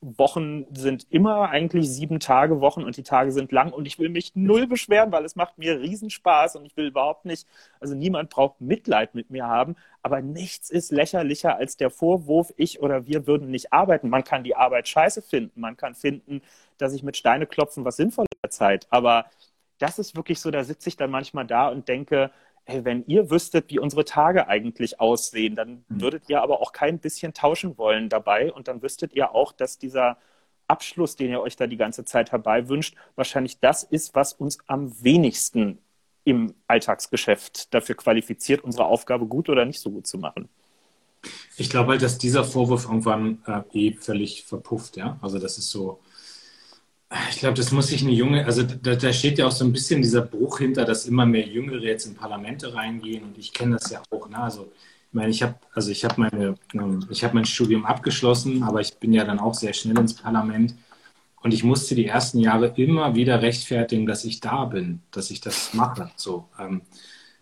Wochen 0.00 0.66
sind 0.74 1.06
immer 1.10 1.50
eigentlich 1.50 1.90
sieben 1.90 2.20
Tage 2.20 2.60
Wochen 2.60 2.84
und 2.84 2.96
die 2.96 3.02
Tage 3.02 3.32
sind 3.32 3.50
lang 3.50 3.72
und 3.72 3.86
ich 3.86 3.98
will 3.98 4.08
mich 4.08 4.36
null 4.36 4.66
beschweren, 4.68 5.10
weil 5.10 5.24
es 5.24 5.34
macht 5.34 5.58
mir 5.58 5.80
Riesenspaß 5.80 6.56
und 6.56 6.64
ich 6.64 6.76
will 6.76 6.86
überhaupt 6.86 7.24
nicht, 7.24 7.48
also 7.80 7.94
niemand 7.96 8.30
braucht 8.30 8.60
Mitleid 8.60 9.14
mit 9.16 9.30
mir 9.30 9.46
haben, 9.46 9.74
aber 10.02 10.22
nichts 10.22 10.70
ist 10.70 10.92
lächerlicher 10.92 11.56
als 11.56 11.76
der 11.76 11.90
Vorwurf, 11.90 12.52
ich 12.56 12.80
oder 12.80 13.06
wir 13.06 13.26
würden 13.26 13.50
nicht 13.50 13.72
arbeiten. 13.72 14.08
Man 14.08 14.22
kann 14.24 14.44
die 14.44 14.54
Arbeit 14.54 14.86
scheiße 14.88 15.20
finden, 15.22 15.60
man 15.60 15.76
kann 15.76 15.94
finden, 15.94 16.42
dass 16.78 16.94
ich 16.94 17.02
mit 17.02 17.16
Steine 17.16 17.46
klopfen 17.46 17.84
was 17.84 17.96
sinnvoll 17.96 18.26
Zeit, 18.50 18.86
aber 18.90 19.26
das 19.78 19.98
ist 19.98 20.16
wirklich 20.16 20.40
so, 20.40 20.50
da 20.50 20.64
sitze 20.64 20.88
ich 20.88 20.96
dann 20.96 21.10
manchmal 21.10 21.46
da 21.46 21.68
und 21.68 21.88
denke, 21.88 22.30
hey, 22.68 22.84
wenn 22.84 23.02
ihr 23.06 23.30
wüsstet, 23.30 23.70
wie 23.70 23.78
unsere 23.78 24.04
Tage 24.04 24.46
eigentlich 24.46 25.00
aussehen, 25.00 25.56
dann 25.56 25.84
hm. 25.88 26.00
würdet 26.02 26.28
ihr 26.28 26.42
aber 26.42 26.60
auch 26.60 26.72
kein 26.72 26.98
bisschen 26.98 27.32
tauschen 27.32 27.78
wollen 27.78 28.10
dabei 28.10 28.52
und 28.52 28.68
dann 28.68 28.82
wüsstet 28.82 29.14
ihr 29.14 29.34
auch, 29.34 29.52
dass 29.52 29.78
dieser 29.78 30.18
Abschluss, 30.68 31.16
den 31.16 31.30
ihr 31.30 31.40
euch 31.40 31.56
da 31.56 31.66
die 31.66 31.78
ganze 31.78 32.04
Zeit 32.04 32.30
herbei 32.30 32.68
wünscht, 32.68 32.94
wahrscheinlich 33.16 33.58
das 33.58 33.84
ist, 33.84 34.14
was 34.14 34.34
uns 34.34 34.58
am 34.66 34.92
wenigsten 35.02 35.78
im 36.24 36.54
Alltagsgeschäft 36.66 37.72
dafür 37.72 37.94
qualifiziert, 37.94 38.62
unsere 38.62 38.84
Aufgabe 38.84 39.24
gut 39.24 39.48
oder 39.48 39.64
nicht 39.64 39.80
so 39.80 39.90
gut 39.90 40.06
zu 40.06 40.18
machen. 40.18 40.50
Ich 41.56 41.70
glaube 41.70 41.92
halt, 41.92 42.02
dass 42.02 42.18
dieser 42.18 42.44
Vorwurf 42.44 42.84
irgendwann 42.84 43.42
äh, 43.46 43.62
eh 43.72 43.92
völlig 43.94 44.44
verpufft, 44.44 44.98
ja. 44.98 45.18
Also 45.22 45.38
das 45.38 45.56
ist 45.56 45.70
so, 45.70 46.00
ich 47.30 47.38
glaube, 47.38 47.54
das 47.54 47.72
muss 47.72 47.88
sich 47.88 48.02
eine 48.02 48.12
junge, 48.12 48.44
also 48.44 48.62
da, 48.62 48.94
da, 48.94 49.12
steht 49.12 49.38
ja 49.38 49.46
auch 49.46 49.52
so 49.52 49.64
ein 49.64 49.72
bisschen 49.72 50.02
dieser 50.02 50.22
Bruch 50.22 50.58
hinter, 50.58 50.84
dass 50.84 51.06
immer 51.06 51.24
mehr 51.24 51.46
Jüngere 51.46 51.82
jetzt 51.82 52.06
in 52.06 52.14
Parlamente 52.14 52.74
reingehen 52.74 53.24
und 53.24 53.38
ich 53.38 53.52
kenne 53.52 53.76
das 53.76 53.90
ja 53.90 54.02
auch. 54.10 54.28
Ne? 54.28 54.38
Also 54.38 54.70
ich 55.08 55.14
meine, 55.14 55.30
ich 55.30 55.42
habe 55.42 55.54
also 55.72 55.90
ich 55.90 56.04
habe 56.04 56.20
meine 56.20 56.54
ähm, 56.74 57.06
ich 57.10 57.24
habe 57.24 57.34
mein 57.34 57.46
Studium 57.46 57.86
abgeschlossen, 57.86 58.62
aber 58.62 58.80
ich 58.80 58.94
bin 58.98 59.12
ja 59.14 59.24
dann 59.24 59.38
auch 59.38 59.54
sehr 59.54 59.72
schnell 59.72 59.98
ins 59.98 60.14
Parlament 60.14 60.74
und 61.42 61.54
ich 61.54 61.64
musste 61.64 61.94
die 61.94 62.06
ersten 62.06 62.40
Jahre 62.40 62.74
immer 62.76 63.14
wieder 63.14 63.40
rechtfertigen, 63.40 64.06
dass 64.06 64.24
ich 64.24 64.40
da 64.40 64.66
bin, 64.66 65.00
dass 65.10 65.30
ich 65.30 65.40
das 65.40 65.72
mache. 65.74 66.10
So, 66.16 66.48
ähm, 66.58 66.82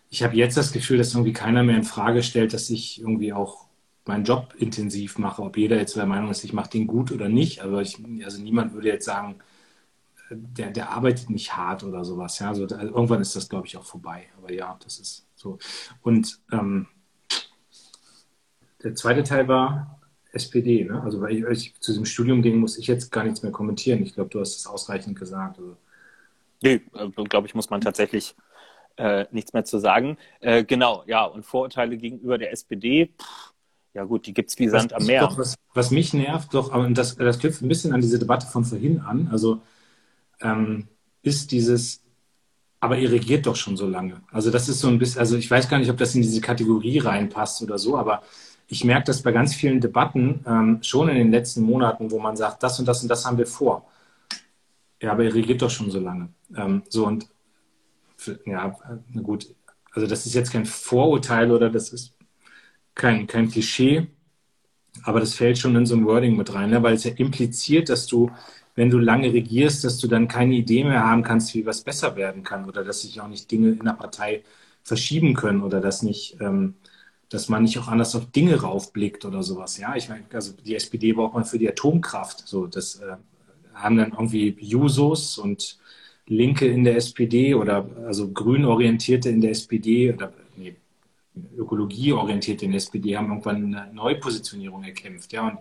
ich 0.09 0.23
habe 0.23 0.35
jetzt 0.35 0.57
das 0.57 0.71
Gefühl, 0.71 0.97
dass 0.97 1.13
irgendwie 1.13 1.33
keiner 1.33 1.63
mehr 1.63 1.75
in 1.77 1.83
Frage 1.83 2.23
stellt, 2.23 2.53
dass 2.53 2.69
ich 2.69 3.01
irgendwie 3.01 3.33
auch 3.33 3.65
meinen 4.05 4.23
Job 4.23 4.53
intensiv 4.57 5.17
mache. 5.17 5.41
Ob 5.41 5.57
jeder 5.57 5.77
jetzt 5.77 5.97
der 5.97 6.05
Meinung 6.05 6.31
ist, 6.31 6.43
ich 6.45 6.53
mache 6.53 6.69
den 6.69 6.87
gut 6.87 7.11
oder 7.11 7.27
nicht, 7.29 7.61
aber 7.61 7.81
ich, 7.81 7.97
also 8.23 8.41
niemand 8.41 8.73
würde 8.73 8.87
jetzt 8.87 9.05
sagen, 9.05 9.35
der, 10.29 10.71
der 10.71 10.89
arbeitet 10.91 11.29
nicht 11.29 11.55
hart 11.55 11.83
oder 11.83 12.03
sowas. 12.03 12.39
Ja, 12.39 12.49
also, 12.49 12.63
also 12.63 12.77
irgendwann 12.77 13.21
ist 13.21 13.35
das, 13.35 13.49
glaube 13.49 13.67
ich, 13.67 13.77
auch 13.77 13.85
vorbei. 13.85 14.27
Aber 14.37 14.51
ja, 14.51 14.77
das 14.83 14.99
ist 14.99 15.27
so. 15.35 15.57
Und 16.01 16.39
ähm, 16.51 16.87
der 18.83 18.95
zweite 18.95 19.23
Teil 19.23 19.47
war 19.47 19.99
SPD. 20.31 20.83
Ne? 20.85 21.01
Also, 21.01 21.21
weil 21.21 21.35
ich, 21.35 21.45
als 21.45 21.61
ich 21.61 21.79
zu 21.79 21.91
diesem 21.91 22.05
Studium 22.05 22.41
ging, 22.41 22.57
muss 22.57 22.77
ich 22.77 22.87
jetzt 22.87 23.11
gar 23.11 23.23
nichts 23.23 23.43
mehr 23.43 23.51
kommentieren. 23.51 24.03
Ich 24.03 24.13
glaube, 24.13 24.29
du 24.29 24.39
hast 24.39 24.57
es 24.57 24.67
ausreichend 24.67 25.17
gesagt. 25.17 25.59
Also. 25.59 25.77
Nee, 26.61 26.81
äh, 26.93 27.23
glaube 27.23 27.47
ich, 27.47 27.55
muss 27.55 27.69
man 27.69 27.81
tatsächlich 27.81 28.35
äh, 28.97 29.25
nichts 29.31 29.53
mehr 29.53 29.63
zu 29.63 29.79
sagen. 29.79 30.17
Äh, 30.39 30.63
genau, 30.63 31.03
ja, 31.07 31.25
und 31.25 31.45
Vorurteile 31.45 31.97
gegenüber 31.97 32.37
der 32.37 32.51
SPD, 32.51 33.13
pff, 33.19 33.53
ja 33.93 34.03
gut, 34.03 34.27
die 34.27 34.33
gibt 34.33 34.49
es 34.49 34.59
wie 34.59 34.67
Sand 34.67 34.93
am 34.93 35.05
Meer. 35.05 35.21
Doch, 35.21 35.37
was, 35.37 35.55
was, 35.73 35.91
mich 35.91 36.13
nervt, 36.13 36.53
doch, 36.53 36.71
aber 36.71 36.87
das, 36.89 37.15
das 37.15 37.39
knüpft 37.39 37.61
ein 37.61 37.67
bisschen 37.67 37.93
an 37.93 38.01
diese 38.01 38.19
Debatte 38.19 38.45
von 38.45 38.63
vorhin 38.63 38.99
an. 38.99 39.29
Also 39.31 39.61
ähm, 40.41 40.87
ist 41.21 41.51
dieses, 41.51 42.01
aber 42.79 42.97
ihr 42.97 43.11
regiert 43.11 43.45
doch 43.45 43.55
schon 43.55 43.77
so 43.77 43.87
lange. 43.87 44.21
Also 44.31 44.51
das 44.51 44.69
ist 44.69 44.79
so 44.79 44.87
ein 44.87 44.99
bisschen, 44.99 45.19
also 45.19 45.37
ich 45.37 45.49
weiß 45.49 45.69
gar 45.69 45.79
nicht, 45.79 45.89
ob 45.89 45.97
das 45.97 46.15
in 46.15 46.21
diese 46.21 46.41
Kategorie 46.41 46.99
reinpasst 46.99 47.61
oder 47.61 47.77
so, 47.77 47.97
aber 47.97 48.21
ich 48.67 48.83
merke 48.83 49.05
das 49.05 49.21
bei 49.21 49.31
ganz 49.31 49.55
vielen 49.55 49.79
Debatten 49.79 50.43
ähm, 50.45 50.79
schon 50.83 51.09
in 51.09 51.15
den 51.15 51.31
letzten 51.31 51.61
Monaten, 51.61 52.11
wo 52.11 52.19
man 52.19 52.35
sagt, 52.35 52.63
das 52.63 52.79
und 52.79 52.85
das 52.85 53.01
und 53.01 53.09
das 53.09 53.25
haben 53.25 53.37
wir 53.37 53.47
vor. 53.47 53.87
Ja, 55.01 55.11
aber 55.11 55.23
ihr 55.23 55.33
regiert 55.33 55.61
doch 55.61 55.69
schon 55.69 55.91
so 55.91 55.99
lange. 55.99 56.29
Ähm, 56.55 56.83
so 56.89 57.05
und 57.05 57.27
ja, 58.45 58.75
gut, 59.21 59.53
also 59.91 60.07
das 60.07 60.25
ist 60.25 60.33
jetzt 60.33 60.51
kein 60.51 60.65
Vorurteil 60.65 61.51
oder 61.51 61.69
das 61.69 61.89
ist 61.89 62.13
kein, 62.95 63.27
kein 63.27 63.49
Klischee, 63.49 64.07
aber 65.03 65.19
das 65.19 65.35
fällt 65.35 65.57
schon 65.57 65.75
in 65.75 65.85
so 65.85 65.95
ein 65.95 66.05
Wording 66.05 66.35
mit 66.35 66.53
rein, 66.53 66.71
ne? 66.71 66.81
weil 66.83 66.95
es 66.95 67.03
ja 67.03 67.11
impliziert, 67.11 67.89
dass 67.89 68.07
du 68.07 68.31
wenn 68.77 68.91
du 68.91 68.99
lange 68.99 69.33
regierst, 69.33 69.83
dass 69.83 69.97
du 69.97 70.07
dann 70.07 70.27
keine 70.27 70.53
Idee 70.53 70.83
mehr 70.83 71.03
haben 71.03 71.23
kannst, 71.23 71.55
wie 71.55 71.65
was 71.65 71.81
besser 71.81 72.15
werden 72.15 72.43
kann 72.43 72.65
oder 72.65 72.83
dass 72.83 73.01
sich 73.01 73.19
auch 73.19 73.27
nicht 73.27 73.49
Dinge 73.49 73.71
in 73.71 73.83
der 73.83 73.93
Partei 73.93 74.43
verschieben 74.83 75.33
können 75.33 75.63
oder 75.63 75.81
dass 75.81 76.03
nicht, 76.03 76.37
ähm, 76.41 76.75
dass 77.29 77.49
man 77.49 77.63
nicht 77.63 77.79
auch 77.79 77.87
anders 77.87 78.15
auf 78.15 78.31
Dinge 78.31 78.61
raufblickt 78.61 79.25
oder 79.25 79.41
sowas. 79.41 79.79
Ja, 79.79 79.95
ich 79.95 80.09
meine, 80.09 80.25
also 80.31 80.53
die 80.53 80.75
SPD 80.75 81.11
braucht 81.13 81.33
man 81.33 81.43
für 81.43 81.57
die 81.57 81.67
Atomkraft. 81.67 82.47
So, 82.47 82.67
das 82.67 82.97
äh, 82.97 83.17
haben 83.73 83.97
dann 83.97 84.11
irgendwie 84.11 84.55
Jusos 84.59 85.39
und 85.39 85.79
Linke 86.27 86.67
in 86.67 86.83
der 86.83 86.97
SPD 86.97 87.55
oder 87.55 87.89
also 88.05 88.31
Grünorientierte 88.31 89.29
in 89.29 89.41
der 89.41 89.51
SPD 89.51 90.13
oder 90.13 90.31
nee, 90.55 90.75
Ökologieorientierte 91.57 92.65
in 92.65 92.71
der 92.71 92.77
SPD 92.77 93.17
haben 93.17 93.29
irgendwann 93.29 93.75
eine 93.75 93.91
Neupositionierung 93.93 94.83
erkämpft. 94.83 95.33
Ja, 95.33 95.47
und 95.47 95.57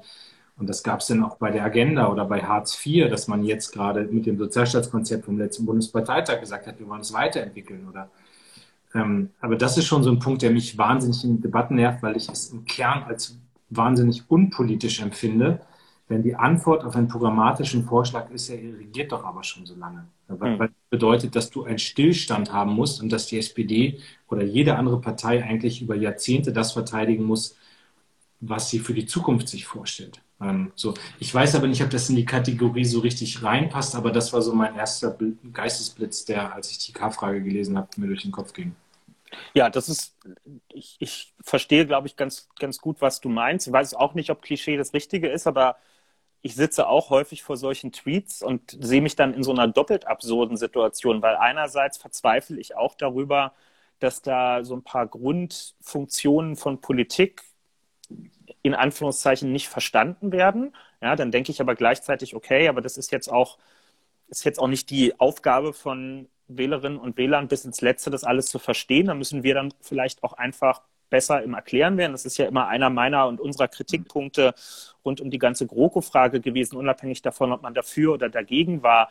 und 0.59 0.68
das 0.68 0.82
gab 0.82 1.00
es 1.00 1.07
dann 1.07 1.22
auch 1.22 1.36
bei 1.36 1.50
der 1.50 1.64
Agenda 1.64 2.09
oder 2.09 2.24
bei 2.24 2.42
Hartz 2.42 2.78
IV, 2.84 3.11
dass 3.11 3.28
man 3.28 3.44
jetzt 3.44 3.72
gerade 3.72 4.04
mit 4.04 4.24
dem 4.24 4.38
Sozialstaatskonzept 4.38 5.26
vom 5.26 5.38
letzten 5.38 5.66
Bundesparteitag 5.66 6.40
gesagt 6.40 6.66
hat, 6.66 6.78
wir 6.78 6.88
wollen 6.88 7.02
es 7.02 7.12
weiterentwickeln. 7.12 7.86
Oder, 7.88 8.09
ähm, 8.94 9.30
aber 9.40 9.57
das 9.57 9.76
ist 9.76 9.84
schon 9.84 10.02
so 10.02 10.11
ein 10.11 10.18
Punkt, 10.18 10.40
der 10.40 10.50
mich 10.50 10.78
wahnsinnig 10.78 11.24
in 11.24 11.42
Debatten 11.42 11.74
nervt, 11.74 12.02
weil 12.02 12.16
ich 12.16 12.28
es 12.30 12.50
im 12.50 12.64
Kern 12.64 13.02
als 13.02 13.36
wahnsinnig 13.68 14.24
unpolitisch 14.28 15.02
empfinde, 15.02 15.61
wenn 16.09 16.22
die 16.22 16.36
Antwort 16.36 16.84
auf 16.84 16.94
einen 16.94 17.09
programmatischen 17.09 17.84
Vorschlag 17.84 18.30
ist, 18.30 18.48
er 18.48 18.59
regiert 18.59 19.11
doch 19.12 19.24
aber 19.24 19.42
schon 19.42 19.66
so 19.66 19.74
lange. 19.74 20.07
Weil 20.28 20.52
hm. 20.52 20.59
das 20.59 20.70
bedeutet, 20.88 21.36
dass 21.36 21.50
du 21.50 21.64
einen 21.64 21.80
Stillstand 21.80 22.52
haben 22.52 22.72
musst 22.72 23.02
und 23.02 23.11
dass 23.11 23.26
die 23.26 23.38
SPD 23.38 23.98
oder 24.28 24.44
jede 24.44 24.76
andere 24.76 25.00
Partei 25.00 25.42
eigentlich 25.44 25.82
über 25.82 25.96
Jahrzehnte 25.96 26.52
das 26.52 26.72
verteidigen 26.72 27.24
muss, 27.24 27.57
was 28.40 28.70
sie 28.70 28.78
für 28.78 28.94
die 28.94 29.07
Zukunft 29.07 29.48
sich 29.48 29.66
vorstellt. 29.66 30.22
Ähm, 30.41 30.72
so. 30.74 30.95
Ich 31.18 31.34
weiß 31.34 31.55
aber 31.55 31.66
nicht, 31.66 31.82
ob 31.82 31.91
das 31.91 32.11
in 32.11 32.16
die 32.16 32.24
Kategorie 32.24 32.84
so 32.84 33.01
richtig 33.01 33.43
reinpasst, 33.43 33.95
aber 33.95 34.11
das 34.12 34.32
war 34.32 34.43
so 34.43 34.55
mein 34.55 34.76
erster 34.76 35.16
Geistesblitz, 35.53 36.24
der, 36.26 36.55
als 36.55 36.70
ich 36.70 36.78
die 36.78 36.93
K-Frage 36.93 37.43
gelesen 37.43 37.78
habe, 37.78 37.89
mir 37.97 38.09
durch 38.09 38.22
den 38.22 38.32
Kopf 38.32 38.53
ging. 38.53 38.74
Ja, 39.55 39.70
das 39.70 39.89
ist, 39.89 40.16
ich, 40.72 40.97
ich 41.01 41.34
verstehe, 41.41 41.87
glaube 41.87 42.07
ich, 42.07 42.16
ganz, 42.16 42.49
ganz 42.59 42.78
gut, 42.78 43.01
was 43.01 43.20
du 43.20 43.28
meinst. 43.28 43.66
Ich 43.66 43.72
weiß 43.72 43.95
auch 43.95 44.14
nicht, 44.14 44.30
ob 44.30 44.43
Klischee 44.43 44.76
das 44.76 44.93
Richtige 44.95 45.28
ist, 45.28 45.47
aber 45.47 45.76
ich 46.43 46.55
sitze 46.55 46.89
auch 46.89 47.11
häufig 47.11 47.43
vor 47.43 47.57
solchen 47.57 47.93
Tweets 47.93 48.43
und 48.43 48.76
sehe 48.80 49.03
mich 49.03 49.16
dann 49.16 49.34
in 49.34 49.43
so 49.43 49.53
einer 49.53 49.68
doppelt 49.68 50.07
absurden 50.07 50.57
Situation, 50.57 51.22
weil 51.22 51.37
einerseits 51.37 51.99
verzweifle 51.99 52.61
ich 52.61 52.76
auch 52.76 52.95
darüber, 52.95 53.53
dass 53.99 54.22
da 54.22 54.64
so 54.64 54.76
ein 54.76 54.84
paar 54.84 55.07
Grundfunktionen 55.09 56.57
von 56.57 56.80
Politik 56.80 57.43
in 58.67 58.75
Anführungszeichen 58.75 59.53
nicht 59.53 59.69
verstanden 59.69 60.33
werden. 60.33 60.75
Ja, 61.01 61.17
dann 61.17 61.31
denke 61.31 61.53
ich 61.53 61.61
aber 61.61 61.75
gleichzeitig, 61.75 62.35
okay, 62.35 62.69
aber 62.69 62.81
das 62.81 62.97
ist 62.97 63.12
jetzt 63.12 63.29
auch, 63.29 63.59
ist 64.29 64.45
jetzt 64.45 64.59
auch 64.59 64.69
nicht 64.69 64.91
die 64.91 65.19
Aufgabe 65.21 65.73
von 65.73 66.29
Wählerinnen 66.49 66.99
und 66.99 67.17
Wählern 67.17 67.49
bis 67.49 67.64
ins 67.64 67.81
Letzte, 67.81 68.11
das 68.11 68.25
alles 68.25 68.47
zu 68.47 68.59
verstehen. 68.59 69.07
Da 69.07 69.14
müssen 69.14 69.43
wir 69.43 69.55
dann 69.55 69.73
vielleicht 69.81 70.23
auch 70.23 70.35
einfach 70.35 70.83
besser 71.11 71.43
im 71.43 71.55
Erklären 71.55 71.97
werden. 71.97 72.12
Das 72.12 72.25
ist 72.25 72.37
ja 72.37 72.47
immer 72.47 72.69
einer 72.69 72.91
meiner 72.91 73.27
und 73.29 73.41
unserer 73.41 73.69
Kritikpunkte 73.69 74.55
rund 75.05 75.21
um 75.21 75.31
die 75.31 75.39
ganze 75.39 75.67
GroKo-Frage 75.67 76.41
gewesen, 76.41 76.77
unabhängig 76.77 77.23
davon, 77.23 77.53
ob 77.53 77.62
man 77.62 77.75
dafür 77.75 78.14
oder 78.14 78.29
dagegen 78.29 78.83
war, 78.83 79.11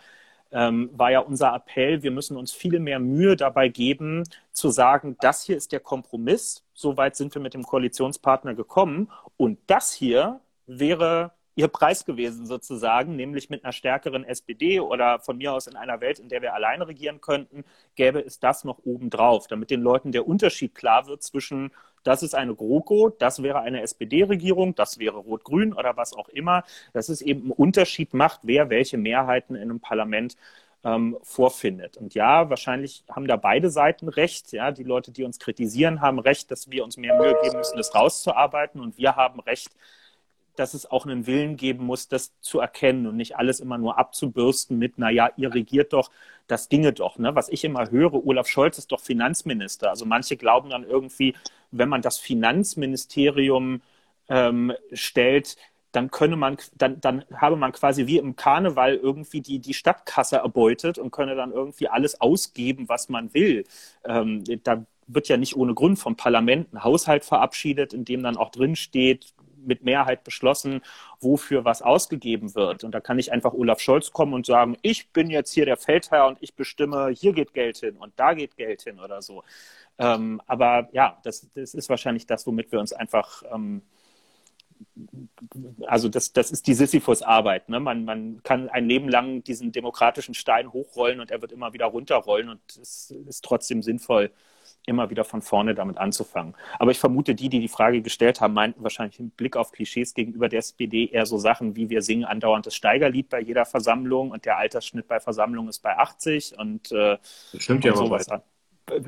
ähm, 0.55 0.89
war 0.93 1.11
ja 1.11 1.19
unser 1.19 1.53
Appell, 1.53 2.01
wir 2.01 2.11
müssen 2.11 2.37
uns 2.37 2.53
viel 2.53 2.79
mehr 2.79 2.99
Mühe 2.99 3.35
dabei 3.35 3.67
geben, 3.67 4.23
zu 4.53 4.69
sagen, 4.69 5.17
das 5.19 5.43
hier 5.43 5.57
ist 5.57 5.73
der 5.73 5.81
Kompromiss, 5.81 6.63
so 6.73 6.95
weit 6.95 7.17
sind 7.17 7.35
wir 7.35 7.41
mit 7.41 7.53
dem 7.53 7.63
Koalitionspartner 7.63 8.55
gekommen. 8.55 9.11
Und 9.35 9.59
das 9.67 9.91
hier 9.91 10.39
wäre 10.65 11.31
ihr 11.55 11.67
Preis 11.67 12.05
gewesen 12.05 12.45
sozusagen, 12.45 13.17
nämlich 13.17 13.49
mit 13.49 13.63
einer 13.63 13.73
stärkeren 13.73 14.23
SPD 14.23 14.79
oder 14.79 15.19
von 15.19 15.37
mir 15.37 15.53
aus 15.53 15.67
in 15.67 15.75
einer 15.75 15.99
Welt, 15.99 16.19
in 16.19 16.29
der 16.29 16.41
wir 16.41 16.53
alleine 16.53 16.87
regieren 16.87 17.19
könnten, 17.19 17.65
gäbe 17.95 18.19
es 18.19 18.39
das 18.39 18.63
noch 18.63 18.79
obendrauf, 18.85 19.47
damit 19.47 19.71
den 19.71 19.81
Leuten 19.81 20.11
der 20.13 20.27
Unterschied 20.27 20.73
klar 20.73 21.07
wird 21.07 21.21
zwischen, 21.23 21.71
das 22.05 22.23
ist 22.23 22.35
eine 22.35 22.55
GroKo, 22.55 23.09
das 23.09 23.43
wäre 23.43 23.59
eine 23.59 23.81
SPD-Regierung, 23.81 24.75
das 24.75 24.99
wäre 24.99 25.17
Rot-Grün 25.17 25.73
oder 25.73 25.97
was 25.97 26.13
auch 26.13 26.29
immer, 26.29 26.63
dass 26.93 27.09
es 27.09 27.21
eben 27.21 27.41
einen 27.41 27.51
Unterschied 27.51 28.13
macht, 28.13 28.41
wer 28.43 28.69
welche 28.69 28.97
Mehrheiten 28.97 29.55
in 29.55 29.63
einem 29.63 29.79
Parlament 29.81 30.37
ähm, 30.85 31.17
vorfindet. 31.23 31.97
Und 31.97 32.13
ja, 32.13 32.49
wahrscheinlich 32.49 33.03
haben 33.09 33.27
da 33.27 33.35
beide 33.35 33.69
Seiten 33.71 34.07
recht. 34.07 34.51
Ja, 34.51 34.71
die 34.71 34.83
Leute, 34.83 35.11
die 35.11 35.23
uns 35.23 35.39
kritisieren, 35.39 35.99
haben 35.99 36.19
recht, 36.19 36.51
dass 36.51 36.69
wir 36.69 36.83
uns 36.83 36.95
mehr 36.95 37.17
Mühe 37.17 37.35
geben 37.41 37.57
müssen, 37.57 37.77
das 37.77 37.95
rauszuarbeiten. 37.95 38.79
Und 38.79 38.97
wir 38.97 39.15
haben 39.15 39.39
recht, 39.39 39.71
dass 40.59 40.73
es 40.73 40.89
auch 40.89 41.05
einen 41.05 41.27
Willen 41.27 41.57
geben 41.57 41.85
muss, 41.85 42.07
das 42.07 42.33
zu 42.41 42.59
erkennen 42.59 43.07
und 43.07 43.15
nicht 43.15 43.37
alles 43.37 43.59
immer 43.59 43.77
nur 43.77 43.97
abzubürsten 43.97 44.77
mit, 44.77 44.93
na 44.97 45.09
ja, 45.09 45.29
ihr 45.37 45.53
regiert 45.53 45.93
doch, 45.93 46.11
das 46.47 46.69
ginge 46.69 46.93
doch. 46.93 47.17
Ne? 47.17 47.35
Was 47.35 47.49
ich 47.49 47.63
immer 47.63 47.89
höre, 47.91 48.25
Olaf 48.25 48.47
Scholz 48.47 48.77
ist 48.77 48.91
doch 48.91 48.99
Finanzminister. 48.99 49.89
Also 49.89 50.05
manche 50.05 50.37
glauben 50.37 50.69
dann 50.69 50.83
irgendwie, 50.83 51.35
wenn 51.71 51.89
man 51.89 52.01
das 52.01 52.17
Finanzministerium 52.17 53.81
ähm, 54.29 54.73
stellt, 54.93 55.57
dann 55.91 56.11
könne 56.11 56.35
man, 56.35 56.57
dann, 56.75 56.99
dann 56.99 57.23
habe 57.33 57.55
man 57.55 57.71
quasi 57.71 58.05
wie 58.05 58.17
im 58.17 58.35
Karneval 58.35 58.95
irgendwie 58.95 59.41
die, 59.41 59.59
die 59.59 59.73
Stadtkasse 59.73 60.37
erbeutet 60.37 60.97
und 60.97 61.11
könne 61.11 61.35
dann 61.35 61.51
irgendwie 61.51 61.87
alles 61.87 62.19
ausgeben, 62.19 62.89
was 62.89 63.09
man 63.09 63.33
will. 63.33 63.65
Ähm, 64.03 64.43
da 64.63 64.85
wird 65.07 65.27
ja 65.27 65.37
nicht 65.37 65.55
ohne 65.55 65.73
Grund 65.73 65.99
vom 65.99 66.15
Parlament 66.15 66.73
ein 66.73 66.83
Haushalt 66.83 67.23
verabschiedet, 67.25 67.93
in 67.93 68.05
dem 68.05 68.23
dann 68.23 68.37
auch 68.37 68.49
drin 68.49 68.75
steht, 68.75 69.33
mit 69.65 69.83
Mehrheit 69.83 70.23
beschlossen, 70.23 70.81
wofür 71.19 71.65
was 71.65 71.81
ausgegeben 71.81 72.55
wird. 72.55 72.83
Und 72.83 72.91
da 72.91 72.99
kann 72.99 73.17
nicht 73.17 73.31
einfach 73.31 73.53
Olaf 73.53 73.79
Scholz 73.79 74.11
kommen 74.11 74.33
und 74.33 74.45
sagen, 74.45 74.77
ich 74.81 75.09
bin 75.09 75.29
jetzt 75.29 75.53
hier 75.53 75.65
der 75.65 75.77
Feldherr 75.77 76.27
und 76.27 76.37
ich 76.41 76.55
bestimme, 76.55 77.09
hier 77.09 77.33
geht 77.33 77.53
Geld 77.53 77.77
hin 77.77 77.97
und 77.97 78.13
da 78.17 78.33
geht 78.33 78.57
Geld 78.57 78.83
hin 78.83 78.99
oder 78.99 79.21
so. 79.21 79.43
Ähm, 79.97 80.41
aber 80.47 80.89
ja, 80.91 81.19
das, 81.23 81.47
das 81.53 81.73
ist 81.73 81.89
wahrscheinlich 81.89 82.25
das, 82.25 82.45
womit 82.47 82.71
wir 82.71 82.79
uns 82.79 82.93
einfach 82.93 83.43
ähm, 83.51 83.81
also 85.87 86.09
das, 86.09 86.33
das 86.33 86.51
ist 86.51 86.67
die 86.67 86.73
Sisyphus-Arbeit. 86.73 87.69
Ne? 87.69 87.79
Man, 87.79 88.05
man 88.05 88.43
kann 88.43 88.69
ein 88.69 88.87
Leben 88.87 89.09
lang 89.09 89.43
diesen 89.43 89.71
demokratischen 89.71 90.33
Stein 90.33 90.71
hochrollen 90.71 91.19
und 91.19 91.31
er 91.31 91.41
wird 91.41 91.51
immer 91.51 91.73
wieder 91.73 91.85
runterrollen 91.85 92.49
und 92.49 92.61
es 92.81 93.11
ist 93.11 93.43
trotzdem 93.43 93.81
sinnvoll, 93.81 94.31
immer 94.87 95.09
wieder 95.09 95.23
von 95.23 95.41
vorne 95.41 95.75
damit 95.75 95.97
anzufangen. 95.97 96.55
Aber 96.79 96.91
ich 96.91 96.99
vermute, 96.99 97.35
die, 97.35 97.49
die 97.49 97.59
die 97.59 97.67
Frage 97.67 98.01
gestellt 98.01 98.41
haben, 98.41 98.53
meinten 98.53 98.83
wahrscheinlich 98.83 99.19
im 99.19 99.29
Blick 99.29 99.55
auf 99.55 99.71
Klischees 99.71 100.13
gegenüber 100.13 100.49
der 100.49 100.59
SPD 100.59 101.07
eher 101.07 101.25
so 101.25 101.37
Sachen 101.37 101.75
wie 101.75 101.89
wir 101.89 102.01
singen 102.01 102.25
andauernd 102.25 102.65
das 102.65 102.75
Steigerlied 102.75 103.29
bei 103.29 103.41
jeder 103.41 103.65
Versammlung 103.65 104.31
und 104.31 104.45
der 104.45 104.57
Altersschnitt 104.57 105.07
bei 105.07 105.19
Versammlungen 105.19 105.69
ist 105.69 105.79
bei 105.79 105.97
80 105.97 106.57
und 106.57 106.91
äh, 106.91 107.17
das 107.51 107.63
stimmt 107.63 107.85
ja 107.85 107.95
sowas. 107.95 108.27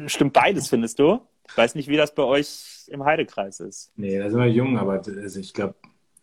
Stimmt 0.08 0.34
beides, 0.34 0.70
findest 0.70 1.00
du? 1.00 1.22
Ich 1.48 1.58
weiß 1.58 1.76
nicht, 1.76 1.88
wie 1.88 1.98
das 1.98 2.14
bei 2.14 2.24
euch 2.24 2.88
im 2.88 3.06
Heidekreis 3.06 3.60
ist. 3.60 3.92
Nee, 3.96 4.18
da 4.18 4.30
sind 4.30 4.40
wir 4.40 4.48
jung, 4.48 4.78
aber 4.78 4.94
also 4.94 5.40
ich 5.40 5.54
glaube, 5.54 5.76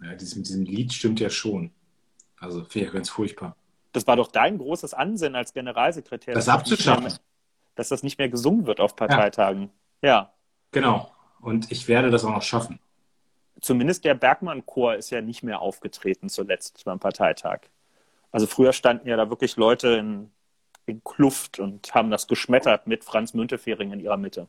ja, 0.02 0.10
mit 0.10 0.20
diesem 0.20 0.64
Lied 0.64 0.92
stimmt 0.92 1.20
ja 1.20 1.30
schon. 1.30 1.70
Also 2.38 2.64
finde 2.64 2.86
ich 2.86 2.92
ja 2.92 2.92
ganz 2.92 3.08
furchtbar. 3.08 3.56
Das 3.92 4.06
war 4.06 4.16
doch 4.16 4.28
dein 4.28 4.58
großes 4.58 4.92
Ansinnen 4.92 5.36
als 5.36 5.54
Generalsekretär. 5.54 6.34
Das 6.34 6.48
abzuschaffen 6.48 7.12
dass 7.74 7.88
das 7.88 8.02
nicht 8.02 8.18
mehr 8.18 8.28
gesungen 8.28 8.66
wird 8.66 8.80
auf 8.80 8.96
Parteitagen. 8.96 9.70
Ja. 10.02 10.08
ja. 10.08 10.32
Genau. 10.72 11.10
Und 11.40 11.70
ich 11.70 11.88
werde 11.88 12.10
das 12.10 12.24
auch 12.24 12.30
noch 12.30 12.42
schaffen. 12.42 12.78
Zumindest 13.60 14.04
der 14.04 14.14
Bergmann-Chor 14.14 14.96
ist 14.96 15.10
ja 15.10 15.20
nicht 15.20 15.42
mehr 15.42 15.60
aufgetreten 15.60 16.28
zuletzt 16.28 16.84
beim 16.84 16.98
Parteitag. 16.98 17.60
Also 18.32 18.46
früher 18.46 18.72
standen 18.72 19.08
ja 19.08 19.16
da 19.16 19.30
wirklich 19.30 19.56
Leute 19.56 19.88
in, 19.90 20.30
in 20.86 21.04
Kluft 21.04 21.60
und 21.60 21.94
haben 21.94 22.10
das 22.10 22.26
geschmettert 22.26 22.86
mit 22.86 23.04
Franz 23.04 23.32
Müntefering 23.32 23.92
in 23.92 24.00
ihrer 24.00 24.16
Mitte. 24.16 24.48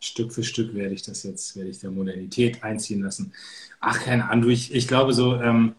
Stück 0.00 0.32
für 0.32 0.42
Stück 0.42 0.74
werde 0.74 0.94
ich 0.94 1.02
das 1.02 1.22
jetzt, 1.22 1.56
werde 1.56 1.70
ich 1.70 1.78
der 1.78 1.90
Modernität 1.90 2.62
einziehen 2.62 3.02
lassen. 3.02 3.32
Ach, 3.80 4.00
keine 4.00 4.28
Ahnung, 4.28 4.50
ich, 4.50 4.74
ich 4.74 4.88
glaube 4.88 5.12
so, 5.12 5.40
ähm, 5.40 5.76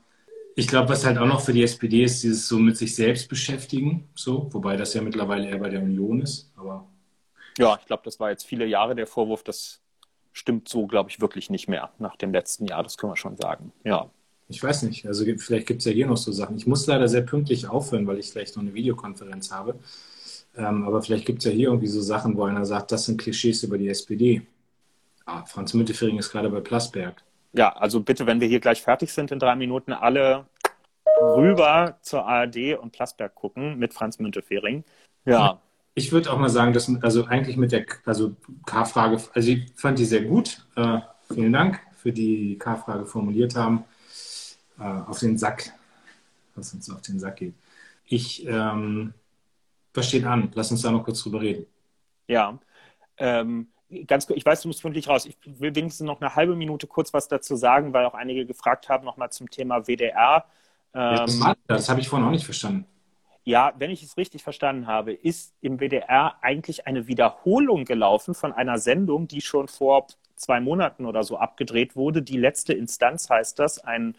ich 0.56 0.68
glaube, 0.68 0.90
was 0.90 1.06
halt 1.06 1.18
auch 1.18 1.26
noch 1.26 1.42
für 1.42 1.54
die 1.54 1.64
SPD 1.64 2.04
ist, 2.04 2.24
dieses 2.24 2.48
so 2.48 2.58
mit 2.58 2.78
sich 2.78 2.96
selbst 2.96 3.28
beschäftigen, 3.28 4.08
so, 4.16 4.50
wobei 4.52 4.78
das 4.78 4.94
ja 4.94 5.02
mittlerweile 5.02 5.50
eher 5.50 5.58
bei 5.58 5.70
der 5.70 5.82
Union 5.82 6.22
ist, 6.22 6.52
aber. 6.64 6.88
Ja, 7.58 7.78
ich 7.80 7.86
glaube, 7.86 8.04
das 8.06 8.20
war 8.20 8.32
jetzt 8.32 8.46
viele 8.46 8.66
Jahre 8.66 8.96
der 8.96 9.08
Vorwurf, 9.08 9.44
das 9.44 9.82
stimmt 10.32 10.68
so, 10.68 10.88
glaube 10.88 11.10
ich, 11.10 11.22
wirklich 11.22 11.50
nicht 11.50 11.68
mehr 11.68 11.92
nach 12.00 12.16
dem 12.16 12.32
letzten 12.32 12.66
Jahr, 12.66 12.82
das 12.82 12.98
können 12.98 13.12
wir 13.12 13.18
schon 13.18 13.38
sagen. 13.38 13.72
Ja. 13.84 14.10
Ich 14.50 14.62
weiß 14.62 14.84
nicht, 14.84 15.06
also 15.06 15.24
vielleicht 15.38 15.68
gibt 15.68 15.80
es 15.80 15.86
ja 15.86 15.92
hier 15.92 16.08
noch 16.08 16.18
so 16.18 16.32
Sachen. 16.32 16.58
Ich 16.58 16.68
muss 16.68 16.86
leider 16.86 17.08
sehr 17.08 17.22
pünktlich 17.22 17.68
aufhören, 17.68 18.08
weil 18.08 18.20
ich 18.20 18.32
gleich 18.32 18.56
noch 18.56 18.62
eine 18.62 18.74
Videokonferenz 18.74 19.52
habe. 19.52 19.80
Ähm, 20.58 20.84
aber 20.86 21.02
vielleicht 21.02 21.26
gibt 21.26 21.40
es 21.40 21.46
ja 21.46 21.52
hier 21.52 21.70
irgendwie 21.70 21.88
so 21.88 22.02
Sachen, 22.02 22.36
wo 22.36 22.44
einer 22.44 22.66
sagt, 22.66 22.92
das 22.92 23.06
sind 23.06 23.20
Klischees 23.20 23.64
über 23.64 23.78
die 23.78 23.88
SPD. 23.88 24.42
Ah, 25.26 25.46
Franz 25.46 25.74
Müntefering 25.74 26.18
ist 26.18 26.32
gerade 26.32 26.50
bei 26.50 26.60
Plasberg 26.60 27.24
ja, 27.54 27.70
also 27.74 28.02
bitte, 28.02 28.26
wenn 28.26 28.42
wir 28.42 28.48
hier 28.48 28.60
gleich 28.60 28.82
fertig 28.82 29.14
sind 29.14 29.32
in 29.32 29.40
drei 29.40 29.56
Minuten, 29.56 29.94
alle 29.94 30.46
rüber 31.22 31.98
zur 32.02 32.26
ARD 32.26 32.78
und 32.80 32.92
Plasberg 32.92 33.34
gucken 33.36 33.78
mit 33.78 33.94
Franz 33.94 34.20
Müntefering. 34.20 34.84
Ja. 35.26 35.62
Ich 35.96 36.12
würde 36.12 36.32
auch 36.32 36.40
mal 36.40 36.50
sagen, 36.50 36.74
dass 36.74 36.92
also 37.02 37.26
eigentlich 37.26 37.58
mit 37.58 37.72
der 37.72 37.86
also 38.06 38.36
K-Frage, 38.66 39.22
also 39.34 39.52
ich 39.52 39.72
fand 39.76 40.00
die 40.00 40.06
sehr 40.06 40.24
gut. 40.24 40.66
Äh, 40.76 41.00
vielen 41.32 41.54
Dank 41.54 41.80
für 41.96 42.12
die 42.12 42.58
K-Frage 42.58 43.06
formuliert 43.06 43.56
haben. 43.56 43.84
Äh, 44.80 44.84
auf 44.84 45.20
den 45.20 45.38
Sack, 45.38 45.72
was 46.56 46.74
uns 46.74 46.90
auf 46.90 47.02
den 47.02 47.20
Sack 47.20 47.38
geht. 47.38 47.54
Ich, 48.06 48.46
ähm, 48.48 49.14
was 49.94 50.08
steht 50.08 50.26
an? 50.26 50.52
Lass 50.56 50.72
uns 50.72 50.82
da 50.82 50.92
noch 50.92 51.04
kurz 51.04 51.22
drüber 51.22 51.42
reden. 51.42 51.68
Ja, 52.28 52.58
ähm, 53.18 53.68
ganz 54.08 54.28
ich 54.30 54.46
weiß, 54.46 54.62
du 54.62 54.70
musst 54.70 54.84
wirklich 54.84 55.08
raus. 55.08 55.26
Ich 55.26 55.38
will 55.46 55.76
wenigstens 55.76 56.06
noch 56.06 56.22
eine 56.22 56.36
halbe 56.36 56.56
Minute 56.56 56.88
kurz 56.88 57.14
was 57.14 57.28
dazu 57.28 57.56
sagen, 57.56 57.94
weil 57.94 58.06
auch 58.06 58.16
einige 58.16 58.46
gefragt 58.46 58.90
haben, 58.90 59.06
nochmal 59.06 59.32
zum 59.32 59.50
Thema 59.50 59.88
WDR. 59.88 60.46
Ähm, 60.94 61.28
ja, 61.28 61.56
das 61.68 61.90
habe 61.90 62.02
ich 62.02 62.10
vorhin 62.10 62.28
auch 62.28 62.32
nicht 62.32 62.46
verstanden. 62.46 62.86
Ja, 63.44 63.74
wenn 63.78 63.92
ich 63.92 64.04
es 64.04 64.18
richtig 64.18 64.44
verstanden 64.44 64.88
habe, 64.88 65.14
ist 65.14 65.54
im 65.62 65.80
WDR 65.80 66.38
eigentlich 66.42 66.88
eine 66.88 67.08
Wiederholung 67.08 67.86
gelaufen 67.86 68.34
von 68.34 68.54
einer 68.54 68.78
Sendung, 68.78 69.28
die 69.28 69.42
schon 69.42 69.68
vor 69.68 70.08
zwei 70.36 70.60
Monaten 70.62 71.06
oder 71.06 71.24
so 71.24 71.38
abgedreht 71.38 71.96
wurde. 71.96 72.22
Die 72.22 72.38
letzte 72.38 72.74
Instanz 72.74 73.30
heißt 73.30 73.60
das, 73.60 73.80
ein 73.80 74.16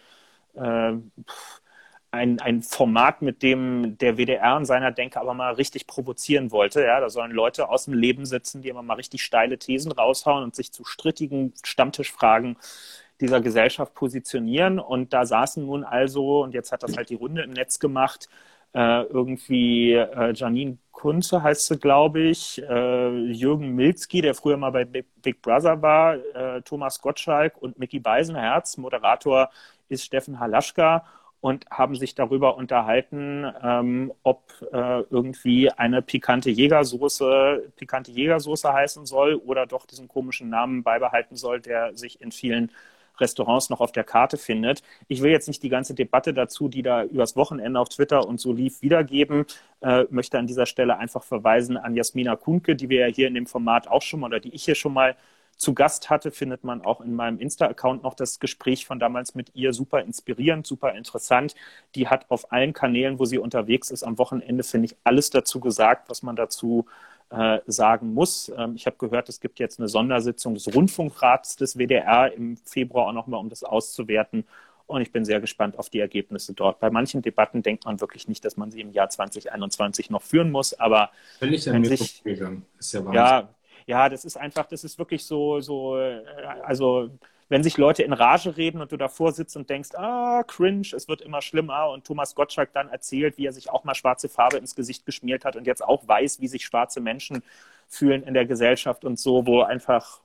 äh, 0.54 0.92
ein, 2.14 2.40
ein 2.40 2.62
Format, 2.62 3.22
mit 3.22 3.42
dem 3.42 3.98
der 3.98 4.16
WDR 4.16 4.56
in 4.56 4.64
seiner 4.64 4.92
Denke 4.92 5.20
aber 5.20 5.34
mal 5.34 5.54
richtig 5.54 5.86
provozieren 5.86 6.52
wollte. 6.52 6.82
Ja, 6.84 7.00
da 7.00 7.10
sollen 7.10 7.32
Leute 7.32 7.68
aus 7.68 7.84
dem 7.86 7.94
Leben 7.94 8.24
sitzen, 8.24 8.62
die 8.62 8.68
immer 8.68 8.82
mal 8.82 8.94
richtig 8.94 9.22
steile 9.22 9.58
Thesen 9.58 9.92
raushauen 9.92 10.44
und 10.44 10.54
sich 10.54 10.72
zu 10.72 10.84
strittigen 10.84 11.52
Stammtischfragen 11.64 12.56
dieser 13.20 13.40
Gesellschaft 13.40 13.94
positionieren. 13.94 14.78
Und 14.78 15.12
da 15.12 15.26
saßen 15.26 15.64
nun 15.64 15.84
also, 15.84 16.42
und 16.42 16.54
jetzt 16.54 16.72
hat 16.72 16.82
das 16.82 16.96
halt 16.96 17.10
die 17.10 17.14
Runde 17.16 17.42
im 17.42 17.50
Netz 17.50 17.78
gemacht, 17.78 18.28
äh, 18.74 19.02
irgendwie 19.04 19.92
äh, 19.92 20.32
Janine 20.34 20.78
Kunze 20.92 21.42
heißt 21.42 21.66
sie, 21.66 21.78
glaube 21.78 22.20
ich, 22.20 22.62
äh, 22.62 23.08
Jürgen 23.30 23.74
Milzki, 23.74 24.20
der 24.22 24.34
früher 24.34 24.56
mal 24.56 24.70
bei 24.70 24.84
Big, 24.84 25.06
Big 25.22 25.42
Brother 25.42 25.82
war, 25.82 26.16
äh, 26.34 26.62
Thomas 26.62 27.00
Gottschalk 27.00 27.60
und 27.60 27.78
Mickey 27.78 28.00
Beisenherz. 28.00 28.76
Moderator 28.78 29.50
ist 29.88 30.04
Steffen 30.04 30.40
Halaschka. 30.40 31.04
Und 31.40 31.66
haben 31.70 31.94
sich 31.94 32.14
darüber 32.14 32.56
unterhalten, 32.56 33.44
ähm, 33.62 34.12
ob 34.22 34.50
äh, 34.72 35.00
irgendwie 35.10 35.70
eine 35.70 36.00
pikante 36.00 36.48
Jägersoße 36.48 37.70
pikante 37.76 38.12
Jägersoße 38.12 38.72
heißen 38.72 39.04
soll 39.04 39.34
oder 39.34 39.66
doch 39.66 39.84
diesen 39.84 40.08
komischen 40.08 40.48
Namen 40.48 40.82
beibehalten 40.82 41.36
soll, 41.36 41.60
der 41.60 41.94
sich 41.94 42.22
in 42.22 42.32
vielen 42.32 42.70
Restaurants 43.20 43.70
noch 43.70 43.80
auf 43.80 43.92
der 43.92 44.04
Karte 44.04 44.36
findet. 44.36 44.82
Ich 45.08 45.22
will 45.22 45.30
jetzt 45.30 45.48
nicht 45.48 45.62
die 45.62 45.68
ganze 45.68 45.94
Debatte 45.94 46.34
dazu, 46.34 46.68
die 46.68 46.82
da 46.82 47.04
übers 47.04 47.36
Wochenende 47.36 47.78
auf 47.80 47.88
Twitter 47.88 48.26
und 48.26 48.40
so 48.40 48.52
lief, 48.52 48.82
wiedergeben. 48.82 49.46
Äh, 49.80 50.04
möchte 50.10 50.38
an 50.38 50.46
dieser 50.46 50.66
Stelle 50.66 50.98
einfach 50.98 51.22
verweisen 51.22 51.76
an 51.76 51.94
Jasmina 51.94 52.36
Kunke, 52.36 52.76
die 52.76 52.88
wir 52.88 53.08
ja 53.08 53.14
hier 53.14 53.28
in 53.28 53.34
dem 53.34 53.46
Format 53.46 53.88
auch 53.88 54.02
schon 54.02 54.20
mal 54.20 54.26
oder 54.26 54.40
die 54.40 54.54
ich 54.54 54.64
hier 54.64 54.74
schon 54.74 54.92
mal 54.92 55.16
zu 55.56 55.74
Gast 55.74 56.10
hatte, 56.10 56.30
findet 56.30 56.64
man 56.64 56.82
auch 56.82 57.00
in 57.00 57.14
meinem 57.14 57.38
Insta-Account 57.38 58.02
noch 58.02 58.14
das 58.14 58.40
Gespräch 58.40 58.86
von 58.86 58.98
damals 58.98 59.34
mit 59.34 59.54
ihr. 59.54 59.72
Super 59.72 60.00
inspirierend, 60.02 60.66
super 60.66 60.94
interessant. 60.94 61.54
Die 61.94 62.08
hat 62.08 62.30
auf 62.30 62.52
allen 62.52 62.72
Kanälen, 62.72 63.18
wo 63.18 63.24
sie 63.24 63.38
unterwegs 63.38 63.90
ist, 63.90 64.02
am 64.02 64.18
Wochenende, 64.18 64.64
finde 64.64 64.86
ich, 64.86 64.96
alles 65.04 65.30
dazu 65.30 65.60
gesagt, 65.60 66.10
was 66.10 66.22
man 66.22 66.36
dazu 66.36 66.86
äh, 66.88 67.13
sagen 67.66 68.14
muss. 68.14 68.52
Ähm, 68.56 68.74
ich 68.76 68.86
habe 68.86 68.96
gehört, 68.96 69.28
es 69.28 69.40
gibt 69.40 69.58
jetzt 69.58 69.78
eine 69.80 69.88
Sondersitzung 69.88 70.54
des 70.54 70.74
Rundfunkrats 70.74 71.56
des 71.56 71.76
WDR 71.76 72.32
im 72.32 72.56
Februar 72.56 73.08
auch 73.08 73.12
nochmal, 73.12 73.40
um 73.40 73.48
das 73.48 73.64
auszuwerten. 73.64 74.44
Und 74.86 75.00
ich 75.00 75.12
bin 75.12 75.24
sehr 75.24 75.40
gespannt 75.40 75.78
auf 75.78 75.88
die 75.88 75.98
Ergebnisse 75.98 76.52
dort. 76.52 76.78
Bei 76.78 76.90
manchen 76.90 77.22
Debatten 77.22 77.62
denkt 77.62 77.86
man 77.86 78.00
wirklich 78.00 78.28
nicht, 78.28 78.44
dass 78.44 78.56
man 78.56 78.70
sie 78.70 78.82
im 78.82 78.92
Jahr 78.92 79.08
2021 79.08 80.10
noch 80.10 80.22
führen 80.22 80.50
muss, 80.50 80.74
aber 80.74 81.10
Völlig 81.38 81.68
an 81.68 81.80
mir 81.80 81.88
sich, 81.88 82.24
Ist 82.24 82.92
ja, 82.92 83.12
ja, 83.12 83.48
ja, 83.86 84.08
das 84.08 84.24
ist 84.24 84.36
einfach, 84.36 84.66
das 84.66 84.84
ist 84.84 84.98
wirklich 84.98 85.24
so, 85.24 85.60
so, 85.60 85.98
äh, 85.98 86.22
also 86.62 87.10
wenn 87.54 87.62
sich 87.62 87.78
Leute 87.78 88.02
in 88.02 88.12
Rage 88.12 88.56
reden 88.56 88.80
und 88.80 88.90
du 88.90 88.96
davor 88.96 89.30
sitzt 89.30 89.56
und 89.56 89.70
denkst, 89.70 89.90
ah, 89.94 90.42
cringe, 90.42 90.88
es 90.92 91.06
wird 91.06 91.22
immer 91.22 91.40
schlimmer 91.40 91.88
und 91.90 92.04
Thomas 92.04 92.34
Gottschalk 92.34 92.72
dann 92.72 92.88
erzählt, 92.88 93.38
wie 93.38 93.46
er 93.46 93.52
sich 93.52 93.70
auch 93.70 93.84
mal 93.84 93.94
schwarze 93.94 94.28
Farbe 94.28 94.56
ins 94.56 94.74
Gesicht 94.74 95.06
geschmiert 95.06 95.44
hat 95.44 95.54
und 95.54 95.64
jetzt 95.64 95.84
auch 95.84 96.08
weiß, 96.08 96.40
wie 96.40 96.48
sich 96.48 96.64
schwarze 96.64 97.00
Menschen 97.00 97.44
fühlen 97.86 98.24
in 98.24 98.34
der 98.34 98.44
Gesellschaft 98.44 99.04
und 99.04 99.20
so, 99.20 99.46
wo 99.46 99.62
einfach, 99.62 100.20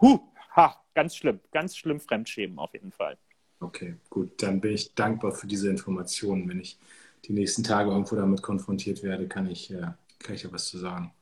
hu, 0.00 0.18
ha, 0.56 0.74
ganz 0.96 1.14
schlimm, 1.14 1.38
ganz 1.52 1.76
schlimm 1.76 2.00
Fremdschämen 2.00 2.58
auf 2.58 2.72
jeden 2.72 2.90
Fall. 2.90 3.16
Okay, 3.60 3.94
gut, 4.10 4.42
dann 4.42 4.60
bin 4.60 4.72
ich 4.72 4.96
dankbar 4.96 5.30
für 5.30 5.46
diese 5.46 5.70
Informationen. 5.70 6.48
Wenn 6.48 6.58
ich 6.58 6.76
die 7.24 7.34
nächsten 7.34 7.62
Tage 7.62 7.90
irgendwo 7.90 8.16
damit 8.16 8.42
konfrontiert 8.42 9.04
werde, 9.04 9.28
kann 9.28 9.48
ich, 9.48 9.70
äh, 9.70 9.92
kann 10.18 10.34
ich 10.34 10.42
ja 10.42 10.50
was 10.50 10.66
zu 10.66 10.78
sagen. 10.78 11.12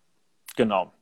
Genau. 0.56 0.94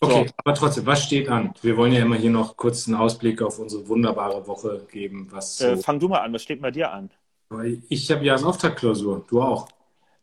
Okay, 0.00 0.26
so. 0.28 0.34
aber 0.36 0.54
trotzdem, 0.54 0.86
was 0.86 1.04
steht 1.04 1.28
an? 1.28 1.52
Wir 1.62 1.76
wollen 1.76 1.92
ja 1.92 2.02
immer 2.02 2.16
hier 2.16 2.30
noch 2.30 2.56
kurz 2.56 2.86
einen 2.86 2.96
Ausblick 2.96 3.42
auf 3.42 3.58
unsere 3.58 3.88
wunderbare 3.88 4.46
Woche 4.46 4.86
geben. 4.90 5.28
Was 5.30 5.60
äh, 5.60 5.76
so 5.76 5.82
fang 5.82 5.98
du 5.98 6.08
mal 6.08 6.20
an, 6.20 6.32
was 6.32 6.42
steht 6.42 6.62
bei 6.62 6.70
dir 6.70 6.92
an? 6.92 7.10
Ich 7.88 8.10
habe 8.10 8.24
ja 8.24 8.36
eine 8.36 8.46
Auftaktklausur, 8.46 9.24
du 9.28 9.42
auch. 9.42 9.68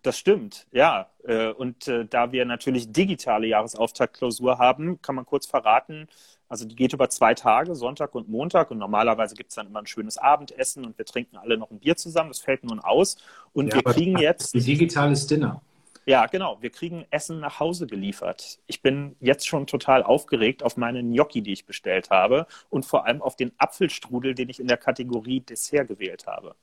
Das 0.04 0.20
stimmt, 0.20 0.68
ja. 0.72 1.10
Äh, 1.24 1.50
und 1.50 1.88
äh, 1.88 2.06
da 2.06 2.32
wir 2.32 2.46
natürlich 2.46 2.92
digitale 2.92 3.48
Jahresauftaktklausur 3.48 4.60
haben, 4.60 5.02
kann 5.02 5.16
man 5.16 5.26
kurz 5.26 5.48
verraten, 5.48 6.08
also 6.48 6.66
die 6.66 6.76
geht 6.76 6.94
über 6.94 7.10
zwei 7.10 7.34
Tage, 7.34 7.76
Sonntag 7.76 8.14
und 8.14 8.30
Montag. 8.30 8.72
Und 8.72 8.78
normalerweise 8.78 9.36
gibt 9.36 9.50
es 9.50 9.56
dann 9.56 9.68
immer 9.68 9.80
ein 9.80 9.88
schönes 9.88 10.18
Abendessen 10.18 10.86
und 10.86 10.98
wir 10.98 11.06
trinken 11.06 11.38
alle 11.38 11.58
noch 11.58 11.72
ein 11.72 11.80
Bier 11.80 11.96
zusammen. 11.96 12.30
Das 12.30 12.40
fällt 12.40 12.64
nun 12.64 12.80
aus. 12.80 13.18
Und 13.54 13.74
ja, 13.74 13.76
wir 13.76 13.84
kriegen 13.84 14.18
jetzt. 14.20 14.54
Ein 14.54 14.64
digitales 14.64 15.26
Dinner. 15.26 15.62
Ja, 16.06 16.28
genau. 16.28 16.58
Wir 16.62 16.70
kriegen 16.70 17.06
Essen 17.10 17.40
nach 17.40 17.60
Hause 17.60 17.88
geliefert. 17.88 18.60
Ich 18.68 18.82
bin 18.82 19.16
jetzt 19.20 19.48
schon 19.48 19.66
total 19.66 20.04
aufgeregt 20.04 20.62
auf 20.62 20.78
meine 20.78 21.04
Gnocchi, 21.04 21.42
die 21.42 21.54
ich 21.54 21.66
bestellt 21.66 22.12
habe 22.12 22.46
und 22.70 22.86
vor 22.86 23.06
allem 23.06 23.22
auf 23.24 23.36
den 23.36 23.52
Apfelstrudel, 23.58 24.36
den 24.36 24.50
ich 24.50 24.60
in 24.60 24.68
der 24.68 24.78
Kategorie 24.78 25.40
Dessert 25.40 25.88
gewählt 25.88 26.28
habe. 26.28 26.56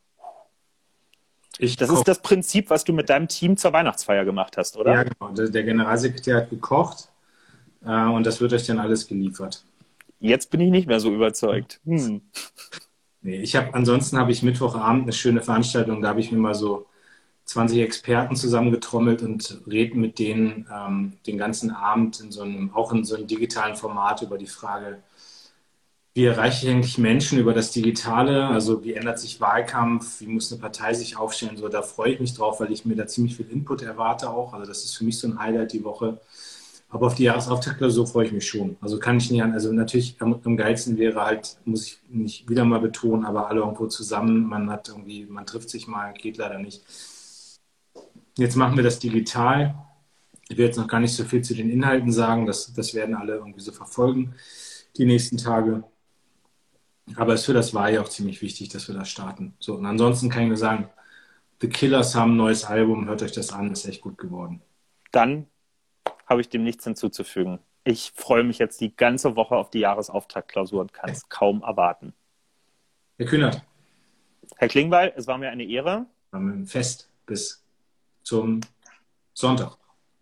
Ich 1.59 1.77
das 1.77 1.91
ist 1.91 2.09
das 2.09 2.23
Prinzip, 2.23 2.71
was 2.71 2.85
du 2.85 2.93
mit 2.93 3.11
deinem 3.11 3.29
Team 3.29 3.57
zur 3.57 3.73
Weihnachtsfeier 3.73 4.25
gemacht 4.25 4.57
hast, 4.57 4.77
oder? 4.77 4.93
Ja, 4.93 5.03
genau. 5.03 5.49
Der 5.49 5.63
Generalsekretär 5.65 6.37
hat 6.37 6.51
gekocht 6.51 7.09
äh, 7.85 8.07
und 8.07 8.25
das 8.25 8.41
wird 8.41 8.53
euch 8.53 8.67
dann 8.67 8.79
alles 8.79 9.07
geliefert. 9.07 9.65
Jetzt 10.21 10.51
bin 10.51 10.61
ich 10.61 10.71
nicht 10.71 10.87
mehr 10.87 11.01
so 11.01 11.13
überzeugt. 11.13 11.81
Hm. 11.85 12.23
Nee, 13.23 13.43
ich 13.43 13.55
habe 13.57 13.75
ansonsten 13.75 14.19
habe 14.19 14.33
ich 14.33 14.43
Mittwochabend 14.43 15.03
eine 15.03 15.13
schöne 15.13 15.43
Veranstaltung, 15.43 16.01
da 16.01 16.09
habe 16.09 16.21
ich 16.21 16.33
mir 16.33 16.39
mal 16.39 16.55
so 16.55 16.87
20 17.53 17.81
Experten 17.81 18.37
zusammengetrommelt 18.37 19.23
und 19.23 19.61
reden 19.71 20.01
mit 20.01 20.19
denen 20.19 20.67
ähm, 20.73 21.13
den 21.27 21.39
ganzen 21.39 21.71
Abend 21.71 22.21
in 22.21 22.33
so 22.33 22.43
einem, 22.43 22.75
auch 22.75 22.93
in 22.93 23.05
so 23.05 23.17
einem 23.17 23.27
digitalen 23.27 23.77
Format 23.77 24.23
über 24.23 24.39
die 24.39 24.47
Frage, 24.47 25.03
wie 26.15 26.27
erreiche 26.27 26.67
ich 26.67 26.73
eigentlich 26.73 26.99
Menschen 26.99 27.39
über 27.39 27.55
das 27.55 27.71
Digitale? 27.71 28.47
Also 28.49 28.85
wie 28.85 28.93
ändert 28.93 29.19
sich 29.19 29.41
Wahlkampf? 29.41 30.21
Wie 30.21 30.27
muss 30.27 30.53
eine 30.53 30.61
Partei 30.61 30.93
sich 30.93 31.17
aufstellen? 31.17 31.57
So, 31.57 31.69
da 31.69 31.81
freue 31.83 32.13
ich 32.13 32.21
mich 32.21 32.35
drauf, 32.35 32.61
weil 32.61 32.71
ich 32.71 32.85
mir 32.85 32.97
da 32.97 33.07
ziemlich 33.07 33.37
viel 33.37 33.49
Input 33.51 33.83
erwarte 33.83 34.29
auch. 34.29 34.53
Also 34.53 34.67
das 34.67 34.85
ist 34.85 34.97
für 34.97 35.05
mich 35.05 35.19
so 35.19 35.27
ein 35.29 35.39
Highlight 35.39 35.73
die 35.73 35.85
Woche. 35.85 36.21
Aber 36.91 37.07
auf 37.07 37.15
die 37.15 37.23
Jahresauftaktklausur 37.25 38.07
freue 38.07 38.27
ich 38.27 38.33
mich 38.33 38.47
schon. 38.47 38.77
Also 38.83 38.99
kann 38.99 39.17
ich 39.17 39.31
nicht 39.31 39.43
an. 39.43 39.53
Also 39.55 39.73
natürlich 39.73 40.17
am, 40.21 40.39
am 40.45 40.57
geilsten 40.59 40.99
wäre 40.99 41.23
halt, 41.25 41.57
muss 41.65 41.87
ich 41.87 41.99
nicht 42.11 42.47
wieder 42.51 42.67
mal 42.67 42.81
betonen, 42.81 43.25
aber 43.25 43.49
alle 43.49 43.61
irgendwo 43.61 43.87
zusammen. 43.87 44.47
Man 44.47 44.71
hat 44.71 44.89
irgendwie, 44.91 45.25
man 45.25 45.47
trifft 45.47 45.71
sich 45.71 45.87
mal, 45.87 46.13
geht 46.13 46.37
leider 46.37 46.59
nicht. 46.59 46.83
Jetzt 48.37 48.57
machen 48.57 48.77
wir 48.77 48.85
das 48.85 48.99
digital. 48.99 49.75
Ich 50.49 50.57
will 50.57 50.67
jetzt 50.67 50.79
noch 50.79 50.89
gar 50.89 51.01
nicht 51.01 51.15
so 51.15 51.25
viel 51.25 51.43
zu 51.43 51.55
den 51.55 51.71
Inhalten 51.71 52.13
sagen. 52.13 52.47
Das, 52.47 52.73
das 52.73 52.95
werden 52.95 53.15
alle 53.15 53.35
irgendwie 53.35 53.61
so 53.61 53.73
verfolgen 53.73 54.35
die 54.97 55.05
nächsten 55.05 55.37
Tage. 55.37 55.85
Aber 57.17 57.35
es 57.35 57.41
ist 57.41 57.47
für 57.47 57.55
das 57.55 57.75
Wahljahr 57.75 58.05
auch 58.05 58.09
ziemlich 58.09 58.43
wichtig, 58.43 58.69
dass 58.69 58.89
wir 58.89 58.95
das 58.95 59.09
starten. 59.09 59.55
So, 59.59 59.75
und 59.75 59.87
ansonsten 59.87 60.29
kann 60.29 60.43
ich 60.43 60.49
nur 60.49 60.57
sagen, 60.57 60.89
The 61.61 61.69
Killers 61.69 62.15
haben 62.15 62.33
ein 62.33 62.37
neues 62.37 62.65
Album, 62.65 63.07
hört 63.07 63.23
euch 63.23 63.33
das 63.33 63.53
an, 63.53 63.71
ist 63.71 63.87
echt 63.87 64.01
gut 64.01 64.19
geworden. 64.19 64.63
Dann 65.11 65.47
habe 66.27 66.41
ich 66.41 66.49
dem 66.49 66.65
nichts 66.65 66.85
hinzuzufügen. 66.85 67.59
Ich 67.85 68.13
freue 68.15 68.45
mich 68.45 68.59
jetzt 68.59 68.81
die 68.81 68.95
ganze 68.95 69.37
Woche 69.37 69.57
auf 69.57 69.71
die 69.71 69.81
Jahresauftaktklausur 69.81 70.81
und 70.81 70.93
kann 70.93 71.11
es 71.11 71.29
kaum 71.29 71.63
erwarten. 71.63 72.15
Herr 73.19 73.27
Kühnert. 73.27 73.63
Herr 74.57 74.69
Klingbeil, 74.69 75.13
es 75.17 75.27
war 75.27 75.39
mir 75.39 75.51
eine 75.51 75.65
Ehre. 75.65 76.07
War 76.31 76.41
mir 76.41 76.53
ein 76.53 76.67
Fest 76.67 77.09
bis 77.27 77.62
zum 78.23 78.61
Sonntag. 79.35 79.77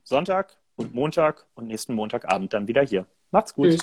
Sonntag 0.05 0.57
und 0.76 0.94
Montag 0.94 1.46
und 1.55 1.66
nächsten 1.66 1.94
Montagabend 1.94 2.53
dann 2.53 2.68
wieder 2.68 2.82
hier. 2.82 3.07
Macht's 3.30 3.55
gut. 3.55 3.70
Tschüss. 3.70 3.80